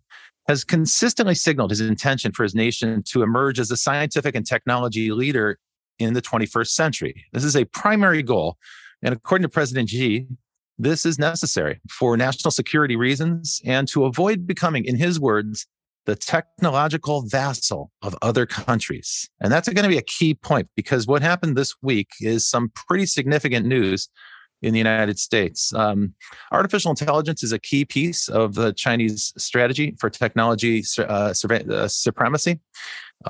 has 0.49 0.63
consistently 0.63 1.35
signaled 1.35 1.69
his 1.69 1.79
intention 1.79 2.31
for 2.31 2.41
his 2.41 2.55
nation 2.55 3.03
to 3.03 3.21
emerge 3.21 3.59
as 3.59 3.69
a 3.69 3.77
scientific 3.77 4.33
and 4.33 4.47
technology 4.47 5.11
leader 5.11 5.59
in 5.99 6.15
the 6.15 6.23
21st 6.23 6.69
century. 6.69 7.23
This 7.33 7.43
is 7.43 7.55
a 7.55 7.65
primary 7.65 8.23
goal. 8.23 8.57
And 9.03 9.13
according 9.13 9.43
to 9.43 9.49
President 9.49 9.89
Xi, 9.89 10.25
this 10.79 11.05
is 11.05 11.19
necessary 11.19 11.79
for 11.91 12.17
national 12.17 12.49
security 12.49 12.95
reasons 12.95 13.61
and 13.63 13.87
to 13.89 14.05
avoid 14.05 14.47
becoming, 14.47 14.85
in 14.85 14.95
his 14.95 15.19
words, 15.19 15.67
the 16.07 16.15
technological 16.15 17.27
vassal 17.27 17.91
of 18.01 18.17
other 18.23 18.47
countries. 18.47 19.29
And 19.39 19.51
that's 19.51 19.69
going 19.69 19.83
to 19.83 19.87
be 19.87 19.99
a 19.99 20.01
key 20.01 20.33
point 20.33 20.67
because 20.75 21.05
what 21.05 21.21
happened 21.21 21.57
this 21.57 21.75
week 21.83 22.07
is 22.21 22.49
some 22.49 22.71
pretty 22.87 23.05
significant 23.05 23.67
news 23.67 24.09
in 24.61 24.73
the 24.73 24.77
United 24.77 25.19
States. 25.19 25.73
Um, 25.73 26.13
artificial 26.51 26.91
intelligence 26.91 27.43
is 27.43 27.51
a 27.51 27.59
key 27.59 27.85
piece 27.85 28.27
of 28.27 28.55
the 28.55 28.73
Chinese 28.73 29.33
strategy 29.37 29.95
for 29.99 30.09
technology 30.09 30.83
uh, 30.97 31.33
uh, 31.33 31.87
supremacy. 31.87 32.59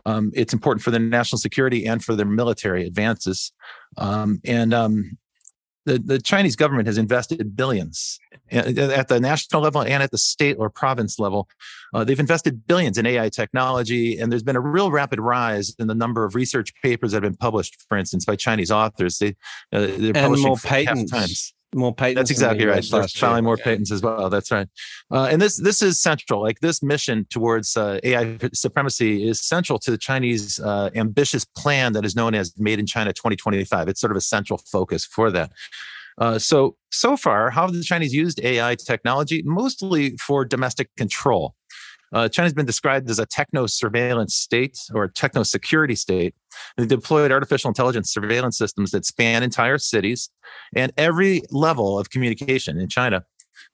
Um, 0.05 0.31
it's 0.33 0.53
important 0.53 0.83
for 0.83 0.91
their 0.91 0.99
national 0.99 1.39
security 1.39 1.85
and 1.85 2.03
for 2.03 2.15
their 2.15 2.25
military 2.25 2.85
advances. 2.85 3.51
Um, 3.97 4.39
and 4.45 4.73
um, 4.73 5.17
the, 5.89 5.99
the 5.99 6.19
Chinese 6.19 6.55
government 6.55 6.87
has 6.87 6.97
invested 6.97 7.55
billions 7.55 8.19
at 8.51 9.07
the 9.07 9.19
national 9.19 9.61
level 9.61 9.81
and 9.81 10.03
at 10.03 10.11
the 10.11 10.17
state 10.17 10.55
or 10.59 10.69
province 10.69 11.19
level. 11.19 11.47
Uh, 11.93 12.03
they've 12.03 12.19
invested 12.19 12.67
billions 12.67 12.97
in 12.97 13.05
AI 13.05 13.29
technology, 13.29 14.17
and 14.19 14.31
there's 14.31 14.43
been 14.43 14.55
a 14.55 14.61
real 14.61 14.91
rapid 14.91 15.19
rise 15.19 15.73
in 15.79 15.87
the 15.87 15.95
number 15.95 16.23
of 16.23 16.35
research 16.35 16.73
papers 16.83 17.11
that 17.11 17.23
have 17.23 17.31
been 17.31 17.37
published, 17.37 17.83
for 17.87 17.97
instance, 17.97 18.25
by 18.25 18.35
Chinese 18.35 18.71
authors. 18.71 19.17
They, 19.17 19.29
uh, 19.73 19.87
they're 19.97 20.15
and 20.15 20.41
more 20.41 20.57
patents. 20.57 21.11
Times 21.11 21.53
more 21.75 21.93
patents. 21.93 22.17
That's 22.17 22.31
exactly 22.31 22.65
right. 22.65 22.83
Filing 23.15 23.43
more 23.43 23.57
yeah. 23.57 23.63
patents 23.63 23.91
as 23.91 24.01
well. 24.01 24.29
That's 24.29 24.51
right. 24.51 24.67
Uh, 25.11 25.27
and 25.31 25.41
this 25.41 25.57
this 25.57 25.81
is 25.81 25.99
central. 25.99 26.41
Like 26.41 26.59
this 26.59 26.81
mission 26.81 27.25
towards 27.29 27.77
uh, 27.77 27.99
AI 28.03 28.37
supremacy 28.53 29.27
is 29.27 29.41
central 29.41 29.79
to 29.79 29.91
the 29.91 29.97
Chinese 29.97 30.59
uh, 30.59 30.89
ambitious 30.95 31.45
plan 31.45 31.93
that 31.93 32.05
is 32.05 32.15
known 32.15 32.33
as 32.35 32.53
Made 32.57 32.79
in 32.79 32.85
China 32.85 33.13
2025. 33.13 33.87
It's 33.87 34.01
sort 34.01 34.11
of 34.11 34.17
a 34.17 34.21
central 34.21 34.59
focus 34.71 35.05
for 35.05 35.31
that. 35.31 35.51
Uh, 36.19 36.37
so, 36.37 36.75
so 36.91 37.15
far, 37.15 37.49
how 37.49 37.61
have 37.61 37.73
the 37.73 37.81
Chinese 37.81 38.13
used 38.13 38.43
AI 38.43 38.75
technology? 38.75 39.41
Mostly 39.45 40.17
for 40.17 40.43
domestic 40.43 40.89
control. 40.97 41.55
Uh, 42.13 42.27
China's 42.27 42.53
been 42.53 42.65
described 42.65 43.09
as 43.09 43.19
a 43.19 43.25
techno 43.25 43.67
surveillance 43.67 44.35
state 44.35 44.79
or 44.93 45.07
techno 45.07 45.43
security 45.43 45.95
state. 45.95 46.33
They 46.77 46.85
deployed 46.85 47.31
artificial 47.31 47.69
intelligence 47.69 48.11
surveillance 48.11 48.57
systems 48.57 48.91
that 48.91 49.05
span 49.05 49.43
entire 49.43 49.77
cities 49.77 50.29
and 50.75 50.91
every 50.97 51.41
level 51.51 51.99
of 51.99 52.09
communication 52.09 52.79
in 52.79 52.89
China. 52.89 53.23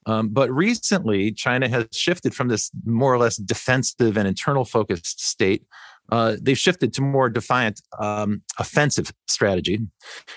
Um, 0.08 0.30
but 0.30 0.52
recently, 0.52 1.32
China 1.32 1.68
has 1.70 1.88
shifted 1.92 2.36
from 2.36 2.48
this 2.48 2.72
more 2.86 3.14
or 3.14 3.18
less 3.18 3.38
defensive 3.38 4.18
and 4.18 4.28
internal 4.28 4.66
focused 4.66 5.26
state 5.26 5.66
uh, 6.12 6.36
they've 6.42 6.58
shifted 6.58 6.94
to 6.94 7.02
more 7.02 7.30
defiant 7.30 7.82
um, 8.00 8.42
offensive 8.60 9.12
strategy. 9.28 9.80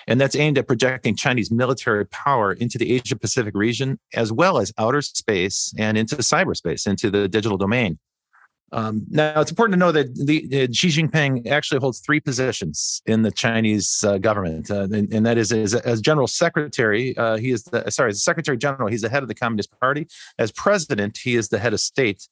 And 0.07 0.21
that's 0.21 0.37
aimed 0.37 0.59
at 0.59 0.67
projecting 0.67 1.17
Chinese 1.17 1.51
military 1.51 2.07
power 2.07 2.53
into 2.53 2.79
the 2.79 2.93
Asia 2.93 3.17
Pacific 3.17 3.55
region, 3.55 3.99
as 4.15 4.33
well 4.33 4.59
as 4.59 4.73
outer 4.79 5.03
space 5.03 5.73
and 5.79 5.99
into 5.99 6.17
cyberspace, 6.17 6.87
into 6.87 7.11
the 7.11 7.29
digital 7.29 7.59
domain. 7.59 7.99
Um, 8.71 9.07
now, 9.09 9.41
it's 9.41 9.51
important 9.51 9.75
to 9.75 9.79
know 9.79 9.93
that 9.93 10.15
the, 10.15 10.65
uh, 10.65 10.73
Xi 10.73 10.89
Jinping 10.89 11.47
actually 11.47 11.81
holds 11.81 12.01
three 12.01 12.21
positions 12.21 13.01
in 13.07 13.23
the 13.23 13.31
Chinese 13.31 14.05
uh, 14.07 14.19
government, 14.19 14.71
uh, 14.71 14.83
and, 14.83 15.13
and, 15.13 15.25
that 15.25 15.39
is 15.39 15.53
as, 15.53 15.75
as 15.75 16.03
general 16.03 16.27
secretary, 16.27 17.17
uh, 17.17 17.39
he 17.39 17.51
is 17.51 17.65
the 17.65 17.91
sorry, 17.91 18.11
as 18.11 18.23
secretary 18.23 18.59
general, 18.59 18.89
he's 18.89 19.01
the 19.01 19.09
head 19.09 19.23
of 19.23 19.29
the 19.29 19.35
Communist 19.35 19.71
Party. 19.81 20.07
As 20.39 20.53
president, 20.53 21.17
he 21.17 21.35
is 21.35 21.49
the 21.49 21.59
head 21.59 21.73
of 21.73 21.81
state, 21.81 22.29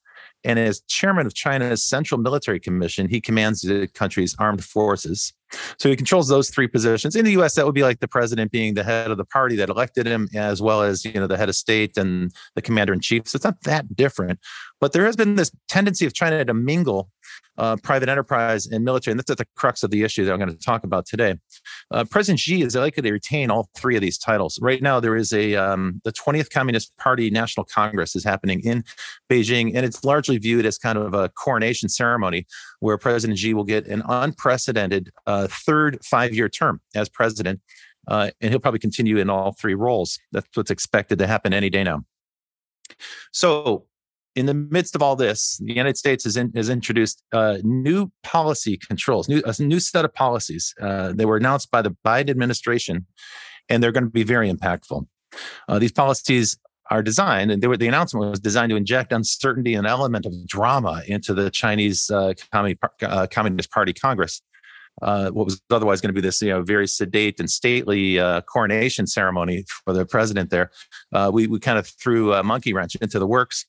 and 0.47 0.57
as 0.57 0.79
chairman 0.87 1.27
of 1.27 1.33
China's 1.33 1.83
Central 1.83 2.21
Military 2.21 2.57
Commission, 2.57 3.09
he 3.09 3.19
commands 3.19 3.61
the 3.61 3.85
country's 3.93 4.33
armed 4.39 4.63
forces. 4.63 5.33
So 5.79 5.89
he 5.89 5.95
controls 5.95 6.27
those 6.27 6.49
three 6.49 6.67
positions. 6.67 7.15
In 7.15 7.25
the 7.25 7.31
US, 7.41 7.55
that 7.55 7.65
would 7.65 7.75
be 7.75 7.83
like 7.83 7.99
the 7.99 8.07
president 8.07 8.51
being 8.51 8.73
the 8.73 8.83
head 8.83 9.11
of 9.11 9.17
the 9.17 9.25
party 9.25 9.55
that 9.57 9.69
elected 9.69 10.05
him, 10.05 10.27
as 10.35 10.61
well 10.61 10.81
as 10.81 11.05
you 11.05 11.13
know 11.13 11.27
the 11.27 11.37
head 11.37 11.49
of 11.49 11.55
state 11.55 11.97
and 11.97 12.31
the 12.55 12.61
commander 12.61 12.93
in 12.93 12.99
chief. 12.99 13.27
So 13.27 13.37
it's 13.37 13.45
not 13.45 13.61
that 13.63 13.95
different. 13.95 14.39
But 14.79 14.93
there 14.93 15.05
has 15.05 15.15
been 15.15 15.35
this 15.35 15.51
tendency 15.67 16.05
of 16.05 16.13
China 16.13 16.43
to 16.45 16.53
mingle 16.53 17.09
uh, 17.57 17.75
private 17.77 18.09
enterprise 18.09 18.67
and 18.67 18.85
military. 18.85 19.13
And 19.13 19.19
that's 19.19 19.31
at 19.31 19.37
the 19.37 19.47
crux 19.55 19.83
of 19.83 19.89
the 19.89 20.03
issue 20.03 20.25
that 20.25 20.31
I'm 20.31 20.39
going 20.39 20.55
to 20.55 20.57
talk 20.57 20.83
about 20.83 21.05
today. 21.05 21.35
Uh, 21.91 22.03
President 22.03 22.39
Xi 22.39 22.61
is 22.61 22.75
likely 22.75 23.03
to 23.03 23.11
retain 23.11 23.49
all 23.49 23.69
three 23.75 23.95
of 23.95 24.01
these 24.01 24.17
titles. 24.17 24.59
Right 24.61 24.81
now, 24.81 24.99
there 24.99 25.15
is 25.15 25.33
a 25.33 25.55
um, 25.55 26.01
the 26.03 26.11
20th 26.11 26.49
Communist 26.51 26.95
Party 26.97 27.29
National 27.29 27.63
Congress 27.63 28.15
is 28.15 28.23
happening 28.23 28.61
in 28.63 28.83
Beijing, 29.29 29.71
and 29.75 29.85
it's 29.85 30.03
largely 30.03 30.37
viewed 30.37 30.65
as 30.65 30.77
kind 30.77 30.97
of 30.97 31.13
a 31.13 31.29
coronation 31.29 31.89
ceremony 31.89 32.45
where 32.79 32.97
President 32.97 33.39
Xi 33.39 33.53
will 33.53 33.63
get 33.63 33.87
an 33.87 34.03
unprecedented 34.07 35.11
uh, 35.25 35.47
third 35.49 36.03
five-year 36.05 36.49
term 36.49 36.81
as 36.95 37.09
president. 37.09 37.61
Uh, 38.07 38.31
and 38.39 38.51
he'll 38.51 38.59
probably 38.59 38.79
continue 38.79 39.17
in 39.17 39.29
all 39.29 39.51
three 39.51 39.73
roles. 39.73 40.17
That's 40.31 40.47
what's 40.55 40.71
expected 40.71 41.19
to 41.19 41.27
happen 41.27 41.53
any 41.53 41.69
day 41.69 41.83
now. 41.83 42.03
So 43.33 43.85
in 44.35 44.45
the 44.45 44.53
midst 44.53 44.95
of 44.95 45.01
all 45.01 45.15
this, 45.15 45.57
the 45.57 45.73
United 45.73 45.97
States 45.97 46.23
has, 46.23 46.37
in, 46.37 46.51
has 46.55 46.69
introduced 46.69 47.23
uh, 47.33 47.57
new 47.63 48.11
policy 48.23 48.77
controls, 48.77 49.27
new, 49.27 49.41
a 49.43 49.61
new 49.61 49.79
set 49.79 50.05
of 50.05 50.13
policies. 50.13 50.73
Uh, 50.79 51.11
they 51.11 51.25
were 51.25 51.37
announced 51.37 51.69
by 51.71 51.81
the 51.81 51.95
Biden 52.05 52.29
administration, 52.29 53.07
and 53.67 53.83
they're 53.83 53.91
going 53.91 54.05
to 54.05 54.09
be 54.09 54.23
very 54.23 54.49
impactful. 54.49 55.05
Uh, 55.67 55.79
these 55.79 55.91
policies 55.91 56.57
are 56.89 57.03
designed, 57.03 57.51
and 57.51 57.65
were, 57.65 57.77
the 57.77 57.87
announcement 57.87 58.29
was 58.29 58.39
designed 58.39 58.69
to 58.69 58.75
inject 58.75 59.11
uncertainty 59.11 59.73
and 59.73 59.85
element 59.85 60.25
of 60.25 60.33
drama 60.47 61.03
into 61.07 61.33
the 61.33 61.49
Chinese 61.49 62.09
uh, 62.09 62.33
uh, 62.53 63.27
Communist 63.27 63.71
Party 63.71 63.93
Congress. 63.93 64.41
Uh, 65.01 65.29
what 65.29 65.45
was 65.45 65.61
otherwise 65.69 66.01
going 66.01 66.09
to 66.09 66.13
be 66.13 66.21
this, 66.21 66.41
you 66.41 66.49
know, 66.49 66.63
very 66.63 66.87
sedate 66.87 67.39
and 67.39 67.51
stately 67.51 68.19
uh, 68.19 68.41
coronation 68.41 69.05
ceremony 69.05 69.63
for 69.85 69.93
the 69.93 70.05
president 70.05 70.49
there, 70.49 70.71
uh, 71.13 71.29
we 71.31 71.45
we 71.45 71.59
kind 71.59 71.77
of 71.77 71.87
threw 71.87 72.33
a 72.33 72.41
monkey 72.41 72.73
wrench 72.73 72.95
into 72.95 73.19
the 73.19 73.27
works. 73.27 73.65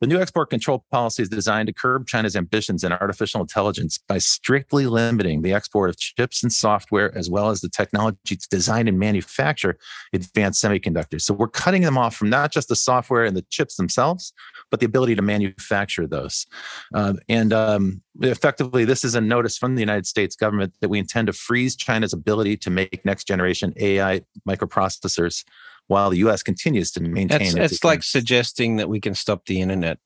The 0.00 0.06
new 0.06 0.20
export 0.20 0.50
control 0.50 0.84
policy 0.90 1.22
is 1.22 1.28
designed 1.28 1.68
to 1.68 1.72
curb 1.72 2.06
China's 2.06 2.36
ambitions 2.36 2.84
in 2.84 2.92
artificial 2.92 3.40
intelligence 3.40 3.98
by 3.98 4.18
strictly 4.18 4.86
limiting 4.86 5.42
the 5.42 5.52
export 5.52 5.90
of 5.90 5.98
chips 5.98 6.42
and 6.42 6.52
software, 6.52 7.16
as 7.16 7.30
well 7.30 7.50
as 7.50 7.60
the 7.60 7.68
technology 7.68 8.36
to 8.36 8.48
design 8.50 8.88
and 8.88 8.98
manufacture 8.98 9.76
advanced 10.12 10.62
semiconductors. 10.62 11.22
So 11.22 11.34
we're 11.34 11.48
cutting 11.48 11.82
them 11.82 11.98
off 11.98 12.16
from 12.16 12.30
not 12.30 12.52
just 12.52 12.68
the 12.68 12.76
software 12.76 13.24
and 13.24 13.36
the 13.36 13.44
chips 13.50 13.76
themselves, 13.76 14.32
but 14.70 14.80
the 14.80 14.86
ability 14.86 15.14
to 15.14 15.22
manufacture 15.22 16.06
those. 16.06 16.46
Uh, 16.94 17.14
and 17.28 17.52
um, 17.52 18.02
effectively, 18.20 18.84
this 18.84 19.04
is 19.04 19.14
a 19.14 19.20
notice 19.20 19.56
from 19.56 19.74
the 19.74 19.80
United 19.80 20.06
States 20.06 20.36
government 20.36 20.74
that 20.80 20.88
we 20.88 20.98
intend 20.98 21.26
to 21.26 21.32
freeze 21.32 21.76
China's 21.76 22.12
ability 22.12 22.56
to 22.58 22.70
make 22.70 23.04
next 23.04 23.26
generation 23.26 23.72
AI 23.76 24.22
microprocessors 24.48 25.44
while 25.88 26.10
the 26.10 26.18
U.S. 26.18 26.42
continues 26.42 26.90
to 26.92 27.00
maintain. 27.00 27.40
It's, 27.58 27.72
it's 27.72 27.84
like 27.84 28.02
suggesting 28.02 28.76
that 28.76 28.88
we 28.88 29.00
can 29.00 29.14
stop 29.14 29.46
the 29.46 29.60
internet. 29.60 29.98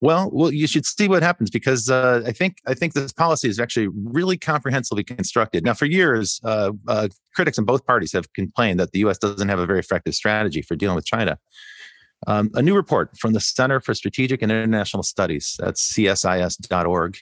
Well, 0.00 0.30
well, 0.32 0.52
you 0.52 0.68
should 0.68 0.86
see 0.86 1.08
what 1.08 1.24
happens 1.24 1.50
because 1.50 1.90
uh, 1.90 2.22
I 2.24 2.30
think 2.30 2.58
I 2.66 2.74
think 2.74 2.94
this 2.94 3.12
policy 3.12 3.48
is 3.48 3.58
actually 3.58 3.88
really 3.88 4.38
comprehensively 4.38 5.02
constructed. 5.02 5.64
Now, 5.64 5.74
for 5.74 5.86
years, 5.86 6.40
uh, 6.44 6.72
uh, 6.86 7.08
critics 7.34 7.58
in 7.58 7.64
both 7.64 7.84
parties 7.84 8.12
have 8.12 8.32
complained 8.32 8.78
that 8.78 8.92
the 8.92 9.00
U.S. 9.00 9.18
doesn't 9.18 9.48
have 9.48 9.58
a 9.58 9.66
very 9.66 9.80
effective 9.80 10.14
strategy 10.14 10.62
for 10.62 10.76
dealing 10.76 10.94
with 10.94 11.04
China. 11.04 11.36
Um, 12.26 12.50
a 12.54 12.62
new 12.62 12.74
report 12.74 13.16
from 13.18 13.32
the 13.32 13.40
Center 13.40 13.80
for 13.80 13.94
Strategic 13.94 14.42
and 14.42 14.50
International 14.50 15.02
Studies, 15.02 15.56
that's 15.58 15.92
CSIS.org, 15.92 17.18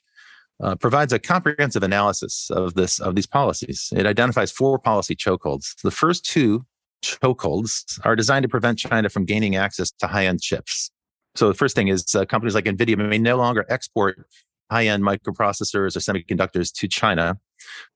uh, 0.62 0.74
provides 0.76 1.12
a 1.12 1.18
comprehensive 1.18 1.82
analysis 1.82 2.50
of 2.50 2.74
this 2.74 2.98
of 2.98 3.14
these 3.14 3.26
policies. 3.26 3.90
It 3.96 4.04
identifies 4.04 4.52
four 4.52 4.78
policy 4.78 5.16
chokeholds. 5.16 5.80
The 5.82 5.90
first 5.90 6.26
two 6.26 6.66
chokeholds 7.04 8.00
are 8.04 8.16
designed 8.16 8.42
to 8.42 8.48
prevent 8.48 8.78
China 8.78 9.08
from 9.08 9.24
gaining 9.24 9.56
access 9.56 9.90
to 9.90 10.06
high 10.06 10.26
end 10.26 10.40
chips. 10.40 10.90
So 11.34 11.48
the 11.48 11.54
first 11.54 11.76
thing 11.76 11.88
is 11.88 12.14
uh, 12.14 12.24
companies 12.24 12.54
like 12.54 12.64
NVIDIA 12.64 12.96
may 12.96 13.18
no 13.18 13.36
longer 13.36 13.66
export 13.68 14.26
high 14.70 14.86
end 14.86 15.02
microprocessors 15.02 15.96
or 15.96 16.00
semiconductors 16.00 16.72
to 16.74 16.88
China. 16.88 17.38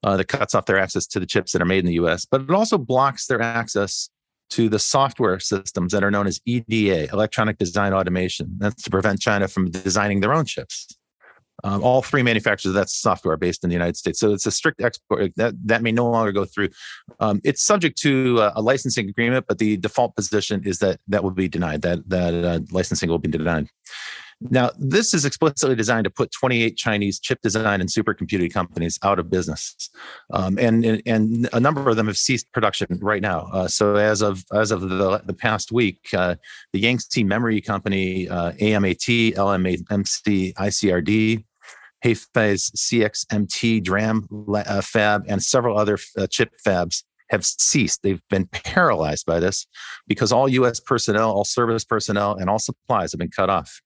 Uh, 0.02 0.16
that 0.16 0.26
cuts 0.26 0.54
off 0.54 0.66
their 0.66 0.78
access 0.78 1.06
to 1.06 1.20
the 1.20 1.26
chips 1.26 1.52
that 1.52 1.62
are 1.62 1.66
made 1.66 1.78
in 1.78 1.86
the 1.86 1.94
US, 1.94 2.24
but 2.24 2.40
it 2.40 2.50
also 2.50 2.76
blocks 2.76 3.26
their 3.26 3.40
access 3.40 4.10
to 4.50 4.68
the 4.68 4.78
software 4.78 5.38
systems 5.38 5.92
that 5.92 6.02
are 6.02 6.10
known 6.10 6.26
as 6.26 6.40
EDA, 6.44 7.08
electronic 7.12 7.56
design 7.56 7.92
automation. 7.92 8.56
That's 8.58 8.82
to 8.82 8.90
prevent 8.90 9.20
China 9.20 9.46
from 9.48 9.70
designing 9.70 10.20
their 10.20 10.34
own 10.34 10.44
chips. 10.44 10.88
Um, 11.64 11.82
all 11.82 12.02
three 12.02 12.22
manufacturers 12.22 12.70
of 12.70 12.74
that 12.74 12.90
software 12.90 13.36
based 13.36 13.64
in 13.64 13.70
the 13.70 13.74
United 13.74 13.96
States. 13.96 14.18
So 14.18 14.32
it's 14.32 14.46
a 14.46 14.50
strict 14.50 14.80
export 14.80 15.34
that 15.36 15.54
that 15.64 15.82
may 15.82 15.92
no 15.92 16.08
longer 16.08 16.32
go 16.32 16.44
through. 16.44 16.70
Um, 17.20 17.40
it's 17.44 17.62
subject 17.62 17.98
to 18.02 18.40
uh, 18.40 18.52
a 18.56 18.62
licensing 18.62 19.08
agreement, 19.08 19.46
but 19.48 19.58
the 19.58 19.76
default 19.76 20.16
position 20.16 20.62
is 20.64 20.78
that 20.78 21.00
that 21.08 21.22
will 21.22 21.30
be 21.30 21.48
denied. 21.48 21.82
That 21.82 22.08
that 22.08 22.34
uh, 22.44 22.60
licensing 22.70 23.08
will 23.08 23.18
be 23.18 23.30
denied. 23.30 23.68
Now, 24.42 24.70
this 24.78 25.12
is 25.12 25.26
explicitly 25.26 25.76
designed 25.76 26.04
to 26.04 26.10
put 26.10 26.32
28 26.32 26.74
Chinese 26.76 27.20
chip 27.20 27.42
design 27.42 27.82
and 27.82 27.90
supercomputing 27.90 28.50
companies 28.50 28.98
out 29.02 29.18
of 29.18 29.28
business, 29.28 29.90
um, 30.32 30.58
and, 30.58 31.02
and 31.04 31.48
a 31.52 31.60
number 31.60 31.90
of 31.90 31.96
them 31.96 32.06
have 32.06 32.16
ceased 32.16 32.50
production 32.52 32.86
right 33.02 33.20
now. 33.20 33.50
Uh, 33.52 33.68
so, 33.68 33.96
as 33.96 34.22
of 34.22 34.42
as 34.54 34.70
of 34.70 34.80
the, 34.80 35.20
the 35.26 35.34
past 35.34 35.72
week, 35.72 36.08
uh, 36.14 36.36
the 36.72 36.80
Yangtze 36.80 37.22
Memory 37.22 37.60
Company, 37.60 38.30
uh, 38.30 38.52
AMAT, 38.52 39.34
LMMC, 39.34 40.54
ICRD, 40.54 41.44
Hefei's 42.04 42.70
CXMT 42.72 43.82
DRAM 43.82 44.26
uh, 44.54 44.80
fab, 44.80 45.24
and 45.28 45.42
several 45.42 45.78
other 45.78 45.98
uh, 46.16 46.26
chip 46.26 46.52
fabs 46.66 47.02
have 47.30 47.44
ceased. 47.44 48.02
They've 48.02 48.22
been 48.28 48.46
paralyzed 48.46 49.26
by 49.26 49.40
this 49.40 49.66
because 50.06 50.32
all 50.32 50.48
U.S. 50.48 50.80
personnel, 50.80 51.30
all 51.30 51.44
service 51.44 51.84
personnel, 51.84 52.34
and 52.34 52.50
all 52.50 52.58
supplies 52.58 53.12
have 53.12 53.18
been 53.18 53.30
cut 53.30 53.50
off. 53.50 53.80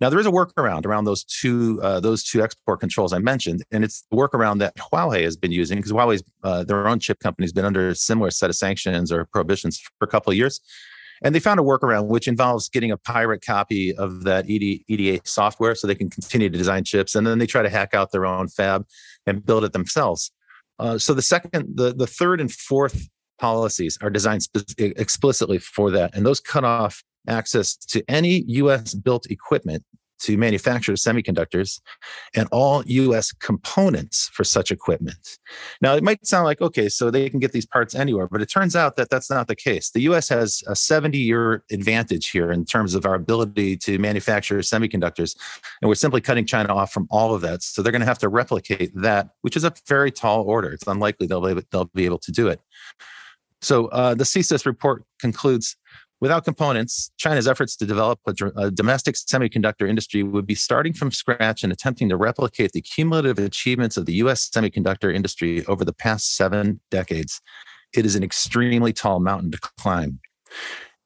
Now 0.00 0.10
there 0.10 0.18
is 0.18 0.26
a 0.26 0.30
workaround 0.30 0.86
around 0.86 1.04
those 1.04 1.24
two 1.24 1.80
uh, 1.82 2.00
those 2.00 2.24
two 2.24 2.42
export 2.42 2.80
controls 2.80 3.12
I 3.12 3.18
mentioned, 3.18 3.64
and 3.70 3.84
it's 3.84 4.04
the 4.10 4.16
workaround 4.16 4.58
that 4.58 4.74
Huawei 4.76 5.22
has 5.22 5.36
been 5.36 5.52
using 5.52 5.78
because 5.78 5.92
Huawei's 5.92 6.22
uh, 6.42 6.64
their 6.64 6.88
own 6.88 6.98
chip 6.98 7.20
company 7.20 7.44
has 7.44 7.52
been 7.52 7.64
under 7.64 7.90
a 7.90 7.94
similar 7.94 8.30
set 8.30 8.50
of 8.50 8.56
sanctions 8.56 9.12
or 9.12 9.24
prohibitions 9.26 9.78
for 9.78 10.04
a 10.04 10.08
couple 10.08 10.32
of 10.32 10.36
years. 10.36 10.60
And 11.22 11.34
they 11.34 11.40
found 11.40 11.60
a 11.60 11.62
workaround, 11.62 12.06
which 12.06 12.28
involves 12.28 12.68
getting 12.68 12.90
a 12.90 12.96
pirate 12.96 13.44
copy 13.44 13.94
of 13.94 14.24
that 14.24 14.48
EDA 14.48 15.20
software 15.24 15.74
so 15.74 15.86
they 15.86 15.94
can 15.94 16.10
continue 16.10 16.50
to 16.50 16.58
design 16.58 16.84
chips. 16.84 17.14
And 17.14 17.26
then 17.26 17.38
they 17.38 17.46
try 17.46 17.62
to 17.62 17.70
hack 17.70 17.94
out 17.94 18.12
their 18.12 18.26
own 18.26 18.48
fab 18.48 18.84
and 19.26 19.44
build 19.44 19.64
it 19.64 19.72
themselves. 19.72 20.32
Uh, 20.78 20.98
so 20.98 21.14
the 21.14 21.22
second, 21.22 21.76
the, 21.76 21.94
the 21.94 22.06
third 22.06 22.40
and 22.40 22.52
fourth 22.52 23.08
policies 23.38 23.98
are 24.00 24.10
designed 24.10 24.46
explicitly 24.78 25.58
for 25.58 25.90
that. 25.90 26.14
And 26.14 26.26
those 26.26 26.40
cut 26.40 26.64
off 26.64 27.02
access 27.28 27.76
to 27.76 28.02
any 28.08 28.44
US 28.46 28.94
built 28.94 29.30
equipment 29.30 29.84
to 30.20 30.36
manufacture 30.36 30.92
semiconductors 30.92 31.80
and 32.34 32.48
all 32.52 32.82
US 32.86 33.32
components 33.32 34.30
for 34.32 34.44
such 34.44 34.70
equipment. 34.70 35.38
Now, 35.80 35.94
it 35.94 36.02
might 36.02 36.26
sound 36.26 36.44
like, 36.44 36.60
okay, 36.60 36.88
so 36.88 37.10
they 37.10 37.28
can 37.28 37.40
get 37.40 37.52
these 37.52 37.66
parts 37.66 37.94
anywhere, 37.94 38.28
but 38.28 38.40
it 38.40 38.46
turns 38.46 38.76
out 38.76 38.96
that 38.96 39.10
that's 39.10 39.30
not 39.30 39.48
the 39.48 39.56
case. 39.56 39.90
The 39.90 40.02
US 40.02 40.28
has 40.28 40.62
a 40.66 40.76
70 40.76 41.18
year 41.18 41.64
advantage 41.70 42.30
here 42.30 42.50
in 42.50 42.64
terms 42.64 42.94
of 42.94 43.06
our 43.06 43.14
ability 43.14 43.76
to 43.78 43.98
manufacture 43.98 44.58
semiconductors. 44.58 45.36
And 45.82 45.88
we're 45.88 45.94
simply 45.94 46.20
cutting 46.20 46.46
China 46.46 46.74
off 46.74 46.92
from 46.92 47.06
all 47.10 47.34
of 47.34 47.40
that. 47.42 47.62
So 47.62 47.82
they're 47.82 47.92
going 47.92 48.00
to 48.00 48.06
have 48.06 48.18
to 48.20 48.28
replicate 48.28 48.92
that, 48.94 49.30
which 49.42 49.56
is 49.56 49.64
a 49.64 49.72
very 49.86 50.10
tall 50.10 50.44
order. 50.44 50.70
It's 50.70 50.86
unlikely 50.86 51.26
they'll 51.26 51.40
be 51.40 51.50
able, 51.50 51.62
they'll 51.70 51.90
be 51.94 52.04
able 52.04 52.18
to 52.18 52.32
do 52.32 52.48
it. 52.48 52.60
So 53.64 53.86
uh, 53.86 54.14
the 54.14 54.24
CSIS 54.24 54.66
report 54.66 55.04
concludes 55.18 55.76
Without 56.24 56.42
components, 56.42 57.10
China's 57.18 57.46
efforts 57.46 57.76
to 57.76 57.84
develop 57.84 58.18
a, 58.26 58.32
a, 58.56 58.70
domestic 58.70 59.14
semiconductor 59.14 59.86
industry 59.86 60.22
would 60.22 60.46
be 60.46 60.54
starting 60.54 60.94
from 60.94 61.10
scratch 61.10 61.62
and 61.62 61.70
attempting 61.70 62.08
to 62.08 62.16
replicate 62.16 62.72
the 62.72 62.80
cumulative 62.80 63.38
achievements 63.38 63.98
of 63.98 64.06
the 64.06 64.14
US 64.14 64.48
semiconductor 64.48 65.14
industry 65.14 65.66
over 65.66 65.84
the 65.84 65.92
past 65.92 66.34
seven 66.34 66.80
decades. 66.90 67.42
It 67.94 68.06
is 68.06 68.16
an 68.16 68.22
extremely 68.22 68.90
tall 68.90 69.20
mountain 69.20 69.50
to 69.50 69.58
climb. 69.76 70.18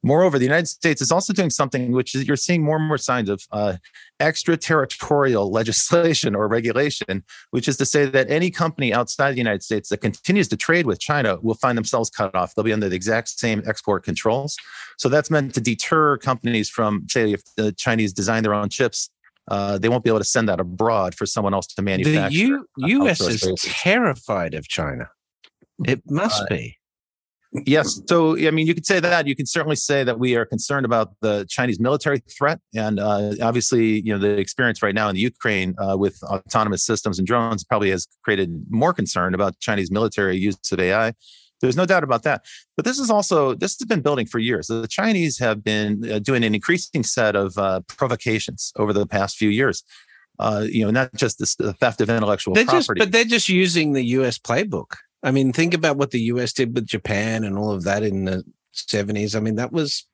Moreover, 0.02 0.38
the 0.38 0.44
United 0.44 0.68
States 0.68 1.02
is 1.02 1.10
also 1.10 1.32
doing 1.32 1.50
something 1.50 1.90
which 1.90 2.14
is, 2.14 2.26
you're 2.26 2.36
seeing 2.36 2.62
more 2.62 2.76
and 2.76 2.86
more 2.86 2.98
signs 2.98 3.28
of 3.28 3.42
uh, 3.50 3.76
extraterritorial 4.20 5.50
legislation 5.58 6.36
or 6.36 6.46
regulation, 6.46 7.24
which 7.50 7.66
is 7.66 7.76
to 7.78 7.84
say 7.84 8.06
that 8.06 8.30
any 8.30 8.50
company 8.50 8.94
outside 8.94 9.32
the 9.32 9.38
United 9.38 9.62
States 9.62 9.88
that 9.88 9.98
continues 9.98 10.46
to 10.48 10.56
trade 10.56 10.86
with 10.86 11.00
China 11.00 11.38
will 11.42 11.54
find 11.54 11.76
themselves 11.76 12.10
cut 12.10 12.34
off. 12.34 12.54
They'll 12.54 12.64
be 12.64 12.72
under 12.72 12.88
the 12.88 12.94
exact 12.96 13.28
same 13.28 13.62
export 13.66 14.04
controls. 14.04 14.56
So 14.98 15.08
that's 15.08 15.30
meant 15.30 15.54
to 15.54 15.60
deter 15.60 16.16
companies 16.18 16.70
from, 16.70 17.06
say, 17.08 17.32
if 17.32 17.42
the 17.56 17.72
Chinese 17.72 18.12
design 18.12 18.44
their 18.44 18.54
own 18.54 18.68
chips, 18.68 19.10
uh, 19.50 19.78
they 19.78 19.88
won't 19.88 20.04
be 20.04 20.10
able 20.10 20.20
to 20.20 20.24
send 20.24 20.48
that 20.48 20.60
abroad 20.60 21.14
for 21.14 21.26
someone 21.26 21.54
else 21.54 21.66
to 21.66 21.82
manufacture. 21.82 22.28
The 22.30 22.86
U- 22.86 23.02
U.S. 23.02 23.20
is 23.20 23.42
terrified 23.58 24.54
of 24.54 24.68
China. 24.68 25.08
It 25.86 26.02
must 26.08 26.42
uh, 26.42 26.46
be. 26.50 26.77
Yes. 27.52 28.00
So, 28.06 28.36
I 28.36 28.50
mean, 28.50 28.66
you 28.66 28.74
could 28.74 28.84
say 28.84 29.00
that. 29.00 29.26
You 29.26 29.34
can 29.34 29.46
certainly 29.46 29.76
say 29.76 30.04
that 30.04 30.18
we 30.18 30.36
are 30.36 30.44
concerned 30.44 30.84
about 30.84 31.12
the 31.22 31.46
Chinese 31.48 31.80
military 31.80 32.18
threat. 32.18 32.60
And 32.74 33.00
uh, 33.00 33.32
obviously, 33.42 34.00
you 34.00 34.12
know, 34.12 34.18
the 34.18 34.38
experience 34.38 34.82
right 34.82 34.94
now 34.94 35.08
in 35.08 35.14
the 35.14 35.20
Ukraine 35.20 35.74
uh, 35.78 35.96
with 35.96 36.22
autonomous 36.24 36.84
systems 36.84 37.18
and 37.18 37.26
drones 37.26 37.64
probably 37.64 37.90
has 37.90 38.06
created 38.22 38.64
more 38.68 38.92
concern 38.92 39.34
about 39.34 39.58
Chinese 39.60 39.90
military 39.90 40.36
use 40.36 40.58
of 40.70 40.78
AI. 40.78 41.14
There's 41.60 41.76
no 41.76 41.86
doubt 41.86 42.04
about 42.04 42.22
that. 42.22 42.44
But 42.76 42.84
this 42.84 42.98
is 42.98 43.10
also, 43.10 43.54
this 43.54 43.78
has 43.80 43.86
been 43.86 44.02
building 44.02 44.26
for 44.26 44.38
years. 44.38 44.66
The 44.68 44.86
Chinese 44.86 45.38
have 45.38 45.64
been 45.64 46.08
uh, 46.08 46.18
doing 46.18 46.44
an 46.44 46.54
increasing 46.54 47.02
set 47.02 47.34
of 47.34 47.56
uh, 47.56 47.80
provocations 47.88 48.72
over 48.76 48.92
the 48.92 49.06
past 49.06 49.36
few 49.36 49.48
years. 49.48 49.82
Uh, 50.38 50.66
you 50.68 50.84
know, 50.84 50.90
not 50.90 51.12
just 51.14 51.38
this, 51.40 51.56
the 51.56 51.72
theft 51.72 52.00
of 52.00 52.10
intellectual 52.10 52.54
they're 52.54 52.64
property. 52.64 53.00
Just, 53.00 53.10
but 53.10 53.10
they're 53.10 53.24
just 53.24 53.48
using 53.48 53.92
the 53.94 54.04
US 54.04 54.38
playbook. 54.38 54.94
I 55.22 55.30
mean, 55.30 55.52
think 55.52 55.74
about 55.74 55.96
what 55.96 56.10
the 56.10 56.20
US 56.22 56.52
did 56.52 56.74
with 56.74 56.86
Japan 56.86 57.44
and 57.44 57.58
all 57.58 57.70
of 57.70 57.84
that 57.84 58.02
in 58.02 58.24
the 58.24 58.44
70s. 58.74 59.34
I 59.34 59.40
mean, 59.40 59.56
that 59.56 59.72
was 59.72 60.06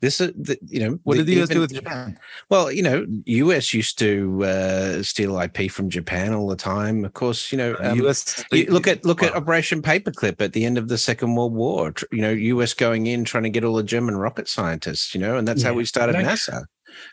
this, 0.00 0.20
uh, 0.20 0.30
the, 0.34 0.58
you 0.66 0.80
know, 0.80 0.98
what 1.04 1.16
did 1.16 1.26
the 1.26 1.40
US 1.42 1.48
do 1.48 1.60
with 1.60 1.74
Japan? 1.74 2.18
Well, 2.48 2.72
you 2.72 2.82
know, 2.82 3.06
US 3.26 3.72
used 3.72 3.98
to 3.98 4.44
uh, 4.44 5.02
steal 5.02 5.38
IP 5.38 5.70
from 5.70 5.90
Japan 5.90 6.32
all 6.32 6.48
the 6.48 6.56
time. 6.56 7.04
Of 7.04 7.12
course, 7.12 7.52
you 7.52 7.58
know, 7.58 7.76
um, 7.80 8.00
US 8.06 8.44
you 8.50 8.66
look 8.66 8.86
at 8.86 9.04
look 9.04 9.20
well, 9.20 9.30
at 9.30 9.36
Operation 9.36 9.82
Paperclip 9.82 10.40
at 10.40 10.52
the 10.52 10.64
end 10.64 10.78
of 10.78 10.88
the 10.88 10.98
Second 10.98 11.34
World 11.34 11.54
War. 11.54 11.92
You 12.10 12.22
know, 12.22 12.30
US 12.30 12.74
going 12.74 13.06
in 13.06 13.24
trying 13.24 13.44
to 13.44 13.50
get 13.50 13.64
all 13.64 13.76
the 13.76 13.82
German 13.82 14.16
rocket 14.16 14.48
scientists. 14.48 15.14
You 15.14 15.20
know, 15.20 15.36
and 15.36 15.46
that's 15.46 15.62
yeah. 15.62 15.68
how 15.68 15.74
we 15.74 15.84
started 15.84 16.16
NASA. 16.16 16.64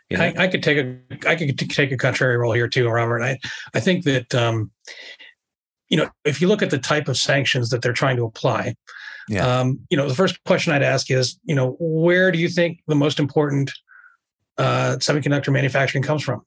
You 0.09 0.17
know? 0.17 0.23
I, 0.23 0.33
I, 0.37 0.47
could 0.47 0.63
take 0.63 0.77
a 0.77 0.97
I 1.27 1.35
could 1.35 1.57
take 1.57 1.91
a 1.91 1.97
contrary 1.97 2.37
role 2.37 2.53
here 2.53 2.67
too, 2.67 2.87
Robert. 2.87 3.21
I 3.21 3.37
I 3.73 3.79
think 3.79 4.05
that 4.05 4.33
um, 4.33 4.71
you 5.89 5.97
know 5.97 6.09
if 6.23 6.41
you 6.41 6.47
look 6.47 6.61
at 6.61 6.69
the 6.69 6.77
type 6.77 7.07
of 7.07 7.17
sanctions 7.17 7.69
that 7.69 7.81
they're 7.81 7.93
trying 7.93 8.17
to 8.17 8.25
apply, 8.25 8.75
yeah. 9.29 9.59
um, 9.59 9.79
you 9.89 9.97
know 9.97 10.07
the 10.07 10.15
first 10.15 10.43
question 10.43 10.73
I'd 10.73 10.83
ask 10.83 11.09
is 11.11 11.39
you 11.43 11.55
know 11.55 11.75
where 11.79 12.31
do 12.31 12.39
you 12.39 12.49
think 12.49 12.79
the 12.87 12.95
most 12.95 13.19
important 13.19 13.71
uh, 14.57 14.97
semiconductor 14.99 15.51
manufacturing 15.51 16.03
comes 16.03 16.23
from? 16.23 16.45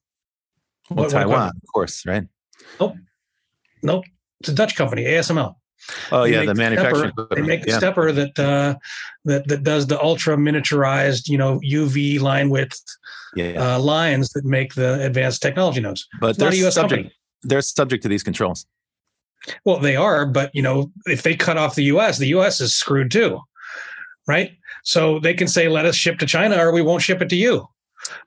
Well, 0.90 1.04
what, 1.04 1.10
Taiwan, 1.10 1.30
what 1.30 1.56
of 1.56 1.72
course, 1.72 2.06
right? 2.06 2.24
Nope, 2.80 2.96
nope. 3.82 4.04
It's 4.40 4.48
a 4.48 4.54
Dutch 4.54 4.76
company, 4.76 5.04
ASML. 5.04 5.54
Oh 6.10 6.24
yeah, 6.24 6.44
the 6.44 6.54
manufacturing. 6.54 7.12
Stepper, 7.12 7.34
they 7.34 7.42
make 7.42 7.64
a 7.64 7.70
yeah. 7.70 7.78
stepper 7.78 8.12
that 8.12 8.38
uh, 8.38 8.74
that 9.24 9.46
that 9.48 9.62
does 9.62 9.86
the 9.86 10.00
ultra 10.02 10.36
miniaturized, 10.36 11.28
you 11.28 11.38
know, 11.38 11.60
UV 11.60 12.20
line 12.20 12.50
width 12.50 12.82
yeah. 13.34 13.76
uh, 13.76 13.78
lines 13.78 14.30
that 14.30 14.44
make 14.44 14.74
the 14.74 15.04
advanced 15.04 15.40
technology 15.40 15.80
nodes. 15.80 16.06
But 16.20 16.30
it's 16.30 16.38
they're 16.38 16.48
not 16.48 16.54
a 16.54 16.66
US 16.66 16.74
subject. 16.74 17.02
Company. 17.02 17.14
They're 17.42 17.62
subject 17.62 18.02
to 18.02 18.08
these 18.08 18.22
controls. 18.22 18.66
Well, 19.64 19.78
they 19.78 19.96
are, 19.96 20.26
but 20.26 20.50
you 20.54 20.62
know, 20.62 20.90
if 21.06 21.22
they 21.22 21.36
cut 21.36 21.56
off 21.56 21.74
the 21.74 21.84
U.S., 21.84 22.18
the 22.18 22.28
U.S. 22.28 22.60
is 22.60 22.74
screwed 22.74 23.10
too, 23.10 23.40
right? 24.26 24.52
So 24.84 25.18
they 25.20 25.34
can 25.34 25.48
say, 25.48 25.68
"Let 25.68 25.86
us 25.86 25.94
ship 25.94 26.18
to 26.18 26.26
China, 26.26 26.56
or 26.58 26.72
we 26.72 26.82
won't 26.82 27.02
ship 27.02 27.22
it 27.22 27.28
to 27.30 27.36
you." 27.36 27.66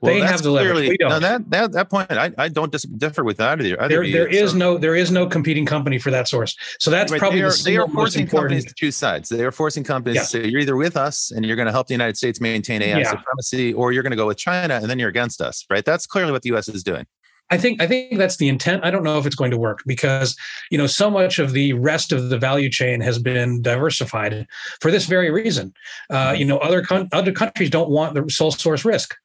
Well, 0.02 0.14
they 0.14 0.22
have 0.22 0.42
the 0.42 0.52
leverage. 0.52 0.90
we 0.90 0.98
don't. 0.98 1.10
No, 1.10 1.20
that, 1.20 1.50
that 1.50 1.72
that 1.72 1.90
point, 1.90 2.12
I, 2.12 2.32
I 2.38 2.48
don't 2.50 2.72
dis- 2.72 2.84
differ 2.84 3.24
with 3.24 3.38
that 3.38 3.62
either. 3.62 3.78
There, 3.88 4.10
there 4.10 4.28
is 4.28 4.52
so. 4.52 4.58
no 4.58 4.78
there 4.78 4.96
is 4.96 5.12
no 5.12 5.28
competing 5.28 5.66
company 5.66 5.98
for 5.98 6.12
that 6.12 6.28
source. 6.28 6.56
So 6.80 6.92
that's 6.92 7.12
right, 7.12 7.20
probably 7.20 7.40
they 7.40 7.46
are, 7.46 7.52
the 7.52 7.64
they 7.64 7.78
are 7.78 7.88
forcing 7.88 8.28
companies 8.28 8.66
to 8.66 8.74
choose 8.74 8.96
sides. 8.96 9.30
They 9.30 9.46
are 9.46 9.52
forcing 9.52 9.84
companies 9.84 10.16
yeah. 10.16 10.22
to 10.22 10.28
say 10.28 10.48
you're 10.48 10.62
either 10.62 10.76
with 10.76 10.98
us 10.98 11.32
and 11.32 11.46
you're 11.46 11.56
going 11.56 11.68
to 11.68 11.72
help 11.72 11.88
the 11.88 11.94
United 11.94 12.18
States 12.18 12.42
maintain 12.42 12.82
AI 12.82 13.00
yeah. 13.00 13.10
supremacy, 13.10 13.74
or 13.74 13.92
you're 13.92 14.04
going 14.04 14.12
to 14.12 14.18
go 14.18 14.28
with 14.28 14.38
China 14.38 14.76
and 14.76 14.90
then 14.90 15.00
you're 15.00 15.10
against 15.10 15.42
us. 15.42 15.66
Right? 15.70 15.86
That's 15.86 16.06
clearly 16.06 16.32
what 16.32 16.42
the 16.42 16.50
U.S. 16.50 16.68
is 16.68 16.84
doing. 16.84 17.06
I 17.52 17.58
think 17.58 17.82
I 17.82 17.88
think 17.88 18.18
that's 18.18 18.38
the 18.38 18.48
intent. 18.48 18.86
I 18.86 18.92
don't 18.92 19.04
know 19.04 19.20
if 19.20 19.26
it's 19.26 19.36
going 19.36 19.52
to 19.52 19.58
work 19.58 19.84
because 19.86 20.38
you 20.72 20.78
know 20.78 20.88
so 20.88 21.12
much 21.12 21.38
of 21.38 21.52
the 21.52 21.74
rest 21.74 22.14
of 22.14 22.30
the 22.30 22.38
value 22.38 22.70
chain 22.70 23.02
has 23.02 23.20
been 23.20 23.62
diversified 23.62 24.48
for 24.80 24.90
this 24.90 25.06
very 25.06 25.30
reason. 25.30 25.74
Uh, 26.10 26.34
you 26.36 26.46
know, 26.46 26.58
other 26.60 26.82
con- 26.82 27.10
other 27.12 27.34
countries 27.34 27.70
don't 27.70 27.90
want 27.90 28.16
the 28.16 28.28
sole 28.32 28.52
source 28.52 28.86
risk. 28.86 29.16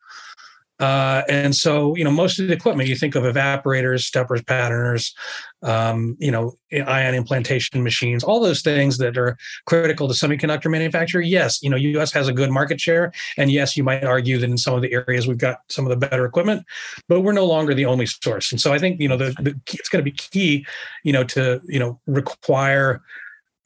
Uh, 0.78 1.22
and 1.28 1.54
so, 1.54 1.94
you 1.96 2.04
know, 2.04 2.10
most 2.10 2.38
of 2.38 2.48
the 2.48 2.52
equipment 2.52 2.88
you 2.88 2.96
think 2.96 3.14
of 3.14 3.24
evaporators, 3.24 4.00
steppers, 4.00 4.42
patterners, 4.42 5.14
um, 5.62 6.16
you 6.20 6.30
know, 6.30 6.52
ion 6.72 7.14
implantation 7.14 7.82
machines, 7.82 8.22
all 8.22 8.40
those 8.40 8.60
things 8.60 8.98
that 8.98 9.16
are 9.16 9.38
critical 9.64 10.06
to 10.06 10.14
semiconductor 10.14 10.70
manufacture. 10.70 11.20
Yes, 11.20 11.62
you 11.62 11.70
know, 11.70 11.76
U.S. 11.76 12.12
has 12.12 12.28
a 12.28 12.32
good 12.32 12.50
market 12.50 12.78
share, 12.80 13.12
and 13.38 13.50
yes, 13.50 13.76
you 13.76 13.84
might 13.84 14.04
argue 14.04 14.38
that 14.38 14.50
in 14.50 14.58
some 14.58 14.74
of 14.74 14.82
the 14.82 14.92
areas 14.92 15.26
we've 15.26 15.38
got 15.38 15.60
some 15.70 15.86
of 15.86 15.90
the 15.90 15.96
better 15.96 16.26
equipment, 16.26 16.64
but 17.08 17.22
we're 17.22 17.32
no 17.32 17.46
longer 17.46 17.72
the 17.72 17.86
only 17.86 18.06
source. 18.06 18.52
And 18.52 18.60
so, 18.60 18.72
I 18.72 18.78
think 18.78 19.00
you 19.00 19.08
know, 19.08 19.16
the, 19.16 19.34
the 19.40 19.58
it's 19.72 19.88
going 19.88 20.04
to 20.04 20.10
be 20.10 20.16
key, 20.16 20.66
you 21.04 21.12
know, 21.12 21.24
to 21.24 21.60
you 21.66 21.78
know 21.78 21.98
require 22.06 23.02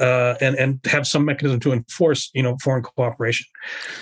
uh, 0.00 0.34
and 0.40 0.56
and 0.56 0.80
have 0.86 1.06
some 1.06 1.24
mechanism 1.24 1.60
to 1.60 1.72
enforce 1.72 2.30
you 2.34 2.42
know 2.42 2.56
foreign 2.62 2.82
cooperation. 2.82 3.46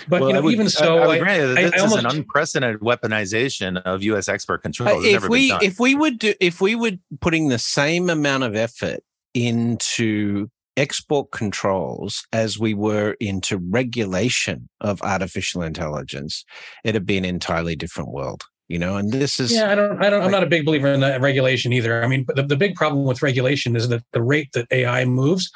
But 0.07 0.21
well, 0.21 0.29
you 0.29 0.35
know, 0.35 0.41
would, 0.41 0.53
even 0.53 0.69
so, 0.69 0.99
I, 0.99 1.17
I, 1.17 1.33
I, 1.33 1.37
this 1.39 1.73
I 1.73 1.77
almost, 1.79 1.97
is 1.97 2.05
an 2.05 2.17
unprecedented 2.17 2.81
weaponization 2.81 3.81
of 3.83 4.01
U.S. 4.03 4.29
export 4.29 4.63
control. 4.63 4.89
Uh, 4.89 5.01
if 5.01 5.27
we 5.27 5.51
if 5.61 5.79
we 5.79 5.95
would 5.95 6.19
do 6.19 6.33
if 6.39 6.61
we 6.61 6.75
were 6.75 6.93
putting 7.19 7.49
the 7.49 7.59
same 7.59 8.09
amount 8.09 8.43
of 8.43 8.55
effort 8.55 9.01
into 9.33 10.49
export 10.77 11.31
controls 11.31 12.25
as 12.31 12.57
we 12.57 12.73
were 12.73 13.17
into 13.19 13.57
regulation 13.57 14.69
of 14.79 15.01
artificial 15.01 15.61
intelligence, 15.61 16.45
it'd 16.85 17.05
be 17.05 17.17
an 17.17 17.25
entirely 17.25 17.75
different 17.75 18.11
world 18.11 18.45
you 18.69 18.79
know 18.79 18.95
and 18.95 19.11
this 19.11 19.39
is 19.39 19.51
yeah 19.51 19.71
i 19.71 19.75
don't 19.75 20.01
i 20.01 20.09
don't 20.09 20.21
i'm 20.21 20.31
not 20.31 20.43
a 20.43 20.47
big 20.47 20.65
believer 20.65 20.87
in 20.87 21.01
that 21.01 21.19
regulation 21.19 21.73
either 21.73 22.03
i 22.03 22.07
mean 22.07 22.25
the, 22.35 22.43
the 22.43 22.55
big 22.55 22.75
problem 22.75 23.03
with 23.03 23.21
regulation 23.21 23.75
is 23.75 23.89
that 23.89 24.03
the 24.13 24.21
rate 24.21 24.49
that 24.53 24.65
ai 24.71 25.03
moves 25.03 25.51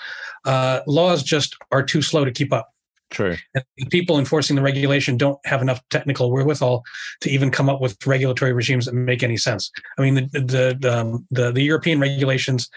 uh, 0.46 0.82
laws 0.88 1.24
just 1.24 1.56
are 1.72 1.84
too 1.84 2.02
slow 2.02 2.26
to 2.26 2.32
keep 2.32 2.52
up 2.52 2.74
True. 3.14 3.38
And 3.54 3.92
people 3.92 4.18
enforcing 4.18 4.56
the 4.56 4.64
regulation 4.64 5.18
don't 5.18 5.38
have 5.46 5.62
enough 5.62 5.82
technical 5.92 6.32
wherewithal 6.32 6.84
to 7.22 7.30
even 7.30 7.52
come 7.52 7.70
up 7.70 7.80
with 7.80 8.06
regulatory 8.08 8.54
regimes 8.54 8.86
that 8.86 8.96
make 8.96 9.22
any 9.22 9.38
sense. 9.38 9.72
I 10.00 10.02
mean, 10.02 10.16
the 10.16 10.22
the 10.32 10.78
the, 10.80 11.00
um, 11.00 11.28
the, 11.30 11.52
the, 11.52 11.62
European 11.62 12.00
regulations, 12.00 12.72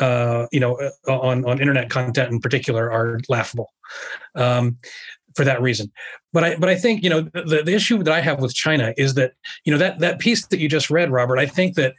uh, 0.00 0.46
you 0.52 0.60
know, 0.60 0.76
uh, 1.08 1.18
on 1.18 1.44
on 1.44 1.60
internet 1.60 1.90
content 1.90 2.30
in 2.30 2.38
particular, 2.38 2.90
are 2.92 3.18
laughable. 3.28 3.72
Um, 4.36 4.78
for 5.34 5.44
that 5.44 5.62
reason. 5.62 5.90
But 6.32 6.44
I 6.44 6.56
but 6.56 6.68
I 6.68 6.76
think 6.76 7.02
you 7.02 7.10
know 7.10 7.20
the, 7.20 7.62
the 7.64 7.74
issue 7.74 8.02
that 8.02 8.12
I 8.12 8.20
have 8.20 8.40
with 8.40 8.54
China 8.54 8.94
is 8.96 9.14
that 9.14 9.32
you 9.64 9.72
know 9.72 9.78
that 9.78 9.98
that 10.00 10.18
piece 10.18 10.46
that 10.46 10.58
you 10.58 10.68
just 10.68 10.90
read, 10.90 11.10
Robert. 11.10 11.38
I 11.38 11.46
think 11.46 11.76
that 11.76 11.94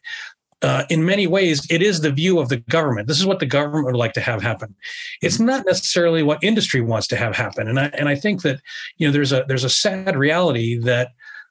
uh, 0.61 0.83
in 0.89 1.03
many 1.05 1.25
ways, 1.25 1.65
it 1.71 1.81
is 1.81 2.01
the 2.01 2.11
view 2.11 2.39
of 2.39 2.49
the 2.49 2.57
government. 2.57 3.07
This 3.07 3.19
is 3.19 3.25
what 3.25 3.39
the 3.39 3.45
government 3.47 3.85
would 3.85 3.95
like 3.95 4.13
to 4.13 4.21
have 4.21 4.41
happen. 4.43 4.75
It's 5.21 5.39
not 5.39 5.65
necessarily 5.65 6.21
what 6.21 6.43
industry 6.43 6.81
wants 6.81 7.07
to 7.07 7.15
have 7.15 7.35
happen. 7.35 7.67
And 7.67 7.79
I 7.79 7.85
and 7.93 8.07
I 8.07 8.15
think 8.15 8.43
that 8.43 8.61
you 8.97 9.07
know 9.07 9.11
there's 9.11 9.31
a 9.31 9.43
there's 9.47 9.63
a 9.63 9.69
sad 9.69 10.15
reality 10.15 10.77
that 10.79 11.09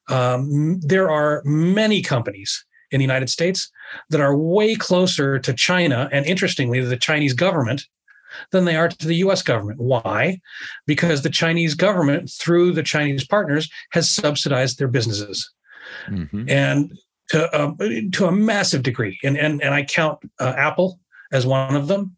um, 0.08 0.80
there 0.80 1.10
are 1.10 1.42
many 1.44 2.02
companies 2.02 2.64
in 2.90 2.98
the 2.98 3.04
United 3.04 3.30
States 3.30 3.70
that 4.10 4.20
are 4.20 4.36
way 4.36 4.74
closer 4.74 5.38
to 5.38 5.52
China 5.52 6.08
and 6.12 6.26
interestingly, 6.26 6.80
the 6.80 6.96
Chinese 6.96 7.34
government 7.34 7.86
than 8.50 8.64
they 8.64 8.76
are 8.76 8.88
to 8.88 9.06
the 9.06 9.16
US 9.16 9.42
government. 9.42 9.80
Why? 9.80 10.40
Because 10.86 11.22
the 11.22 11.30
Chinese 11.30 11.74
government, 11.74 12.30
through 12.30 12.72
the 12.72 12.82
Chinese 12.82 13.26
partners, 13.26 13.68
has 13.92 14.10
subsidized 14.10 14.78
their 14.78 14.88
businesses. 14.88 15.50
Mm-hmm. 16.08 16.48
And 16.48 16.98
to, 17.30 17.62
um, 17.62 17.76
to 18.12 18.26
a 18.26 18.32
massive 18.32 18.82
degree. 18.82 19.18
And, 19.22 19.36
and, 19.36 19.62
and 19.62 19.74
I 19.74 19.84
count 19.84 20.18
uh, 20.38 20.54
Apple 20.56 21.00
as 21.32 21.46
one 21.46 21.76
of 21.76 21.88
them, 21.88 22.16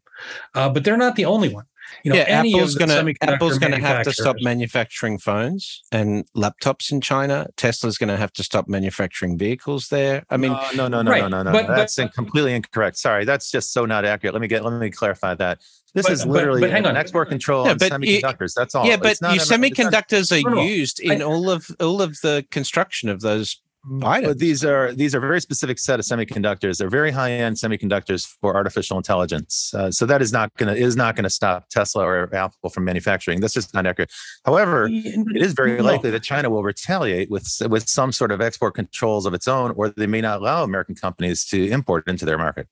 uh, 0.55 0.69
but 0.69 0.83
they're 0.83 0.97
not 0.97 1.15
the 1.15 1.25
only 1.25 1.53
one. 1.53 1.65
You 2.03 2.11
know, 2.11 2.17
yeah, 2.17 2.23
Apple's 2.23 2.75
gonna 2.75 3.13
Apple's 3.21 3.59
gonna 3.59 3.79
have 3.79 4.03
to 4.03 4.11
stop 4.11 4.37
manufacturing 4.41 5.17
phones 5.17 5.83
and 5.91 6.25
laptops 6.35 6.91
in 6.91 7.01
China. 7.01 7.47
Tesla's 7.55 7.97
gonna 7.97 8.17
have 8.17 8.33
to 8.33 8.43
stop 8.43 8.67
manufacturing 8.67 9.37
vehicles 9.37 9.89
there. 9.89 10.23
I 10.29 10.37
mean, 10.37 10.53
no, 10.75 10.87
no, 10.87 10.87
no, 10.87 11.01
no, 11.03 11.11
right. 11.11 11.21
no, 11.21 11.27
no, 11.27 11.43
no. 11.43 11.51
But, 11.51 11.67
that's 11.67 11.95
but, 11.97 12.13
completely 12.13 12.53
incorrect. 12.53 12.97
Sorry, 12.97 13.25
that's 13.25 13.51
just 13.51 13.73
so 13.73 13.85
not 13.85 14.05
accurate. 14.05 14.33
Let 14.33 14.41
me 14.41 14.47
get 14.47 14.63
let 14.63 14.79
me 14.79 14.89
clarify 14.89 15.35
that. 15.35 15.61
This 15.93 16.07
but, 16.07 16.11
is 16.11 16.25
literally 16.25 16.61
but, 16.61 16.67
but 16.67 16.73
hang 16.73 16.85
on. 16.85 16.97
export 16.97 17.29
control 17.29 17.67
yeah, 17.67 17.75
but 17.75 17.91
semiconductors. 17.91 18.51
It, 18.51 18.55
that's 18.55 18.75
all. 18.75 18.85
Yeah, 18.85 18.97
but 18.97 19.19
your 19.21 19.43
semiconductors 19.43 20.31
are 20.31 20.63
used 20.63 20.99
in 20.99 21.21
all 21.21 21.49
of 21.49 21.67
all 21.79 22.01
of 22.01 22.19
the 22.21 22.45
construction 22.49 23.09
of 23.09 23.21
those 23.21 23.61
items. 24.03 24.37
these 24.37 24.63
are 24.63 24.93
these 24.93 25.13
are 25.13 25.19
very 25.19 25.41
specific 25.41 25.77
set 25.77 25.99
of 25.99 26.05
semiconductors. 26.05 26.77
They're 26.77 26.89
very 26.89 27.11
high 27.11 27.31
end 27.31 27.57
semiconductors 27.57 28.25
for 28.41 28.55
artificial 28.55 28.97
intelligence. 28.97 29.73
Uh, 29.73 29.91
so 29.91 30.05
that 30.05 30.21
is 30.21 30.31
not 30.31 30.53
going 30.55 30.73
to 30.73 30.81
is 30.81 30.95
not 30.95 31.15
going 31.15 31.25
to 31.25 31.29
stop 31.29 31.69
Tesla 31.69 32.03
or 32.05 32.33
Apple 32.33 32.69
from 32.69 32.85
manufacturing. 32.85 33.39
That's 33.39 33.53
just 33.53 33.73
not 33.73 33.85
accurate. 33.85 34.11
However, 34.45 34.87
it 34.89 35.41
is 35.41 35.53
very 35.53 35.81
likely 35.81 36.11
that 36.11 36.23
China 36.23 36.49
will 36.49 36.63
retaliate 36.63 37.29
with 37.29 37.47
with 37.69 37.87
some 37.89 38.11
sort 38.11 38.31
of 38.31 38.41
export 38.41 38.75
controls 38.75 39.25
of 39.25 39.33
its 39.33 39.47
own, 39.47 39.71
or 39.75 39.89
they 39.89 40.07
may 40.07 40.21
not 40.21 40.41
allow 40.41 40.63
American 40.63 40.95
companies 40.95 41.45
to 41.45 41.69
import 41.69 42.07
into 42.07 42.25
their 42.25 42.37
market. 42.37 42.67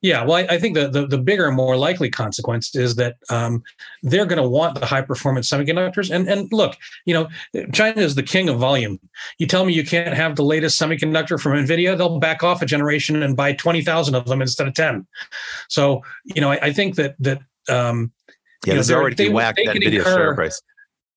Yeah, 0.00 0.24
well, 0.24 0.36
I, 0.36 0.54
I 0.54 0.58
think 0.58 0.76
the, 0.76 0.88
the, 0.88 1.08
the 1.08 1.18
bigger, 1.18 1.50
more 1.50 1.76
likely 1.76 2.08
consequence 2.08 2.74
is 2.76 2.94
that 2.96 3.16
um, 3.30 3.64
they're 4.02 4.26
going 4.26 4.40
to 4.40 4.48
want 4.48 4.78
the 4.78 4.86
high 4.86 5.02
performance 5.02 5.50
semiconductors. 5.50 6.14
And 6.14 6.28
and 6.28 6.48
look, 6.52 6.76
you 7.04 7.14
know, 7.14 7.28
China 7.72 8.00
is 8.00 8.14
the 8.14 8.22
king 8.22 8.48
of 8.48 8.58
volume. 8.58 9.00
You 9.38 9.48
tell 9.48 9.64
me 9.64 9.72
you 9.72 9.84
can't 9.84 10.14
have 10.14 10.36
the 10.36 10.44
latest 10.44 10.80
semiconductor 10.80 11.40
from 11.40 11.52
Nvidia, 11.52 11.98
they'll 11.98 12.20
back 12.20 12.44
off 12.44 12.62
a 12.62 12.66
generation 12.66 13.22
and 13.22 13.36
buy 13.36 13.54
twenty 13.54 13.82
thousand 13.82 14.14
of 14.14 14.26
them 14.26 14.40
instead 14.40 14.68
of 14.68 14.74
ten. 14.74 15.04
So 15.68 16.02
you 16.24 16.40
know, 16.40 16.52
I, 16.52 16.58
I 16.62 16.72
think 16.72 16.94
that 16.94 17.16
that 17.18 17.40
um, 17.68 18.12
yeah, 18.66 18.74
you 18.74 18.82
know, 18.82 18.94
already 18.94 19.16
they, 19.16 19.28
whacked 19.30 19.60
that 19.64 19.74
Nvidia 19.74 19.98
incur, 19.98 20.16
share 20.16 20.34
price. 20.34 20.62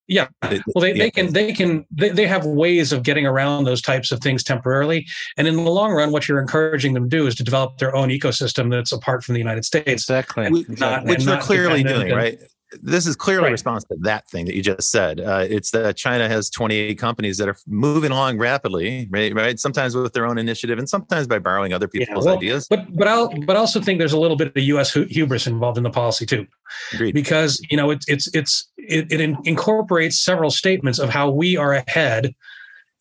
Yeah. 0.08 0.28
Well, 0.42 0.82
they, 0.82 0.92
they 0.92 1.10
can 1.10 1.32
they 1.32 1.54
can 1.54 1.86
they, 1.90 2.10
they 2.10 2.28
have 2.28 2.46
ways 2.46 2.92
of 2.92 3.04
getting 3.04 3.26
around 3.26 3.64
those 3.64 3.82
types 3.82 4.12
of 4.12 4.20
things 4.20 4.44
temporarily. 4.44 5.08
And 5.38 5.48
in 5.48 5.56
the 5.56 5.62
long 5.62 5.92
run, 5.92 6.12
what 6.12 6.28
you're 6.28 6.42
encouraging 6.42 6.94
them 6.94 7.10
to 7.10 7.18
do 7.18 7.28
is 7.28 7.36
to 7.36 7.44
develop 7.44 7.78
their 7.78 7.96
own 7.96 8.10
ecosystem 8.10 8.70
that's 8.70 8.92
apart 8.92 9.24
from 9.24 9.34
the 9.34 9.40
United 9.40 9.64
States. 9.64 9.88
Exactly. 9.88 10.66
Not, 10.68 11.06
Which 11.06 11.24
they're 11.24 11.40
clearly 11.40 11.84
doing, 11.84 12.14
right? 12.14 12.40
This 12.82 13.06
is 13.06 13.16
clearly 13.16 13.46
right. 13.46 13.52
response 13.52 13.84
to 13.86 13.98
that 14.02 14.28
thing 14.30 14.46
that 14.46 14.56
you 14.56 14.62
just 14.62 14.92
said. 14.92 15.20
Uh, 15.20 15.46
it's 15.50 15.72
that 15.72 15.98
China 15.98 16.30
has 16.30 16.50
28 16.50 16.98
companies 16.98 17.38
that 17.38 17.50
are 17.50 17.56
moving 17.68 18.12
along 18.12 18.38
rapidly, 18.38 19.08
right? 19.12 19.34
Right. 19.34 19.60
Sometimes 19.60 19.96
with 19.96 20.14
their 20.14 20.26
own 20.26 20.38
initiative, 20.38 20.80
and 20.80 20.88
sometimes 20.88 21.28
by 21.28 21.40
borrowing 21.40 21.74
other 21.74 21.88
people's 21.88 22.26
yeah, 22.26 22.32
well, 22.32 22.38
ideas. 22.38 22.68
But 22.70 22.96
but 22.96 23.08
I'll 23.08 23.30
but 23.46 23.58
also 23.58 23.82
think 23.82 24.00
there's 24.00 24.14
a 24.14 24.20
little 24.20 24.38
bit 24.38 24.48
of 24.48 24.54
the 24.54 24.64
U.S. 24.64 24.94
hubris 24.94 25.48
involved 25.48 25.78
in 25.78 25.84
the 25.84 25.90
policy 25.90 26.26
too, 26.26 26.48
Agreed. 26.94 27.14
because 27.14 27.62
you 27.70 27.78
know 27.78 27.90
it's 27.90 28.08
it's 28.08 28.34
it's 28.34 28.70
it, 28.78 29.12
it 29.12 29.20
incorporates 29.44 30.24
several 30.24 30.50
statements 30.50 31.00
of 31.00 31.10
how 31.10 31.30
we 31.30 31.58
are 31.58 31.74
ahead, 31.74 32.34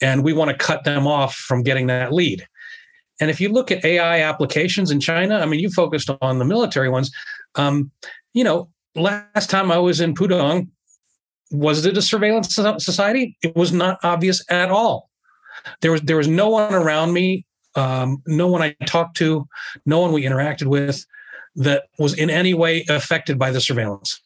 and 0.01 0.25
we 0.25 0.33
want 0.33 0.51
to 0.51 0.57
cut 0.57 0.85
them 0.85 1.07
off 1.07 1.35
from 1.35 1.63
getting 1.63 1.87
that 1.87 2.13
lead. 2.13 2.47
And 3.21 3.31
if 3.31 3.41
you 3.41 3.51
look 3.51 3.71
at 3.71 3.85
AI 3.85 4.23
applications 4.23 4.91
in 4.91 4.99
China, 4.99 5.39
I 5.39 5.47
mean, 5.47 5.61
you 5.61 5.71
focused 5.71 6.11
on 6.23 6.39
the 6.39 6.45
military 6.45 6.89
ones. 6.89 7.11
Um, 7.55 7.91
you 8.33 8.45
know, 8.45 8.71
last 8.95 9.51
time 9.51 9.71
I 9.71 9.79
was 9.79 10.01
in 10.01 10.15
Pudong, 10.15 10.69
was 11.51 11.85
it 11.85 11.97
a 11.97 12.03
surveillance 12.03 12.55
society? 12.55 13.37
It 13.43 13.57
was 13.57 13.73
not 13.73 13.99
obvious 14.03 14.45
at 14.51 14.71
all. 14.71 15.11
There 15.81 15.93
was 15.93 16.01
there 16.03 16.17
was 16.17 16.29
no 16.29 16.49
one 16.49 16.75
around 16.75 17.13
me, 17.13 17.45
um, 17.75 18.23
no 18.27 18.47
one 18.47 18.63
I 18.63 18.75
talked 18.87 19.17
to, 19.19 19.47
no 19.85 20.01
one 20.01 20.13
we 20.13 20.23
interacted 20.23 20.67
with 20.67 21.05
that 21.57 21.85
was 21.99 22.15
in 22.15 22.31
any 22.31 22.55
way 22.55 22.85
affected 22.89 23.39
by 23.39 23.51
the 23.51 23.61
surveillance 23.61 24.21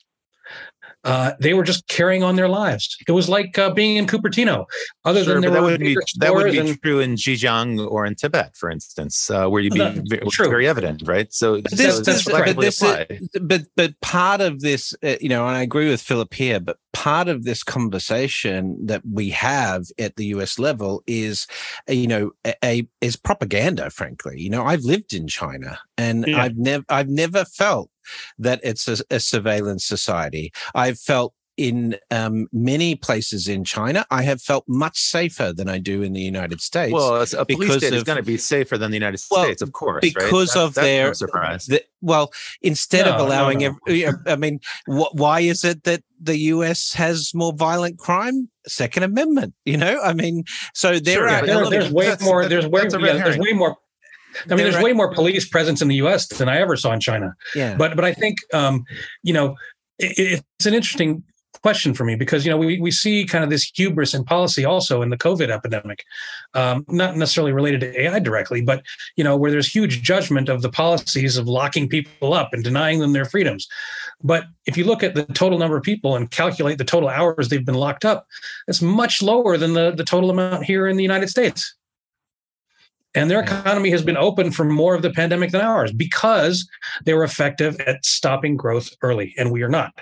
uh, 1.05 1.33
they 1.39 1.55
were 1.55 1.65
just 1.65 1.87
carrying 1.89 2.23
on 2.23 2.37
their 2.37 2.49
lives. 2.49 2.97
It 3.07 3.13
was 3.13 3.29
like 3.29 3.59
uh, 3.59 3.71
being 3.71 3.97
in 3.97 4.07
Cupertino. 4.07 4.67
Other 5.05 5.23
sure, 5.23 5.35
than 5.35 5.43
there 5.43 5.51
that 5.51 5.63
were 5.63 5.71
would 5.73 5.81
be 5.81 5.97
that 6.19 6.35
would 6.35 6.51
be 6.51 6.59
and, 6.59 6.81
true 6.83 7.01
in 7.01 7.15
Xinjiang 7.17 7.87
or 7.91 8.07
in 8.07 8.15
Tibet, 8.15 8.57
for 8.57 8.71
instance, 8.71 9.31
uh, 9.31 9.49
where 9.49 9.61
you'd 9.61 9.75
be 9.75 10.03
very, 10.09 10.49
very, 10.49 10.69
evident, 10.69 11.03
right? 11.07 11.33
So 11.33 11.61
but 11.61 11.73
this, 11.73 12.01
this, 12.01 12.25
but, 12.25 12.57
this 12.57 12.83
is, 12.83 13.29
but 13.41 13.67
but 13.77 14.01
part 14.01 14.41
of 14.41 14.61
this, 14.61 14.95
uh, 15.03 15.17
you 15.21 15.29
know, 15.29 15.47
and 15.47 15.57
I 15.57 15.63
agree 15.63 15.89
with 15.89 16.01
Phillip 16.01 16.33
here, 16.33 16.59
but 16.59 16.79
part 16.93 17.29
of 17.29 17.45
this 17.45 17.63
conversation 17.63 18.79
that 18.87 19.03
we 19.11 19.29
have 19.31 19.85
at 19.99 20.17
the 20.17 20.27
US 20.27 20.59
level 20.59 21.03
is, 21.07 21.47
uh, 21.89 21.93
you 21.93 22.07
know, 22.07 22.31
a, 22.47 22.55
a 22.65 22.89
is 23.03 23.17
propaganda. 23.17 23.91
Frankly, 23.91 24.41
you 24.41 24.49
know, 24.49 24.65
I've 24.65 24.85
lived 24.85 25.13
in 25.13 25.29
China, 25.29 25.79
and 25.99 26.27
yeah. 26.27 26.41
I've 26.41 26.57
never 26.57 26.85
I've 26.89 27.11
never 27.11 27.45
felt 27.45 27.91
that 28.39 28.61
it's 28.63 28.89
a, 28.89 28.97
a 29.11 29.21
surveillance 29.21 29.85
society. 29.85 30.53
I've 30.75 30.99
felt 30.99 31.35
in 31.57 31.97
um, 32.11 32.49
many 32.53 32.95
places 32.95 33.47
in 33.49 33.65
China, 33.65 34.05
I 34.11 34.23
have 34.23 34.43
felt 34.43 34.65
much 34.67 34.99
safer 34.99 35.53
than 35.53 35.69
I 35.69 35.79
do 35.79 36.03
in 36.03 36.13
the 36.13 36.21
United 36.21 36.61
States. 36.61 36.93
Well, 36.93 37.23
a 37.23 37.47
police 37.47 37.77
state 37.77 37.93
of, 37.93 37.95
is 37.95 38.03
going 38.03 38.17
to 38.17 38.25
be 38.25 38.37
safer 38.37 38.77
than 38.77 38.91
the 38.91 38.97
United 38.97 39.21
well, 39.31 39.45
States, 39.45 39.63
of 39.63 39.73
course, 39.73 40.01
because 40.01 40.57
right? 40.57 40.63
of 40.63 40.75
their. 40.75 41.09
No 41.09 41.13
surprise. 41.13 41.67
The, 41.67 41.83
well, 42.01 42.33
instead 42.63 43.07
no, 43.07 43.15
of 43.15 43.21
allowing, 43.21 43.59
no, 43.61 43.77
every, 43.87 44.07
I 44.27 44.37
mean, 44.37 44.61
wh- 44.87 45.15
why 45.15 45.41
is 45.41 45.65
it 45.65 45.85
that 45.85 46.03
the 46.21 46.37
U.S. 46.39 46.93
has 46.95 47.33
more 47.35 47.53
violent 47.53 47.99
crime? 47.99 48.51
Second 48.67 49.03
Amendment, 49.03 49.53
you 49.67 49.77
know, 49.77 50.01
I 50.01 50.15
mean, 50.15 50.45
so 50.73 50.99
there 50.99 51.17
sure, 51.17 51.29
are. 51.29 51.47
There, 51.47 51.69
there's 51.69 51.93
way 51.93 52.17
more. 52.23 52.49
There's 52.49 52.67
way, 52.67 52.83
yeah, 52.83 53.13
there's 53.25 53.37
way 53.37 53.53
more 53.53 53.77
I 54.51 54.55
mean, 54.55 54.65
there's 54.65 54.83
way 54.83 54.93
more 54.93 55.13
police 55.13 55.49
presence 55.49 55.83
in 55.83 55.89
the 55.89 55.97
U.S. 55.97 56.27
than 56.29 56.49
I 56.49 56.59
ever 56.59 56.77
saw 56.77 56.93
in 56.93 57.01
China. 57.01 57.35
Yeah. 57.55 57.77
But 57.77 57.97
but 57.97 58.05
I 58.05 58.13
think 58.13 58.39
um, 58.53 58.85
you 59.23 59.33
know 59.33 59.57
it, 59.99 60.43
it's 60.59 60.67
an 60.67 60.75
interesting 60.75 61.23
question 61.63 61.95
for 61.95 62.05
me 62.05 62.15
because 62.15 62.45
you 62.45 62.51
know 62.51 62.59
we 62.59 62.79
we 62.79 62.91
see 62.91 63.25
kind 63.25 63.43
of 63.43 63.49
this 63.49 63.71
hubris 63.75 64.13
in 64.13 64.23
policy 64.23 64.67
also 64.67 65.01
in 65.01 65.09
the 65.09 65.17
COVID 65.17 65.49
epidemic, 65.51 66.05
um, 66.53 66.85
not 66.89 67.17
necessarily 67.17 67.53
related 67.53 67.81
to 67.81 68.03
AI 68.03 68.19
directly, 68.19 68.61
but 68.61 68.83
you 69.17 69.25
know 69.25 69.37
where 69.37 69.51
there's 69.51 69.67
huge 69.67 70.03
judgment 70.03 70.49
of 70.49 70.63
the 70.63 70.69
policies 70.69 71.37
of 71.37 71.49
locking 71.49 71.89
people 71.89 72.35
up 72.35 72.53
and 72.53 72.63
denying 72.63 72.99
them 72.99 73.13
their 73.13 73.25
freedoms. 73.25 73.67
But 74.23 74.45
if 74.67 74.77
you 74.77 74.85
look 74.85 75.03
at 75.03 75.15
the 75.15 75.25
total 75.25 75.59
number 75.59 75.77
of 75.77 75.83
people 75.83 76.17
and 76.17 76.31
calculate 76.31 76.79
the 76.79 76.85
total 76.85 77.09
hours 77.09 77.49
they've 77.49 77.65
been 77.65 77.75
locked 77.75 78.05
up, 78.05 78.27
it's 78.69 78.83
much 78.83 79.23
lower 79.23 79.57
than 79.57 79.73
the 79.73 79.93
the 79.93 80.05
total 80.05 80.31
amount 80.31 80.65
here 80.65 80.87
in 80.87 80.97
the 80.97 81.03
United 81.03 81.29
States. 81.29 81.75
And 83.15 83.31
their 83.31 83.41
economy 83.41 83.91
has 83.91 84.03
been 84.03 84.17
open 84.17 84.51
for 84.51 84.65
more 84.65 84.95
of 84.95 85.03
the 85.03 85.11
pandemic 85.11 85.53
than 85.53 85.61
ours 85.61 85.93
because 85.93 86.69
they 87.05 87.15
were 87.15 87.25
effective 87.25 87.81
at 87.81 88.05
stopping 88.05 88.57
growth 88.57 88.91
early, 89.03 89.35
and 89.39 89.53
we 89.53 89.63
are 89.63 89.69
not. 89.69 89.93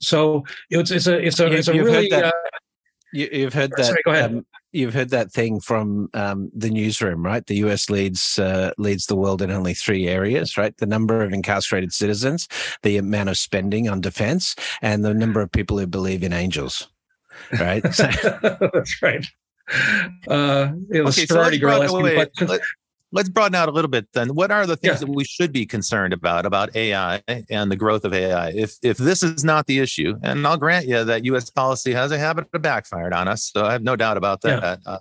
So 0.00 0.44
it's 0.70 0.90
it's 0.90 1.06
a 1.06 1.18
it's 1.18 1.40
a 1.40 1.52
it's 1.52 1.68
a 1.68 1.72
really. 1.72 2.10
Heard 2.10 2.24
uh, 2.24 2.32
you, 3.12 3.44
have 3.44 3.54
heard 3.54 3.72
that. 3.76 3.84
Sorry, 3.86 4.02
go 4.04 4.12
ahead. 4.12 4.30
Um, 4.30 4.46
you've 4.72 4.94
heard 4.94 5.10
that 5.10 5.32
thing 5.32 5.60
from 5.60 6.08
um, 6.14 6.50
the 6.54 6.70
newsroom, 6.70 7.24
right? 7.24 7.46
The 7.46 7.56
U.S. 7.56 7.90
leads 7.90 8.38
uh, 8.38 8.72
leads 8.78 9.06
the 9.06 9.16
world 9.16 9.42
in 9.42 9.50
only 9.50 9.74
three 9.74 10.06
areas, 10.06 10.56
right? 10.56 10.76
The 10.76 10.86
number 10.86 11.22
of 11.22 11.32
incarcerated 11.32 11.92
citizens, 11.92 12.48
the 12.82 12.96
amount 12.96 13.28
of 13.28 13.38
spending 13.38 13.88
on 13.88 14.00
defense, 14.00 14.54
and 14.82 15.04
the 15.04 15.14
number 15.14 15.40
of 15.40 15.50
people 15.50 15.78
who 15.78 15.86
believe 15.86 16.22
in 16.22 16.32
angels. 16.32 16.88
Right. 17.58 17.84
So, 17.92 18.08
That's 18.72 19.02
right 19.02 19.26
uh, 20.28 20.72
you 20.90 21.02
know, 21.02 21.08
okay, 21.08 21.26
sorority 21.26 21.58
so 21.58 21.60
girl 21.60 21.82
asking 21.82 22.02
wait, 22.02 22.14
questions. 22.14 22.50
Let, 22.50 22.60
let's 23.12 23.28
broaden 23.28 23.54
out 23.54 23.68
a 23.68 23.72
little 23.72 23.90
bit 23.90 24.06
then. 24.12 24.34
What 24.34 24.50
are 24.50 24.66
the 24.66 24.76
things 24.76 25.00
yeah. 25.00 25.06
that 25.06 25.08
we 25.08 25.24
should 25.24 25.52
be 25.52 25.66
concerned 25.66 26.12
about 26.12 26.46
about 26.46 26.74
AI 26.76 27.22
and 27.50 27.70
the 27.70 27.76
growth 27.76 28.04
of 28.04 28.12
AI? 28.12 28.50
If 28.50 28.76
if 28.82 28.98
this 28.98 29.22
is 29.22 29.44
not 29.44 29.66
the 29.66 29.78
issue, 29.78 30.14
and 30.22 30.46
I'll 30.46 30.56
grant 30.56 30.86
you 30.86 31.02
that 31.04 31.24
U.S. 31.24 31.50
policy 31.50 31.92
has 31.92 32.12
a 32.12 32.18
habit 32.18 32.46
of 32.52 32.62
backfired 32.62 33.12
on 33.12 33.28
us, 33.28 33.50
so 33.52 33.64
I 33.64 33.72
have 33.72 33.82
no 33.82 33.96
doubt 33.96 34.16
about 34.16 34.42
that. 34.42 34.80
Yeah. 34.86 34.92
Uh, 34.92 34.98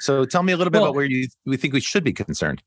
so 0.00 0.24
tell 0.24 0.42
me 0.42 0.52
a 0.52 0.56
little 0.56 0.70
bit 0.70 0.78
well, 0.78 0.88
about 0.88 0.96
where 0.96 1.04
you 1.04 1.28
we 1.46 1.56
think 1.56 1.74
we 1.74 1.80
should 1.80 2.04
be 2.04 2.12
concerned. 2.12 2.62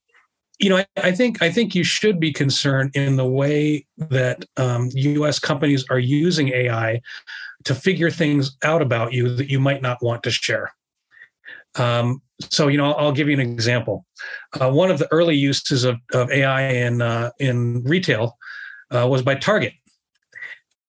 You 0.59 0.69
know, 0.69 0.77
I, 0.77 0.85
I, 0.97 1.11
think 1.11 1.41
I 1.41 1.49
think 1.49 1.73
you 1.73 1.83
should 1.83 2.19
be 2.19 2.31
concerned 2.31 2.91
in 2.93 3.15
the 3.15 3.25
way 3.25 3.87
that 3.97 4.45
um, 4.57 4.89
U.S. 4.93 5.39
companies 5.39 5.83
are 5.89 5.99
using 5.99 6.49
AI 6.49 7.01
to 7.63 7.73
figure 7.73 8.11
things 8.11 8.57
out 8.63 8.81
about 8.81 9.13
you 9.13 9.33
that 9.35 9.49
you 9.49 9.59
might 9.59 9.81
not 9.81 10.03
want 10.03 10.21
to 10.23 10.31
share. 10.31 10.71
Um, 11.75 12.21
so, 12.49 12.67
you 12.67 12.77
know, 12.77 12.93
I'll 12.93 13.11
give 13.11 13.27
you 13.27 13.33
an 13.33 13.39
example. 13.39 14.05
Uh, 14.59 14.71
one 14.71 14.91
of 14.91 14.99
the 14.99 15.11
early 15.11 15.35
uses 15.35 15.83
of, 15.83 15.97
of 16.13 16.31
AI 16.31 16.69
in 16.69 17.01
uh, 17.01 17.31
in 17.39 17.83
retail 17.83 18.37
uh, 18.89 19.07
was 19.07 19.21
by 19.21 19.35
Target. 19.35 19.73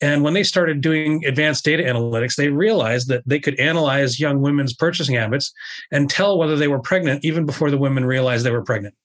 And 0.00 0.24
when 0.24 0.34
they 0.34 0.42
started 0.42 0.80
doing 0.80 1.24
advanced 1.24 1.64
data 1.64 1.84
analytics, 1.84 2.34
they 2.34 2.48
realized 2.48 3.06
that 3.08 3.22
they 3.24 3.38
could 3.38 3.58
analyze 3.60 4.18
young 4.18 4.40
women's 4.42 4.74
purchasing 4.74 5.14
habits 5.14 5.52
and 5.92 6.10
tell 6.10 6.36
whether 6.36 6.56
they 6.56 6.66
were 6.66 6.80
pregnant 6.80 7.24
even 7.24 7.46
before 7.46 7.70
the 7.70 7.78
women 7.78 8.04
realized 8.04 8.44
they 8.44 8.50
were 8.50 8.64
pregnant. 8.64 8.96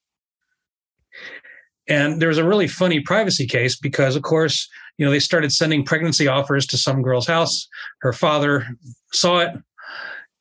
And 1.88 2.20
there 2.20 2.30
was 2.30 2.40
a 2.40 2.44
really 2.44 2.68
funny 2.68 3.00
privacy 3.00 3.46
case 3.46 3.78
because, 3.78 4.16
of 4.16 4.24
course, 4.24 4.68
you 4.98 5.06
know, 5.06 5.12
they 5.12 5.20
started 5.20 5.54
sending 5.54 5.86
pregnancy 5.86 6.28
offers 6.28 6.66
to 6.68 6.78
some 6.78 7.04
girl's 7.04 7.28
house. 7.28 7.68
Her 8.00 8.12
father 8.12 8.66
saw 9.14 9.40
it, 9.40 9.52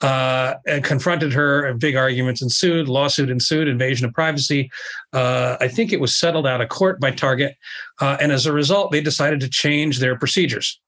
uh, 0.01 0.55
and 0.67 0.85
confronted 0.85 1.33
her. 1.33 1.73
Big 1.75 1.97
arguments 1.97 2.43
ensued, 2.43 2.89
lawsuit 2.89 3.31
ensued, 3.31 3.69
invasion 3.69 4.07
of 4.07 4.13
privacy. 4.13 4.71
Uh, 5.13 5.57
I 5.61 5.69
think 5.69 5.93
it 5.93 6.01
was 6.01 6.15
settled 6.15 6.47
out 6.47 6.61
of 6.61 6.69
court 6.69 7.01
by 7.01 7.11
Target. 7.11 7.57
Uh, 8.01 8.17
and 8.21 8.33
as 8.33 8.47
a 8.47 8.53
result, 8.53 8.93
they 8.93 9.01
decided 9.01 9.41
to 9.41 9.49
change 9.49 9.99
their 9.99 10.19
procedures. 10.19 10.81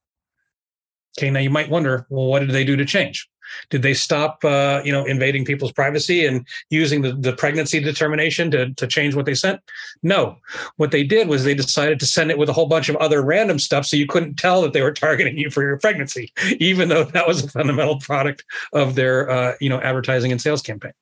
Okay, 1.19 1.31
now 1.31 1.41
you 1.41 1.51
might 1.51 1.71
wonder, 1.71 2.07
well, 2.11 2.27
what 2.27 2.41
did 2.41 2.51
they 2.51 2.65
do 2.65 2.77
to 2.77 2.85
change? 2.85 3.29
Did 3.71 3.83
they 3.83 3.95
stop, 3.95 4.45
uh, 4.45 4.83
you 4.85 4.93
know, 4.93 5.05
invading 5.05 5.45
people's 5.45 5.73
privacy 5.73 6.27
and 6.27 6.47
using 6.71 7.03
the, 7.03 7.13
the 7.13 7.33
pregnancy 7.33 7.81
determination 7.81 8.51
to, 8.53 8.73
to 8.75 8.87
change 8.87 9.15
what 9.15 9.27
they 9.27 9.35
sent? 9.35 9.61
No. 10.03 10.37
What 10.77 10.91
they 10.91 11.05
did 11.05 11.29
was 11.29 11.45
they 11.45 11.55
decided 11.55 12.01
to 12.01 12.07
send 12.07 12.31
it 12.31 12.39
with 12.39 12.49
a 12.49 12.53
whole 12.53 12.67
bunch 12.67 12.89
of 12.89 12.97
other 12.97 13.23
random 13.23 13.59
stuff 13.59 13.87
so 13.87 13.97
you 13.97 14.07
couldn't 14.07 14.35
tell 14.35 14.63
that 14.63 14.73
they 14.73 14.83
were 14.83 14.93
targeting 14.99 15.37
you 15.37 15.51
for 15.51 15.63
your 15.63 15.79
pregnancy, 15.79 16.33
even 16.59 16.89
though 16.89 17.05
that 17.05 17.27
was 17.27 17.45
a 17.45 17.49
fundamental 17.49 17.99
product 17.99 18.45
of 18.73 18.95
their, 18.95 19.31
uh, 19.31 19.55
you 19.61 19.69
know, 19.69 19.81
advertising 19.81 20.33
and 20.33 20.41
sales 20.41 20.63
campaign. 20.63 20.93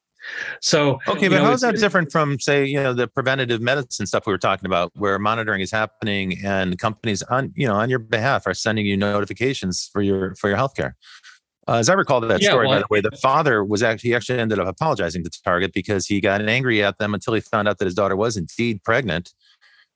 So 0.60 0.98
okay, 1.08 1.28
but 1.28 1.36
know, 1.36 1.44
how 1.44 1.52
is 1.52 1.60
that 1.60 1.76
different 1.76 2.10
from 2.10 2.38
say 2.40 2.64
you 2.64 2.82
know 2.82 2.92
the 2.92 3.06
preventative 3.06 3.60
medicine 3.60 4.06
stuff 4.06 4.26
we 4.26 4.32
were 4.32 4.38
talking 4.38 4.66
about, 4.66 4.92
where 4.94 5.18
monitoring 5.18 5.60
is 5.60 5.70
happening 5.70 6.44
and 6.44 6.78
companies 6.78 7.22
on 7.22 7.52
you 7.56 7.66
know 7.66 7.74
on 7.74 7.90
your 7.90 7.98
behalf 7.98 8.46
are 8.46 8.54
sending 8.54 8.86
you 8.86 8.96
notifications 8.96 9.88
for 9.92 10.02
your 10.02 10.34
for 10.36 10.48
your 10.48 10.58
healthcare? 10.58 10.92
Uh, 11.68 11.74
as 11.74 11.88
I 11.88 11.94
recall 11.94 12.20
that 12.20 12.40
yeah, 12.40 12.50
story, 12.50 12.68
well, 12.68 12.76
by 12.76 12.80
the 12.80 12.86
way, 12.90 13.00
the 13.00 13.16
father 13.16 13.64
was 13.64 13.82
actually 13.82 14.10
he 14.10 14.14
actually 14.14 14.38
ended 14.38 14.58
up 14.58 14.68
apologizing 14.68 15.24
to 15.24 15.30
Target 15.42 15.72
because 15.72 16.06
he 16.06 16.20
got 16.20 16.40
angry 16.40 16.82
at 16.82 16.98
them 16.98 17.12
until 17.12 17.34
he 17.34 17.40
found 17.40 17.66
out 17.66 17.78
that 17.78 17.86
his 17.86 17.94
daughter 17.94 18.16
was 18.16 18.36
indeed 18.36 18.82
pregnant. 18.84 19.32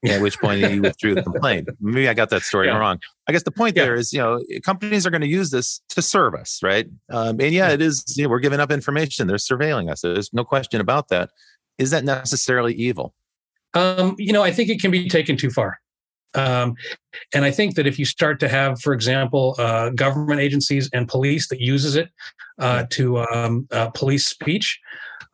at 0.09 0.23
which 0.23 0.41
point 0.41 0.64
he 0.66 0.81
withdrew 0.81 1.14
the 1.14 1.23
complaint. 1.23 1.68
Maybe 1.81 2.09
I 2.09 2.14
got 2.14 2.31
that 2.31 2.43
story 2.43 2.68
yeah. 2.68 2.79
wrong. 2.79 2.99
I 3.29 3.33
guess 3.33 3.43
the 3.43 3.51
point 3.51 3.77
yeah. 3.77 3.85
there 3.85 3.95
is, 3.95 4.12
you 4.12 4.18
know, 4.18 4.43
companies 4.64 5.07
are 5.07 5.11
going 5.11 5.21
to 5.21 5.29
use 5.29 5.51
this 5.51 5.81
to 5.91 6.03
serve 6.03 6.35
us, 6.35 6.61
right? 6.62 6.87
Um, 7.11 7.39
and 7.41 7.53
yeah, 7.53 7.68
it 7.71 7.83
is. 7.83 8.05
You 8.16 8.25
know, 8.25 8.31
we're 8.31 8.41
giving 8.41 8.61
up 8.61 8.71
information. 8.71 9.27
They're 9.27 9.37
surveilling 9.37 9.91
us. 9.91 10.01
There's 10.01 10.33
no 10.33 10.45
question 10.45 10.81
about 10.81 11.09
that. 11.09 11.31
Is 11.79 11.91
that 11.91 12.05
necessarily 12.05 12.75
evil? 12.75 13.14
Um, 13.75 14.16
you 14.18 14.33
know, 14.33 14.43
I 14.43 14.51
think 14.51 14.71
it 14.71 14.81
can 14.81 14.91
be 14.91 15.09
taken 15.09 15.37
too 15.37 15.51
far. 15.51 15.81
Um, 16.35 16.74
and 17.35 17.45
I 17.45 17.51
think 17.51 17.74
that 17.74 17.87
if 17.87 17.99
you 17.99 18.05
start 18.05 18.41
to 18.41 18.49
have, 18.49 18.81
for 18.81 18.93
example, 18.93 19.57
uh, 19.59 19.91
government 19.91 20.41
agencies 20.41 20.89
and 20.93 21.09
police 21.09 21.49
that 21.49 21.61
uses 21.61 21.97
it 21.97 22.09
uh, 22.59 22.85
to 22.91 23.18
um, 23.18 23.66
uh, 23.72 23.91
police 23.91 24.26
speech, 24.26 24.78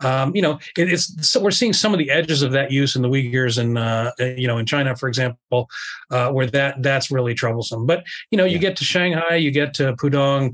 um, 0.05 0.35
you 0.37 0.43
know, 0.43 0.59
it, 0.77 0.93
it's 0.93 1.29
so 1.29 1.41
we're 1.41 1.51
seeing 1.51 1.73
some 1.73 1.95
of 1.95 1.99
the 1.99 2.11
edges 2.11 2.43
of 2.43 2.53
that 2.53 2.71
use 2.71 2.97
in 2.97 3.03
the 3.03 3.09
Uyghurs 3.09 3.59
and 3.59 3.79
uh, 3.79 4.13
uh, 4.21 4.25
you 4.25 4.47
know 4.47 4.59
in 4.59 4.67
China, 4.67 4.95
for 4.95 5.09
example, 5.09 5.69
uh, 6.11 6.31
where 6.31 6.47
that 6.49 6.83
that's 6.83 7.11
really 7.11 7.33
troublesome. 7.33 7.87
But 7.87 8.05
you 8.31 8.37
know, 8.37 8.45
you 8.45 8.59
get 8.59 8.77
to 8.77 8.85
Shanghai, 8.85 9.37
you 9.37 9.51
get 9.51 9.73
to 9.75 9.95
Pudong, 9.95 10.53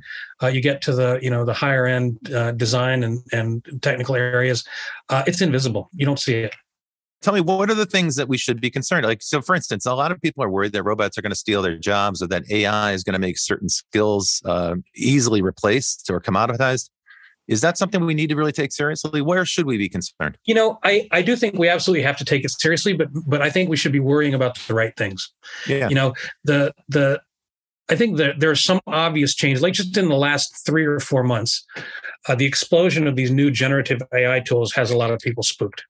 you 0.52 0.60
get 0.60 0.80
to 0.82 0.94
the 0.94 1.18
you 1.20 1.30
know 1.30 1.44
the 1.44 1.54
higher 1.54 1.86
end 1.86 2.20
design 2.56 3.02
and 3.02 3.20
and 3.32 3.82
technical 3.82 4.14
areas, 4.14 4.64
it's 5.10 5.40
invisible. 5.40 5.90
You 5.92 6.06
don't 6.06 6.20
see 6.20 6.34
it 6.34 6.54
tell 7.22 7.32
me 7.32 7.40
what 7.40 7.70
are 7.70 7.74
the 7.74 7.86
things 7.86 8.16
that 8.16 8.28
we 8.28 8.36
should 8.36 8.60
be 8.60 8.70
concerned 8.70 9.06
like 9.06 9.22
so 9.22 9.40
for 9.40 9.54
instance 9.54 9.86
a 9.86 9.94
lot 9.94 10.12
of 10.12 10.20
people 10.20 10.42
are 10.42 10.50
worried 10.50 10.72
that 10.72 10.82
robots 10.82 11.16
are 11.16 11.22
going 11.22 11.30
to 11.30 11.36
steal 11.36 11.62
their 11.62 11.78
jobs 11.78 12.22
or 12.22 12.26
that 12.26 12.42
ai 12.50 12.92
is 12.92 13.02
going 13.02 13.14
to 13.14 13.18
make 13.18 13.38
certain 13.38 13.68
skills 13.68 14.42
uh, 14.44 14.74
easily 14.94 15.42
replaced 15.42 16.10
or 16.10 16.20
commoditized 16.20 16.90
is 17.48 17.60
that 17.60 17.76
something 17.76 18.04
we 18.04 18.14
need 18.14 18.28
to 18.28 18.36
really 18.36 18.52
take 18.52 18.72
seriously 18.72 19.22
where 19.22 19.44
should 19.44 19.66
we 19.66 19.78
be 19.78 19.88
concerned 19.88 20.36
you 20.44 20.54
know 20.54 20.78
i 20.82 21.08
i 21.12 21.22
do 21.22 21.36
think 21.36 21.58
we 21.58 21.68
absolutely 21.68 22.02
have 22.02 22.16
to 22.16 22.24
take 22.24 22.44
it 22.44 22.50
seriously 22.50 22.92
but 22.92 23.08
but 23.26 23.40
i 23.40 23.48
think 23.48 23.70
we 23.70 23.76
should 23.76 23.92
be 23.92 24.00
worrying 24.00 24.34
about 24.34 24.58
the 24.66 24.74
right 24.74 24.96
things 24.96 25.32
yeah 25.66 25.88
you 25.88 25.94
know 25.94 26.12
the 26.44 26.72
the 26.88 27.20
I 27.88 27.96
think 27.96 28.16
that 28.18 28.38
there 28.38 28.50
are 28.50 28.56
some 28.56 28.80
obvious 28.86 29.34
changes, 29.34 29.60
like 29.60 29.74
just 29.74 29.96
in 29.96 30.08
the 30.08 30.16
last 30.16 30.64
three 30.64 30.86
or 30.86 30.98
four 31.00 31.22
months. 31.24 31.66
uh, 32.28 32.34
the 32.34 32.46
explosion 32.46 33.06
of 33.06 33.16
these 33.16 33.30
new 33.30 33.50
generative 33.50 34.00
AI 34.14 34.40
tools 34.40 34.72
has 34.72 34.90
a 34.90 34.96
lot 34.96 35.10
of 35.10 35.18
people 35.18 35.42
spooked. 35.42 35.84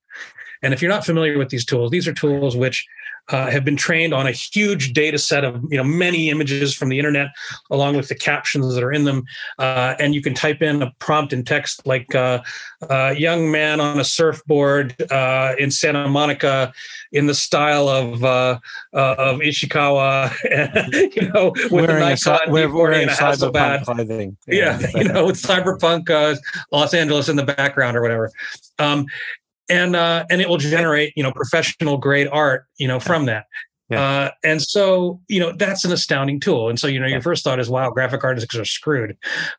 And 0.63 0.73
if 0.73 0.81
you're 0.81 0.91
not 0.91 1.05
familiar 1.05 1.39
with 1.39 1.49
these 1.49 1.65
tools, 1.65 1.91
these 1.91 2.07
are 2.07 2.13
tools 2.13 2.57
which 2.57 2.87
uh, 3.29 3.51
have 3.51 3.65
been 3.65 3.77
trained 3.77 4.13
on 4.13 4.27
a 4.27 4.33
huge 4.33 4.93
data 4.93 5.17
set 5.17 5.45
of 5.45 5.63
you 5.71 5.77
know 5.77 5.85
many 5.85 6.29
images 6.29 6.75
from 6.75 6.89
the 6.89 6.99
internet, 6.99 7.29
along 7.71 7.97
with 7.97 8.09
the 8.09 8.15
captions 8.15 8.75
that 8.75 8.83
are 8.83 8.93
in 8.93 9.05
them. 9.05 9.25
Uh, 9.59 9.95
and 9.99 10.15
you 10.15 10.21
can 10.21 10.35
type 10.35 10.61
in 10.61 10.83
a 10.83 10.91
prompt 10.99 11.33
in 11.33 11.45
text 11.45 11.87
like 11.87 12.15
uh, 12.15 12.43
uh 12.91 13.15
"young 13.17 13.51
man 13.51 13.81
on 13.81 14.01
a 14.01 14.05
surfboard 14.05 14.95
uh, 15.11 15.55
in 15.59 15.71
Santa 15.71 16.09
Monica," 16.09 16.73
in 17.13 17.27
the 17.27 17.35
style 17.35 17.89
of 17.89 18.25
uh, 18.25 18.59
of 18.93 19.39
Ishikawa, 19.39 20.33
you 21.17 21.31
know, 21.31 21.53
with 21.71 21.89
wearing 21.89 22.03
a 22.03 22.51
wearing, 22.51 22.75
wearing 22.75 23.09
a 23.09 23.13
cyberpunk 23.13 23.85
clothing. 23.85 24.37
Yeah, 24.49 24.79
yeah 24.81 24.89
you 24.97 25.05
know, 25.05 25.27
with 25.27 25.41
cyberpunk 25.41 26.39
Los 26.73 26.93
Angeles 26.93 27.29
in 27.29 27.37
the 27.37 27.45
background 27.45 27.97
or 27.97 28.03
whatever. 28.03 28.31
Um, 28.79 29.07
and 29.73 29.97
uh, 29.97 30.25
and 30.31 30.41
it 30.41 30.49
will 30.49 30.59
generate 30.59 31.13
you 31.17 31.23
know 31.23 31.33
professional 31.33 31.97
grade 31.97 32.29
art 32.31 32.67
you 32.79 32.87
know 32.87 33.01
from 33.01 33.25
that. 33.27 33.47
Yeah. 33.89 34.01
Uh, 34.01 34.31
and 34.43 34.63
so, 34.63 35.21
you 35.29 35.39
know, 35.39 35.53
that's 35.53 35.85
an 35.85 35.93
astounding 35.93 36.41
tool. 36.41 36.71
And 36.71 36.81
so, 36.81 36.87
you 36.87 36.99
know, 36.99 37.07
your 37.07 37.21
first 37.21 37.45
thought 37.45 37.61
is, 37.61 37.69
wow, 37.69 37.91
graphic 37.91 38.25
artists 38.25 38.57
are 38.57 38.65
screwed. 38.65 39.19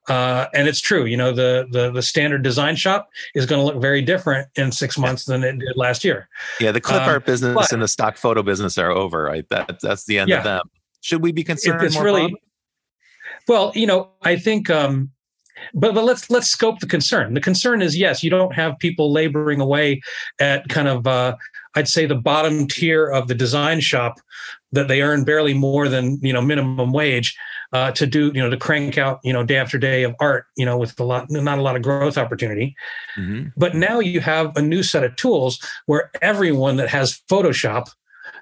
Uh, 0.09 0.47
and 0.55 0.67
it's 0.67 0.81
true. 0.81 1.05
You 1.05 1.17
know, 1.17 1.31
the, 1.31 1.67
the, 1.69 1.91
the 1.91 2.01
standard 2.01 2.41
design 2.41 2.75
shop 2.75 3.09
is 3.35 3.45
going 3.45 3.59
to 3.59 3.65
look 3.65 3.79
very 3.79 4.01
different 4.01 4.47
in 4.55 4.71
six 4.71 4.97
months 4.97 5.25
than 5.25 5.43
it 5.43 5.59
did 5.59 5.73
last 5.75 6.03
year. 6.03 6.29
Yeah. 6.59 6.71
The 6.71 6.81
clip 6.81 7.03
um, 7.03 7.09
art 7.09 7.27
business 7.27 7.53
but, 7.53 7.71
and 7.71 7.81
the 7.83 7.87
stock 7.87 8.17
photo 8.17 8.41
business 8.41 8.75
are 8.79 8.89
over, 8.89 9.21
right? 9.21 9.47
That, 9.49 9.79
that's 9.81 10.05
the 10.05 10.17
end 10.17 10.29
yeah, 10.29 10.39
of 10.39 10.43
them. 10.45 10.63
Should 11.01 11.21
we 11.21 11.31
be 11.31 11.43
concerned? 11.43 11.83
It's 11.83 11.99
really, 11.99 12.33
well, 13.47 13.71
you 13.75 13.85
know, 13.85 14.13
I 14.23 14.37
think, 14.37 14.67
um, 14.71 15.11
but 15.73 15.93
but 15.93 16.03
let's 16.03 16.29
let's 16.29 16.47
scope 16.47 16.79
the 16.79 16.87
concern. 16.87 17.33
The 17.33 17.41
concern 17.41 17.81
is 17.81 17.97
yes, 17.97 18.23
you 18.23 18.29
don't 18.29 18.53
have 18.53 18.77
people 18.79 19.11
laboring 19.11 19.61
away 19.61 20.01
at 20.39 20.67
kind 20.69 20.87
of 20.87 21.07
uh, 21.07 21.35
I'd 21.75 21.87
say 21.87 22.05
the 22.05 22.15
bottom 22.15 22.67
tier 22.67 23.07
of 23.07 23.27
the 23.27 23.35
design 23.35 23.79
shop 23.81 24.19
that 24.71 24.87
they 24.87 25.01
earn 25.01 25.23
barely 25.23 25.53
more 25.53 25.87
than 25.87 26.19
you 26.21 26.33
know 26.33 26.41
minimum 26.41 26.91
wage 26.91 27.37
uh, 27.73 27.91
to 27.91 28.05
do 28.05 28.31
you 28.33 28.41
know 28.41 28.49
to 28.49 28.57
crank 28.57 28.97
out 28.97 29.19
you 29.23 29.33
know 29.33 29.43
day 29.43 29.57
after 29.57 29.77
day 29.77 30.03
of 30.03 30.15
art 30.19 30.45
you 30.55 30.65
know 30.65 30.77
with 30.77 30.99
a 30.99 31.03
lot 31.03 31.29
not 31.29 31.57
a 31.57 31.61
lot 31.61 31.75
of 31.75 31.81
growth 31.81 32.17
opportunity. 32.17 32.75
Mm-hmm. 33.17 33.49
But 33.57 33.75
now 33.75 33.99
you 33.99 34.19
have 34.19 34.55
a 34.55 34.61
new 34.61 34.83
set 34.83 35.03
of 35.03 35.15
tools 35.15 35.59
where 35.85 36.11
everyone 36.21 36.75
that 36.77 36.89
has 36.89 37.21
Photoshop 37.29 37.89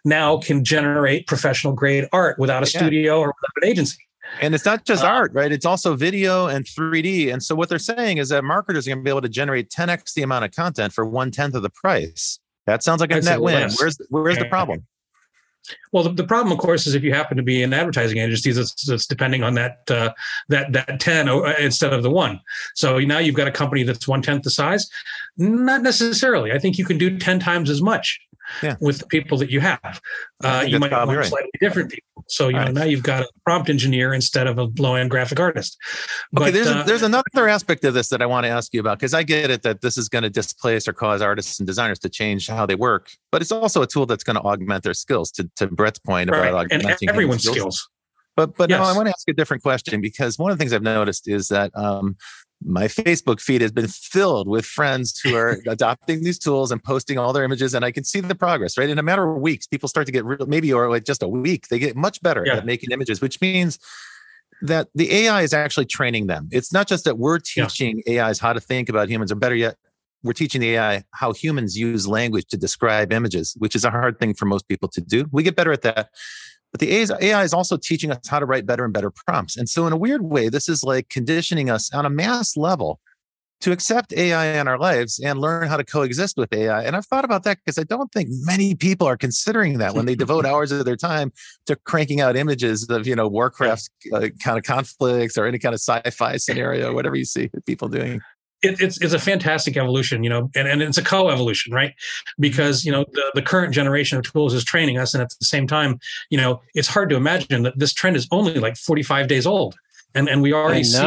now 0.04 0.38
can 0.38 0.64
generate 0.64 1.28
professional 1.28 1.74
grade 1.74 2.08
art 2.12 2.40
without 2.40 2.64
a 2.64 2.72
yeah. 2.72 2.80
studio 2.80 3.20
or 3.20 3.28
without 3.28 3.64
an 3.64 3.70
agency. 3.70 4.06
And 4.40 4.56
it's 4.56 4.66
not 4.66 4.86
just 4.86 5.04
uh, 5.04 5.08
art, 5.08 5.34
right? 5.34 5.52
It's 5.52 5.66
also 5.66 5.96
video 5.96 6.48
and 6.48 6.66
3D. 6.66 7.34
And 7.34 7.44
so 7.44 7.56
what 7.56 7.70
they're 7.70 7.80
saying 7.80 8.18
is 8.18 8.30
that 8.30 8.44
marketers 8.44 8.88
are 8.88 8.92
going 8.92 9.00
to 9.00 9.04
be 9.04 9.10
able 9.10 9.22
to 9.22 9.30
generate 9.30 9.70
10x 9.70 10.14
the 10.14 10.22
amount 10.22 10.46
of 10.46 10.52
content 10.52 10.94
for 10.94 11.06
one 11.06 11.32
tenth 11.32 11.56
of 11.56 11.64
the 11.64 11.70
price. 11.70 12.40
That 12.66 12.84
sounds 12.84 13.02
like 13.02 13.12
a 13.12 13.22
net 13.22 13.42
win. 13.42 13.70
Where's 13.80 14.00
where's 14.10 14.38
the 14.38 14.46
problem? 14.46 14.86
Well, 15.92 16.04
the, 16.04 16.12
the, 16.12 16.24
problem, 16.24 16.52
of 16.52 16.58
course, 16.58 16.88
is 16.88 16.96
if 16.96 17.04
you 17.04 17.14
happen 17.14 17.38
to 17.38 17.44
be 17.44 17.62
an 17.62 17.74
advertising 17.74 18.18
agency, 18.18 18.50
it's, 18.50 18.90
it's 18.90 19.06
depending 19.06 19.44
on 19.44 19.54
that 19.56 19.80
uh, 19.90 20.12
that 20.50 20.72
that 20.74 21.00
ten 21.00 21.30
uh, 21.30 21.54
instead 21.60 21.94
of 21.94 22.04
the 22.04 22.10
one. 22.10 22.40
So 22.76 23.00
now 23.00 23.20
you've 23.20 23.36
got 23.36 23.48
a 23.48 23.52
company 23.52 23.84
that's 23.84 24.08
one 24.08 24.22
tenth 24.22 24.44
the 24.44 24.50
size. 24.50 24.90
Not 25.38 25.82
necessarily. 25.82 26.52
I 26.52 26.60
think 26.60 26.78
you 26.78 26.86
can 26.86 26.98
do 26.98 27.18
ten 27.18 27.40
times 27.40 27.70
as 27.70 27.82
much 27.82 28.20
yeah. 28.62 28.76
with 28.80 29.00
the 29.00 29.06
people 29.08 29.38
that 29.38 29.50
you 29.50 29.60
have. 29.60 30.02
Uh, 30.44 30.66
you 30.68 30.80
might 30.80 30.92
have 30.92 31.08
right. 31.08 31.26
slightly 31.26 31.52
different 31.60 31.90
people. 31.92 32.24
So 32.28 32.48
you 32.48 32.54
know 32.54 32.64
right. 32.64 32.74
now 32.74 32.84
you've 32.84 33.04
got 33.04 33.24
a 33.24 33.30
prompt 33.46 33.70
engineer 33.70 34.14
instead 34.14 34.48
of 34.48 34.58
a 34.58 34.70
low 34.78 34.96
end 34.96 35.10
graphic 35.10 35.40
artist. 35.40 35.78
But, 36.32 36.44
okay, 36.44 36.52
there's 36.52 36.68
uh, 36.68 36.84
there's 36.84 37.04
another 37.04 37.48
aspect 37.48 37.84
of 37.86 37.94
this 37.94 38.10
that 38.10 38.22
I 38.22 38.26
want 38.26 38.46
to 38.46 38.50
ask 38.50 38.74
you 38.74 38.80
about 38.80 39.00
because 39.00 39.14
I 39.14 39.24
get 39.24 39.50
it 39.50 39.64
that 39.64 39.82
this 39.82 39.98
is 39.98 40.10
going 40.10 40.24
to 40.24 40.30
displace 40.30 40.88
or 40.88 40.94
cause 40.94 41.22
artists 41.22 41.60
and 41.60 41.68
designers 41.68 42.00
to 42.00 42.10
change 42.10 42.48
how 42.48 42.66
they 42.66 42.76
work, 42.76 43.12
but 43.32 43.42
it's 43.42 43.52
also 43.52 43.82
a 43.82 43.88
tool 43.88 44.06
that's 44.06 44.24
going 44.24 44.38
to 44.38 44.42
augment 44.42 44.84
their 44.84 44.94
skills. 44.94 45.32
To 45.32 45.50
to 45.58 45.68
Brett's 45.68 46.00
point 46.00 46.30
about 46.30 46.42
right. 46.42 46.54
augmenting 46.54 47.10
and 47.10 47.10
everyone's 47.10 47.44
skills. 47.44 47.58
skills. 47.58 47.90
But 48.36 48.56
but 48.56 48.70
yes. 48.70 48.80
no, 48.80 48.86
I 48.86 48.96
want 48.96 49.08
to 49.08 49.12
ask 49.12 49.28
a 49.28 49.34
different 49.34 49.64
question 49.64 50.02
because 50.02 50.40
one 50.40 50.52
of 50.52 50.58
the 50.58 50.62
things 50.62 50.74
I've 50.74 50.82
noticed 50.82 51.28
is 51.28 51.50
that 51.50 51.72
um, 51.76 52.16
my 52.64 52.86
Facebook 52.86 53.42
feed 53.42 53.62
has 53.62 53.72
been 53.72 53.88
filled 53.88 54.48
with 54.48 54.66
friends 54.66 55.20
who 55.20 55.36
are 55.36 55.60
adopting 55.68 56.24
these 56.24 56.38
tools 56.38 56.72
and 56.72 56.84
posting 56.84 57.18
all 57.18 57.34
their 57.34 57.44
images, 57.44 57.74
and 57.74 57.84
I 57.84 57.92
can 57.92 58.04
see 58.04 58.20
the 58.20 58.36
progress. 58.36 58.78
Right 58.78 58.90
in 58.90 59.00
a 59.00 59.04
matter 59.04 59.30
of 59.30 59.42
weeks, 59.42 59.68
people 59.68 59.90
start 59.90 60.06
to 60.06 60.12
get 60.12 60.26
real, 60.26 60.46
maybe 60.46 60.72
or 60.72 60.90
like 60.90 61.04
just 61.04 61.24
a 61.24 61.28
week, 61.28 61.68
they 61.70 61.80
get 61.80 61.96
much 61.96 62.22
better 62.22 62.44
yeah. 62.46 62.58
at 62.58 62.66
making 62.66 62.92
images, 62.92 63.22
which 63.22 63.42
means 63.42 63.80
that 64.62 64.88
the 64.94 65.12
AI 65.12 65.42
is 65.42 65.54
actually 65.54 65.86
training 65.86 66.28
them. 66.28 66.48
It's 66.52 66.72
not 66.72 66.88
just 66.88 67.06
that 67.06 67.18
we're 67.18 67.40
teaching 67.40 68.04
yeah. 68.06 68.28
AIs 68.28 68.40
how 68.40 68.54
to 68.54 68.60
think 68.60 68.90
about 68.90 69.10
humans, 69.10 69.32
or 69.32 69.36
better 69.36 69.56
yet, 69.56 69.76
we're 70.24 70.34
teaching 70.34 70.62
the 70.62 70.76
AI 70.76 71.04
how 71.14 71.34
humans 71.34 71.78
use 71.78 72.08
language 72.08 72.46
to 72.48 72.58
describe 72.58 73.12
images, 73.12 73.56
which 73.58 73.76
is 73.76 73.84
a 73.84 73.90
hard 73.90 74.20
thing 74.20 74.34
for 74.34 74.46
most 74.46 74.68
people 74.68 74.88
to 74.90 75.02
do. 75.02 75.26
We 75.32 75.44
get 75.44 75.56
better 75.56 75.72
at 75.72 75.82
that. 75.82 76.10
But 76.72 76.80
the 76.80 76.92
AI 76.94 77.44
is 77.44 77.54
also 77.54 77.78
teaching 77.78 78.12
us 78.12 78.28
how 78.28 78.40
to 78.40 78.46
write 78.46 78.66
better 78.66 78.86
and 78.86 78.94
better 78.94 79.12
prompts. 79.12 79.58
And 79.58 79.68
so, 79.68 79.88
in 79.88 79.94
a 79.94 79.98
weird 79.98 80.24
way, 80.24 80.48
this 80.50 80.70
is 80.70 80.84
like 80.84 81.10
conditioning 81.10 81.70
us 81.70 81.94
on 81.94 82.06
a 82.06 82.10
mass 82.10 82.56
level 82.56 83.00
to 83.62 83.72
accept 83.72 84.12
AI 84.14 84.60
in 84.60 84.68
our 84.68 84.78
lives 84.78 85.20
and 85.20 85.40
learn 85.40 85.68
how 85.68 85.78
to 85.78 85.84
coexist 85.84 86.36
with 86.36 86.52
AI. 86.52 86.84
And 86.84 86.96
I've 86.96 87.06
thought 87.06 87.26
about 87.26 87.44
that 87.44 87.60
because 87.64 87.78
I 87.78 87.84
don't 87.84 88.12
think 88.12 88.30
many 88.32 88.76
people 88.76 89.08
are 89.08 89.18
considering 89.18 89.78
that 89.78 89.94
when 89.94 90.06
they 90.06 90.16
devote 90.16 90.46
hours 90.48 90.72
of 90.72 90.84
their 90.84 90.96
time 90.96 91.32
to 91.68 91.76
cranking 91.76 92.22
out 92.22 92.36
images 92.36 92.90
of, 92.90 93.06
you 93.06 93.16
know, 93.16 93.28
Warcraft 93.28 93.90
uh, 94.14 94.30
kind 94.44 94.58
of 94.58 94.64
conflicts 94.64 95.38
or 95.38 95.46
any 95.46 95.60
kind 95.60 95.74
of 95.74 95.80
sci-fi 95.80 96.38
scenario, 96.38 96.94
whatever 96.94 97.16
you 97.16 97.26
see 97.26 97.50
people 97.66 97.88
doing 97.88 98.20
it, 98.62 98.80
it's 98.80 99.02
it's 99.02 99.14
a 99.14 99.20
fantastic 99.20 99.78
evolution, 99.78 100.24
you 100.24 100.30
know, 100.30 100.50
and, 100.56 100.68
and 100.68 100.82
it's 100.82 100.98
a 100.98 101.04
co-evolution, 101.04 101.74
right? 101.74 101.94
Because 102.40 102.86
you 102.86 102.92
know 102.92 103.06
the, 103.12 103.32
the 103.36 103.42
current 103.42 103.74
generation 103.74 104.18
of 104.18 104.24
tools 104.24 104.54
is 104.54 104.64
training 104.64 104.98
us, 104.98 105.14
and 105.14 105.22
at 105.22 105.34
the 105.40 105.46
same 105.46 105.68
time, 105.68 106.00
you 106.30 106.38
know, 106.38 106.62
it's 106.76 106.88
hard 106.88 107.10
to 107.10 107.16
imagine 107.16 107.64
that 107.64 107.78
this 107.78 107.94
trend 107.94 108.16
is 108.16 108.28
only 108.32 108.56
like 108.56 108.78
45 108.78 109.28
days 109.28 109.46
old, 109.46 109.76
and 110.14 110.30
and 110.30 110.42
we 110.42 110.54
already 110.54 110.84
see 110.84 111.02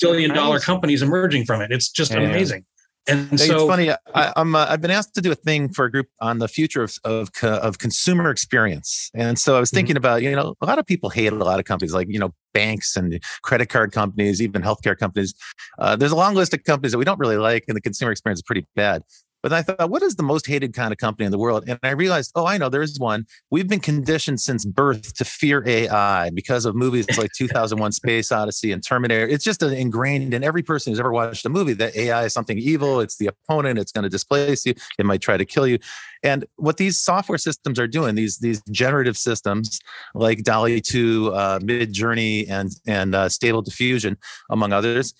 billion 0.00 0.34
dollar 0.34 0.60
companies 0.60 1.02
emerging 1.02 1.44
from 1.44 1.60
it. 1.60 1.72
It's 1.72 1.88
just 1.88 2.12
yeah. 2.12 2.20
amazing. 2.20 2.64
And 3.08 3.40
so 3.40 3.54
it's 3.54 3.64
funny. 3.64 3.90
I, 4.14 4.32
am 4.36 4.54
uh, 4.54 4.66
I've 4.68 4.80
been 4.80 4.90
asked 4.90 5.14
to 5.14 5.20
do 5.20 5.32
a 5.32 5.34
thing 5.34 5.72
for 5.72 5.86
a 5.86 5.90
group 5.90 6.08
on 6.20 6.38
the 6.38 6.48
future 6.48 6.82
of 6.82 6.96
of, 7.04 7.30
of 7.42 7.78
consumer 7.78 8.30
experience, 8.30 9.10
and 9.14 9.38
so 9.38 9.56
I 9.56 9.60
was 9.60 9.70
mm-hmm. 9.70 9.76
thinking 9.76 9.94
mm-hmm. 9.94 10.04
about 10.04 10.22
you 10.22 10.34
know 10.36 10.54
a 10.60 10.66
lot 10.66 10.78
of 10.78 10.86
people 10.86 11.10
hate 11.10 11.32
a 11.32 11.36
lot 11.36 11.58
of 11.58 11.64
companies 11.64 11.94
like 11.94 12.08
you 12.10 12.18
know 12.18 12.32
banks 12.52 12.96
and 12.96 13.22
credit 13.42 13.66
card 13.66 13.92
companies, 13.92 14.42
even 14.42 14.62
healthcare 14.62 14.96
companies. 14.96 15.34
Uh, 15.78 15.96
there's 15.96 16.12
a 16.12 16.16
long 16.16 16.34
list 16.34 16.52
of 16.52 16.62
companies 16.64 16.92
that 16.92 16.98
we 16.98 17.04
don't 17.04 17.18
really 17.18 17.38
like, 17.38 17.64
and 17.68 17.76
the 17.76 17.80
consumer 17.80 18.12
experience 18.12 18.38
is 18.38 18.42
pretty 18.42 18.66
bad. 18.76 19.02
But 19.42 19.52
I 19.52 19.62
thought, 19.62 19.90
what 19.90 20.02
is 20.02 20.16
the 20.16 20.22
most 20.22 20.46
hated 20.46 20.74
kind 20.74 20.92
of 20.92 20.98
company 20.98 21.24
in 21.24 21.32
the 21.32 21.38
world? 21.38 21.64
And 21.66 21.78
I 21.82 21.90
realized, 21.90 22.32
oh, 22.34 22.46
I 22.46 22.58
know 22.58 22.68
there 22.68 22.82
is 22.82 22.98
one. 22.98 23.26
We've 23.50 23.68
been 23.68 23.80
conditioned 23.80 24.40
since 24.40 24.64
birth 24.64 25.14
to 25.14 25.24
fear 25.24 25.66
AI 25.66 26.30
because 26.30 26.64
of 26.66 26.74
movies 26.74 27.06
like 27.16 27.30
2001 27.36 27.92
Space 27.92 28.32
Odyssey 28.32 28.72
and 28.72 28.84
Terminator. 28.84 29.26
It's 29.26 29.44
just 29.44 29.62
ingrained 29.62 30.34
in 30.34 30.44
every 30.44 30.62
person 30.62 30.92
who's 30.92 31.00
ever 31.00 31.12
watched 31.12 31.46
a 31.46 31.48
movie 31.48 31.72
that 31.74 31.96
AI 31.96 32.24
is 32.24 32.32
something 32.32 32.58
evil. 32.58 33.00
It's 33.00 33.16
the 33.16 33.28
opponent. 33.28 33.78
It's 33.78 33.92
going 33.92 34.04
to 34.04 34.10
displace 34.10 34.66
you. 34.66 34.74
It 34.98 35.06
might 35.06 35.22
try 35.22 35.36
to 35.36 35.44
kill 35.44 35.66
you. 35.66 35.78
And 36.22 36.44
what 36.56 36.76
these 36.76 36.98
software 36.98 37.38
systems 37.38 37.78
are 37.78 37.86
doing, 37.86 38.14
these 38.14 38.38
these 38.38 38.60
generative 38.70 39.16
systems 39.16 39.80
like 40.14 40.42
DALL-E 40.42 40.80
2, 40.82 41.32
uh, 41.34 41.58
Midjourney, 41.60 42.48
and 42.50 42.70
and 42.86 43.14
uh, 43.14 43.28
Stable 43.28 43.62
Diffusion, 43.62 44.18
among 44.50 44.72
others, 44.72 45.14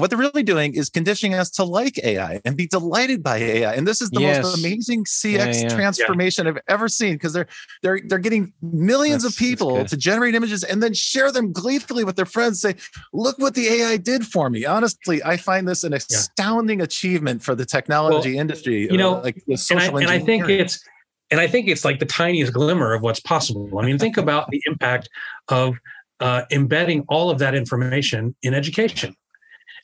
what 0.00 0.10
they're 0.10 0.18
really 0.18 0.42
doing 0.42 0.74
is 0.74 0.90
conditioning 0.90 1.34
us 1.34 1.50
to 1.50 1.64
like 1.64 2.02
AI 2.02 2.40
and 2.44 2.56
be 2.56 2.66
delighted 2.66 3.22
by 3.22 3.36
AI. 3.36 3.74
And 3.74 3.86
this 3.86 4.02
is 4.02 4.10
the 4.10 4.20
yes. 4.20 4.42
most 4.42 4.58
amazing 4.58 5.04
CX 5.04 5.32
yeah, 5.32 5.52
yeah. 5.52 5.68
transformation 5.68 6.46
yeah. 6.46 6.52
I've 6.52 6.58
ever 6.68 6.88
seen 6.88 7.14
because 7.14 7.32
they're 7.32 7.46
they're 7.82 8.00
they're 8.06 8.18
getting 8.18 8.52
millions 8.60 9.22
that's, 9.22 9.34
of 9.34 9.38
people 9.38 9.84
to 9.84 9.96
generate 9.96 10.34
images 10.34 10.64
and 10.64 10.82
then 10.82 10.94
share 10.94 11.30
them 11.30 11.52
gleefully 11.52 12.02
with 12.02 12.16
their 12.16 12.26
friends. 12.26 12.60
Say, 12.60 12.74
look 13.12 13.38
what 13.38 13.54
the 13.54 13.68
AI 13.68 13.96
did 13.96 14.26
for 14.26 14.50
me. 14.50 14.64
Honestly, 14.64 15.22
I 15.22 15.36
find 15.36 15.68
this 15.68 15.84
an 15.84 15.92
astounding 15.92 16.80
achievement 16.80 17.42
for 17.42 17.54
the 17.54 17.64
technology 17.64 18.32
well, 18.32 18.40
industry. 18.40 18.90
You 18.90 18.96
know, 18.96 19.20
like 19.20 19.42
and 19.46 19.80
I, 19.80 19.86
and 19.86 20.08
I 20.08 20.18
think 20.18 20.48
it's 20.48 20.82
and 21.30 21.40
I 21.40 21.46
think 21.46 21.68
it's 21.68 21.84
like 21.84 22.00
the 22.00 22.06
tiniest 22.06 22.52
glimmer 22.52 22.94
of 22.94 23.02
what's 23.02 23.20
possible. 23.20 23.78
I 23.78 23.86
mean, 23.86 23.98
think 23.98 24.16
about 24.16 24.50
the 24.50 24.60
impact 24.66 25.08
of 25.48 25.76
uh, 26.18 26.42
embedding 26.50 27.04
all 27.08 27.30
of 27.30 27.38
that 27.38 27.54
information 27.54 28.34
in 28.42 28.54
education 28.54 29.14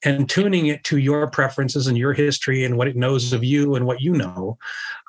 and 0.04 0.28
tuning 0.28 0.66
it 0.66 0.82
to 0.84 0.98
your 0.98 1.28
preferences 1.30 1.86
and 1.86 1.98
your 1.98 2.12
history 2.12 2.64
and 2.64 2.76
what 2.76 2.88
it 2.88 2.96
knows 2.96 3.32
of 3.32 3.44
you 3.44 3.74
and 3.74 3.86
what 3.86 4.00
you 4.00 4.12
know. 4.12 4.58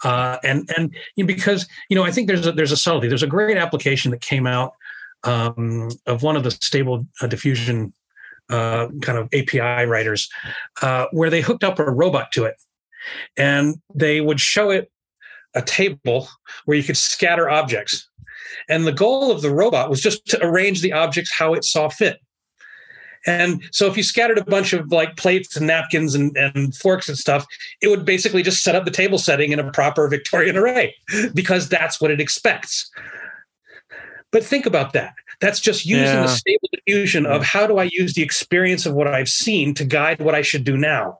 Uh, 0.03 0.37
and 0.43 0.69
and 0.77 0.93
you 1.15 1.23
know, 1.23 1.27
because 1.27 1.67
you 1.89 1.95
know, 1.95 2.03
I 2.03 2.11
think 2.11 2.27
there's 2.27 2.45
a, 2.45 2.51
there's 2.51 2.71
a 2.71 2.77
subtlety. 2.77 3.07
There's 3.07 3.23
a 3.23 3.27
great 3.27 3.57
application 3.57 4.11
that 4.11 4.21
came 4.21 4.47
out 4.47 4.73
um, 5.23 5.89
of 6.05 6.23
one 6.23 6.35
of 6.35 6.43
the 6.43 6.51
stable 6.51 7.05
uh, 7.21 7.27
diffusion 7.27 7.93
uh, 8.49 8.87
kind 9.01 9.17
of 9.17 9.29
API 9.33 9.85
writers, 9.85 10.29
uh, 10.81 11.05
where 11.11 11.29
they 11.29 11.41
hooked 11.41 11.63
up 11.63 11.79
a 11.79 11.89
robot 11.89 12.31
to 12.33 12.45
it, 12.45 12.55
and 13.37 13.75
they 13.93 14.19
would 14.19 14.39
show 14.39 14.71
it 14.71 14.91
a 15.53 15.61
table 15.61 16.27
where 16.65 16.77
you 16.77 16.83
could 16.83 16.97
scatter 16.97 17.49
objects. 17.49 18.09
And 18.69 18.85
the 18.85 18.91
goal 18.91 19.31
of 19.31 19.41
the 19.41 19.53
robot 19.53 19.89
was 19.89 20.01
just 20.01 20.25
to 20.27 20.45
arrange 20.45 20.81
the 20.81 20.93
objects 20.93 21.31
how 21.31 21.53
it 21.53 21.63
saw 21.63 21.89
fit. 21.89 22.19
And 23.27 23.63
so 23.71 23.87
if 23.87 23.95
you 23.95 24.03
scattered 24.03 24.37
a 24.37 24.45
bunch 24.45 24.73
of 24.73 24.91
like 24.91 25.15
plates 25.15 25.55
and 25.55 25.67
napkins 25.67 26.15
and, 26.15 26.35
and 26.35 26.75
forks 26.75 27.07
and 27.07 27.17
stuff, 27.17 27.45
it 27.81 27.87
would 27.87 28.05
basically 28.05 28.41
just 28.41 28.63
set 28.63 28.75
up 28.75 28.85
the 28.85 28.91
table 28.91 29.17
setting 29.17 29.51
in 29.51 29.59
a 29.59 29.71
proper 29.71 30.07
Victorian 30.07 30.57
array 30.57 30.95
because 31.33 31.69
that's 31.69 32.01
what 32.01 32.11
it 32.11 32.19
expects. 32.19 32.89
But 34.31 34.43
think 34.43 34.65
about 34.65 34.93
that. 34.93 35.13
That's 35.39 35.59
just 35.59 35.85
using 35.85 36.05
yeah. 36.05 36.21
the 36.21 36.27
stable 36.27 36.69
diffusion 36.71 37.25
of 37.25 37.43
how 37.43 37.67
do 37.67 37.77
I 37.77 37.89
use 37.91 38.13
the 38.13 38.21
experience 38.21 38.85
of 38.85 38.93
what 38.93 39.07
I've 39.07 39.29
seen 39.29 39.73
to 39.75 39.85
guide 39.85 40.21
what 40.21 40.35
I 40.35 40.41
should 40.41 40.63
do 40.63 40.77
now. 40.77 41.19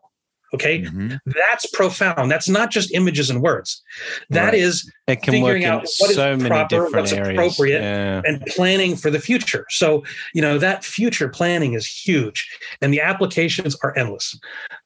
Okay. 0.53 0.81
Mm-hmm. 0.81 1.15
That's 1.25 1.65
profound. 1.67 2.29
That's 2.29 2.49
not 2.49 2.71
just 2.71 2.93
images 2.93 3.29
and 3.29 3.41
words. 3.41 3.81
That 4.29 4.45
right. 4.45 4.53
is 4.53 4.91
figuring 5.07 5.65
out 5.65 5.85
what 5.99 6.11
so 6.11 6.33
is 6.33 6.43
proper, 6.47 6.89
what's 6.89 7.13
areas. 7.13 7.29
appropriate, 7.29 7.81
yeah. 7.81 8.21
and 8.25 8.41
planning 8.47 8.95
for 8.95 9.09
the 9.09 9.19
future. 9.19 9.65
So, 9.69 10.03
you 10.33 10.41
know, 10.41 10.57
that 10.57 10.83
future 10.83 11.29
planning 11.29 11.73
is 11.73 11.87
huge 11.87 12.49
and 12.81 12.93
the 12.93 12.99
applications 12.99 13.77
are 13.83 13.97
endless. 13.97 14.37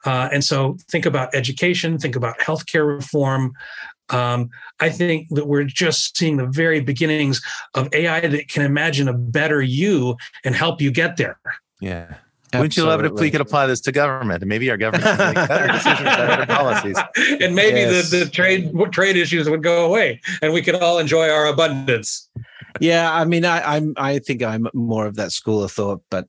Uh, 0.06 0.30
and 0.32 0.44
so 0.44 0.78
think 0.90 1.06
about 1.06 1.34
education, 1.34 1.98
think 1.98 2.16
about 2.16 2.38
healthcare 2.40 2.88
reform. 2.88 3.54
Um, 4.10 4.50
I 4.80 4.90
think 4.90 5.30
that 5.32 5.48
we're 5.48 5.64
just 5.64 6.16
seeing 6.16 6.38
the 6.38 6.46
very 6.46 6.80
beginnings 6.80 7.42
of 7.74 7.92
AI 7.92 8.28
that 8.28 8.50
can 8.50 8.62
imagine 8.64 9.08
a 9.08 9.14
better 9.14 9.64
you 9.64 10.16
and 10.44 10.56
help 10.56 10.80
you 10.80 10.92
get 10.92 11.18
there. 11.18 11.40
Yeah. 11.82 12.16
Wouldn't 12.54 12.78
you 12.78 12.86
love 12.86 13.02
it 13.02 13.08
if 13.08 13.14
we 13.14 13.32
could 13.32 13.42
apply 13.42 13.68
this 13.68 13.82
to 13.82 13.92
government 13.92 14.42
and 14.42 14.50
maybe 14.50 14.70
our 14.70 14.78
government 14.78 15.04
can 15.04 15.34
make 15.34 15.48
better 15.48 15.68
decisions, 15.68 16.16
better 16.16 16.46
policies, 16.54 16.98
and 17.42 17.56
maybe 17.56 17.80
yes. 17.80 18.12
the, 18.12 18.20
the 18.20 18.30
trade 18.30 18.72
trade 18.92 19.18
issues 19.18 19.50
would 19.50 19.64
go 19.64 19.86
away 19.86 20.22
and 20.42 20.54
we 20.54 20.62
could 20.62 20.76
all 20.76 20.98
enjoy 21.00 21.30
our 21.30 21.48
abundance. 21.48 22.30
Yeah, 22.80 23.12
I 23.12 23.26
mean, 23.26 23.46
I, 23.46 23.76
I'm 23.76 23.94
I 23.98 24.20
think 24.20 24.44
I'm 24.44 24.68
more 24.74 25.06
of 25.06 25.16
that 25.16 25.32
school 25.32 25.64
of 25.64 25.72
thought, 25.72 26.02
but 26.10 26.28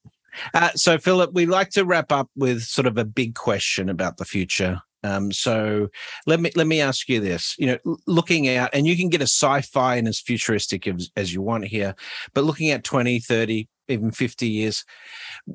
uh, 0.55 0.71
so 0.75 0.99
Phillip, 0.99 1.33
we 1.33 1.47
like 1.47 1.71
to 1.71 1.85
wrap 1.85 2.13
up 2.13 2.31
with 2.37 2.63
sort 2.63 2.87
of 2.87 2.99
a 2.99 3.05
big 3.05 3.35
question 3.35 3.89
about 3.89 4.17
the 4.17 4.25
future. 4.25 4.81
Um, 5.03 5.31
so 5.31 5.89
let 6.27 6.41
me 6.41 6.51
let 6.57 6.67
me 6.67 6.81
ask 6.81 7.09
you 7.09 7.21
this: 7.21 7.55
you 7.59 7.67
know, 7.67 7.97
looking 8.07 8.49
out, 8.49 8.71
and 8.73 8.87
you 8.87 8.97
can 8.97 9.09
get 9.09 9.23
as 9.23 9.31
sci-fi 9.33 9.97
and 9.97 10.09
as 10.09 10.21
futuristic 10.21 10.87
as, 10.87 11.11
as 11.17 11.33
you 11.33 11.43
want 11.43 11.67
here, 11.67 11.95
but 12.35 12.45
looking 12.45 12.71
at 12.71 12.85
20, 12.85 13.21
30, 13.21 13.69
even 13.89 14.11
50 14.11 14.49
years. 14.49 14.85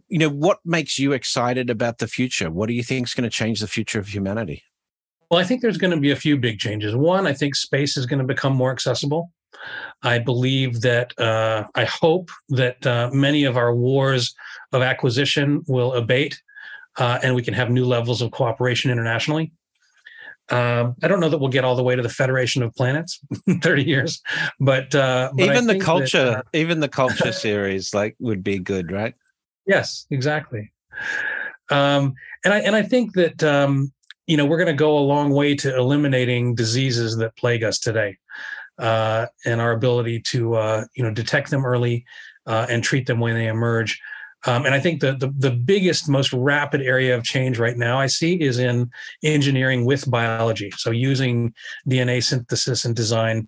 You 0.08 0.20
know 0.20 0.30
what 0.30 0.60
makes 0.66 0.98
you 1.00 1.12
excited 1.14 1.70
about 1.70 1.98
the 1.98 2.08
future? 2.08 2.50
What 2.50 2.68
do 2.68 2.74
you 2.74 2.84
think 2.84 3.08
is 3.08 3.14
going 3.14 3.30
to 3.30 3.36
change 3.36 3.60
the 3.60 3.68
future 3.68 4.00
of 4.00 4.08
humanity? 4.08 4.64
Well 5.30 5.40
i 5.40 5.44
think 5.44 5.62
there's 5.62 5.78
going 5.78 5.92
to 5.92 6.00
be 6.00 6.12
a 6.12 6.16
few 6.16 6.38
big 6.38 6.60
changes. 6.60 6.96
One 6.96 7.28
i 7.28 7.34
think 7.34 7.56
space 7.56 7.98
is 7.98 8.06
going 8.06 8.20
to 8.20 8.26
become 8.26 8.54
more 8.54 8.72
accessible. 8.72 9.32
I 10.04 10.20
believe 10.20 10.82
that 10.82 11.18
uh, 11.20 11.66
i 11.76 11.86
hope 11.86 12.30
that 12.50 12.86
uh, 12.86 13.10
many 13.14 13.44
of 13.46 13.58
our 13.58 13.76
wars 13.76 14.34
of 14.72 14.82
acquisition 14.82 15.64
will 15.68 15.94
abate 15.94 16.42
uh, 16.98 17.20
and 17.24 17.36
we 17.36 17.42
can 17.42 17.54
have 17.54 17.70
new 17.70 17.86
levels 17.86 18.22
of 18.22 18.32
cooperation 18.32 18.92
internationally 18.92 19.52
um, 20.52 20.96
I 21.02 21.08
don't 21.08 21.20
know 21.20 21.30
that 21.30 21.38
we'll 21.38 21.50
get 21.50 21.64
all 21.64 21.76
the 21.76 21.84
way 21.84 21.96
to 21.96 22.02
the 22.02 22.10
Federation 22.10 22.62
of 22.62 22.76
Planets 22.76 23.20
in 23.48 23.60
30 23.62 23.84
years, 23.84 24.22
but, 24.60 24.94
uh, 24.94 25.32
but 25.34 25.46
even 25.46 25.66
the 25.66 25.80
culture, 25.80 26.26
that, 26.26 26.38
uh, 26.38 26.44
even 26.54 26.82
the 26.82 26.90
culture 26.90 27.32
series, 27.32 27.94
like 27.94 28.16
would 28.20 28.44
be 28.44 28.60
good, 28.60 28.92
right? 28.92 29.16
Yes, 29.66 30.06
exactly. 30.12 30.72
Um, 31.70 32.14
and 32.44 32.54
I 32.54 32.60
and 32.60 32.76
I 32.76 32.82
think 32.82 33.14
that 33.14 33.44
um, 33.44 33.94
you 34.28 34.36
know 34.36 34.46
we're 34.46 34.58
going 34.58 34.68
to 34.68 34.74
go 34.74 34.98
a 34.98 35.00
long 35.00 35.32
way 35.32 35.56
to 35.56 35.76
eliminating 35.76 36.56
diseases 36.56 37.18
that 37.18 37.36
plague 37.38 37.64
us 37.64 37.80
today, 37.80 38.18
uh, 38.78 39.28
and 39.46 39.62
our 39.62 39.72
ability 39.72 40.22
to 40.28 40.56
uh, 40.56 40.86
you 40.96 41.04
know 41.04 41.12
detect 41.12 41.50
them 41.50 41.66
early 41.66 42.06
uh, 42.46 42.68
and 42.70 42.84
treat 42.84 43.08
them 43.08 43.20
when 43.20 43.36
they 43.36 43.48
emerge. 43.48 44.02
Um, 44.48 44.66
and 44.66 44.74
I 44.74 44.80
think 44.80 45.02
the, 45.02 45.14
the, 45.14 45.32
the 45.38 45.52
biggest, 45.52 46.10
most 46.10 46.34
rapid 46.34 46.82
area 46.82 47.16
of 47.16 47.24
change 47.24 47.60
right 47.60 47.78
now 47.78 48.00
I 48.00 48.08
see 48.08 48.42
is 48.42 48.58
in 48.58 48.90
engineering 49.24 49.86
with 49.86 50.10
biology. 50.10 50.72
So 50.78 50.90
using 50.92 51.54
DNA 51.88 52.24
synthesis 52.24 52.86
and 52.86 52.96
design 52.96 53.48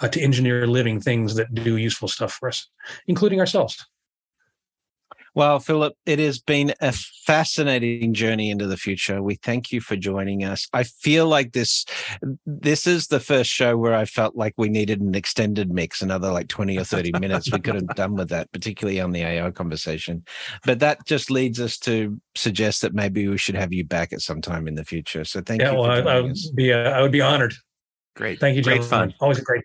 uh, 0.00 0.08
to 0.08 0.20
engineer 0.20 0.66
living 0.66 1.00
things 1.00 1.34
that 1.36 1.54
do 1.54 1.76
useful 1.76 2.08
stuff 2.08 2.32
for 2.32 2.48
us, 2.48 2.68
including 3.06 3.40
ourselves. 3.40 3.84
Well, 5.34 5.58
Phillip, 5.58 5.94
it 6.06 6.20
has 6.20 6.38
been 6.38 6.74
a 6.80 6.92
fascinating 6.92 8.14
journey 8.14 8.50
into 8.50 8.66
the 8.66 8.76
future. 8.76 9.20
We 9.20 9.34
thank 9.34 9.72
you 9.72 9.80
for 9.80 9.96
joining 9.96 10.44
us. 10.44 10.68
I 10.72 10.84
feel 10.84 11.26
like 11.26 11.52
this 11.52 11.84
this 12.46 12.86
is 12.86 13.08
the 13.08 13.18
first 13.18 13.50
show 13.50 13.76
where 13.76 13.94
I 13.94 14.04
felt 14.04 14.36
like 14.36 14.54
we 14.56 14.68
needed 14.68 15.00
an 15.00 15.14
extended 15.14 15.72
mix, 15.72 16.02
another 16.02 16.30
like 16.30 16.48
20 16.48 16.78
or 16.78 16.84
30 16.84 17.12
minutes. 17.18 17.50
We 17.50 17.58
could 17.58 17.74
have 17.74 17.86
done 17.96 18.14
with 18.14 18.28
that, 18.28 18.52
particularly 18.52 19.00
on 19.00 19.10
the 19.10 19.22
AI 19.22 19.50
conversation. 19.50 20.24
But 20.64 20.78
that 20.80 21.04
just 21.04 21.30
leads 21.30 21.60
us 21.60 21.78
to 21.80 22.20
suggest 22.36 22.82
that 22.82 22.94
maybe 22.94 23.26
we 23.26 23.38
should 23.38 23.56
have 23.56 23.72
you 23.72 23.84
back 23.84 24.12
at 24.12 24.20
some 24.20 24.40
time 24.40 24.68
in 24.68 24.76
the 24.76 24.84
future. 24.84 25.24
So 25.24 25.40
thank 25.40 25.60
yeah, 25.60 25.72
you. 25.72 25.78
Yeah, 25.78 25.80
well, 25.80 26.08
I, 26.08 26.12
I, 26.12 26.20
would 26.20 26.36
be 26.54 26.72
uh, 26.72 26.90
I 26.90 27.02
would 27.02 27.12
be 27.12 27.20
honored. 27.20 27.54
Great. 28.14 28.38
Thank 28.38 28.56
you, 28.56 28.62
Great 28.62 28.84
fun. 28.84 29.12
Always 29.20 29.38
a 29.38 29.42
great 29.42 29.64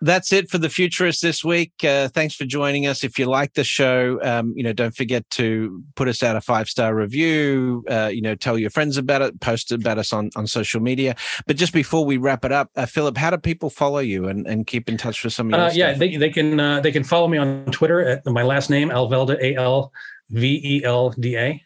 that's 0.00 0.32
it 0.32 0.50
for 0.50 0.58
the 0.58 0.68
futurist 0.68 1.22
this 1.22 1.44
week. 1.44 1.72
Uh, 1.84 2.08
thanks 2.08 2.34
for 2.34 2.44
joining 2.44 2.86
us. 2.86 3.04
If 3.04 3.18
you 3.18 3.26
like 3.26 3.54
the 3.54 3.64
show, 3.64 4.18
um, 4.22 4.54
you 4.56 4.62
know, 4.62 4.72
don't 4.72 4.94
forget 4.94 5.28
to 5.30 5.82
put 5.94 6.08
us 6.08 6.22
out 6.22 6.36
a 6.36 6.40
five 6.40 6.68
star 6.68 6.94
review. 6.94 7.84
Uh, 7.88 8.10
you 8.12 8.22
know, 8.22 8.34
tell 8.34 8.58
your 8.58 8.70
friends 8.70 8.96
about 8.96 9.22
it, 9.22 9.40
post 9.40 9.72
about 9.72 9.98
us 9.98 10.12
on 10.12 10.30
on 10.36 10.46
social 10.46 10.80
media. 10.80 11.16
But 11.46 11.56
just 11.56 11.72
before 11.72 12.04
we 12.04 12.16
wrap 12.16 12.44
it 12.44 12.52
up, 12.52 12.70
uh, 12.76 12.86
Phillip, 12.86 13.16
how 13.16 13.30
do 13.30 13.38
people 13.38 13.70
follow 13.70 13.98
you 13.98 14.28
and, 14.28 14.46
and 14.46 14.66
keep 14.66 14.88
in 14.88 14.96
touch 14.96 15.22
with 15.22 15.32
some 15.32 15.52
of 15.52 15.58
your 15.58 15.68
uh, 15.68 15.72
Yeah, 15.72 15.92
they, 15.92 16.16
they 16.16 16.30
can 16.30 16.58
uh, 16.58 16.80
they 16.80 16.92
can 16.92 17.04
follow 17.04 17.28
me 17.28 17.38
on 17.38 17.66
Twitter 17.66 18.00
at 18.00 18.26
my 18.26 18.42
last 18.42 18.70
name 18.70 18.88
Alvelda 18.88 19.38
A 19.40 19.56
L 19.56 19.92
V 20.30 20.60
E 20.64 20.84
L 20.84 21.10
D 21.10 21.36
A 21.36 21.62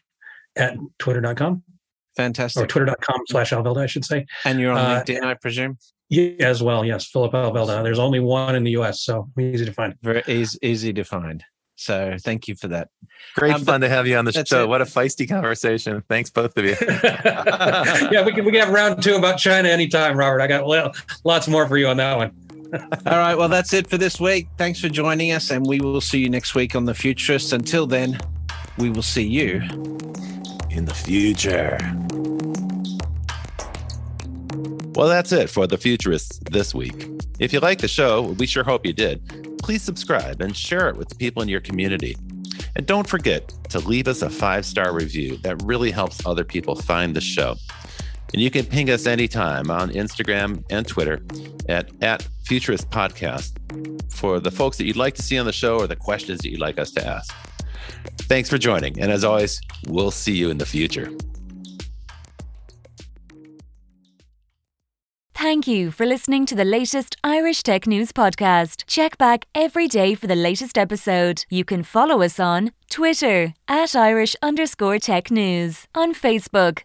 at 0.57 0.77
twitter.com. 0.99 1.63
Fantastic. 2.17 2.63
Or 2.63 2.67
twitter.com 2.67 3.23
slash 3.29 3.51
Alvelda, 3.51 3.83
I 3.83 3.87
should 3.87 4.05
say. 4.05 4.27
And 4.45 4.61
you're 4.61 4.73
on 4.73 4.79
uh, 4.79 5.03
LinkedIn, 5.03 5.25
I 5.25 5.35
presume? 5.35 5.79
Yeah, 6.15 6.47
as 6.47 6.63
well. 6.63 6.85
Yes, 6.85 7.07
Phillip 7.07 7.33
Alvelda. 7.33 7.83
There's 7.83 7.99
only 7.99 8.21
one 8.21 8.55
in 8.55 8.63
the 8.63 8.73
U.S., 8.73 9.01
so 9.01 9.29
easy 9.39 9.65
to 9.65 9.73
find. 9.73 9.95
Very 10.01 10.23
easy, 10.29 10.59
easy 10.63 10.93
to 10.93 11.05
find. 11.05 11.45
So 11.77 12.17
thank 12.21 12.47
you 12.47 12.55
for 12.55 12.69
that. 12.69 12.89
Great 13.35 13.55
um, 13.55 13.65
fun 13.65 13.81
to 13.81 13.89
have 13.89 14.07
you 14.07 14.17
on 14.17 14.25
the 14.25 14.33
show. 14.33 14.63
It. 14.63 14.69
What 14.69 14.81
a 14.81 14.85
feisty 14.85 15.29
conversation. 15.29 16.05
Thanks 16.09 16.31
both 16.31 16.57
of 16.57 16.65
you. 16.65 16.77
yeah, 16.81 18.25
we 18.25 18.33
can 18.33 18.45
we 18.45 18.53
can 18.53 18.61
have 18.61 18.71
round 18.71 19.03
two 19.03 19.17
about 19.17 19.39
China 19.39 19.69
anytime, 19.69 20.17
Robert. 20.17 20.41
I 20.41 20.47
got 20.47 20.95
lots 21.25 21.49
more 21.49 21.67
for 21.67 21.77
you 21.77 21.89
on 21.89 21.97
that 21.97 22.17
one. 22.17 22.33
All 23.07 23.19
right. 23.19 23.35
Well, 23.35 23.49
that's 23.49 23.73
it 23.73 23.89
for 23.89 23.99
this 23.99 24.21
week. 24.21 24.47
Thanks 24.57 24.81
for 24.81 24.89
joining 24.89 25.33
us, 25.33 25.51
and 25.51 25.67
we 25.67 25.81
will 25.81 26.01
see 26.01 26.21
you 26.21 26.31
next 26.31 26.55
week 26.55 26.77
on 26.77 26.85
the 26.85 26.95
Futurist. 26.95 27.53
Until 27.53 27.89
then, 27.89 28.21
we 28.79 28.91
will 28.91 29.03
see 29.03 29.27
you 29.27 29.61
in 30.71 30.85
the 30.85 30.95
future. 30.95 31.79
Well, 34.95 35.09
that's 35.09 35.33
it 35.33 35.51
for 35.51 35.67
The 35.67 35.77
Futurists 35.77 36.39
this 36.51 36.73
week. 36.73 37.09
If 37.41 37.53
you 37.53 37.59
like 37.59 37.81
the 37.81 37.89
show, 37.89 38.23
we 38.39 38.47
sure 38.47 38.63
hope 38.63 38.87
you 38.87 38.93
did. 38.93 39.59
Please 39.59 39.83
subscribe 39.83 40.41
and 40.41 40.57
share 40.57 40.89
it 40.89 40.97
with 40.97 41.09
the 41.09 41.17
people 41.17 41.43
in 41.43 41.49
your 41.49 41.61
community. 41.61 42.17
And 42.77 42.87
don't 42.87 43.09
forget 43.09 43.49
to 43.71 43.81
leave 43.81 44.07
us 44.07 44.23
a 44.23 44.31
five 44.31 44.65
star 44.65 44.95
review. 44.95 45.37
That 45.39 45.61
really 45.65 45.91
helps 45.91 46.25
other 46.25 46.45
people 46.45 46.77
find 46.77 47.17
the 47.17 47.21
show. 47.21 47.57
And 48.33 48.41
you 48.41 48.53
can 48.53 48.67
ping 48.67 48.89
us 48.89 49.07
anytime 49.07 49.69
on 49.69 49.91
Instagram 49.91 50.63
and 50.71 50.87
Twitter 50.87 51.21
at, 51.69 51.91
at 52.01 52.29
Futurist 52.45 52.89
Podcast 52.91 53.59
for 54.13 54.39
the 54.39 54.51
folks 54.53 54.77
that 54.79 54.85
you'd 54.85 54.97
like 54.97 55.15
to 55.15 55.23
see 55.23 55.39
on 55.39 55.47
the 55.47 55.53
show 55.53 55.77
or 55.79 55.89
the 55.89 55.97
questions 55.97 56.41
that 56.43 56.51
you'd 56.51 56.61
like 56.61 56.79
us 56.79 56.93
to 56.93 57.05
ask. 57.05 57.35
Thanks 58.23 58.49
for 58.49 58.59
joining. 58.59 59.01
And 59.01 59.11
as 59.11 59.25
always, 59.25 59.61
we'll 59.89 60.13
see 60.13 60.37
you 60.37 60.51
in 60.51 60.59
the 60.59 60.67
future. 60.67 61.11
Thank 65.45 65.67
you 65.67 65.91
for 65.91 66.07
listening 66.07 66.47
to 66.47 66.55
the 66.55 66.65
latest 66.65 67.19
Irish 67.23 67.63
Tech 67.63 67.87
News 67.87 68.13
podcast. 68.13 68.85
Check 68.87 69.19
back 69.19 69.45
every 69.55 69.89
day 69.89 70.15
for 70.15 70.27
the 70.27 70.35
latest 70.35 70.79
episode. 70.79 71.45
You 71.51 71.67
can 71.67 71.83
follow 71.83 72.23
us 72.23 72.41
on 72.41 72.73
Twitter 72.89 73.53
at 73.69 73.95
Irish 73.95 74.35
underscore 74.41 74.99
tech 74.99 75.31
news, 75.31 75.87
on 75.95 76.15
Facebook, 76.15 76.85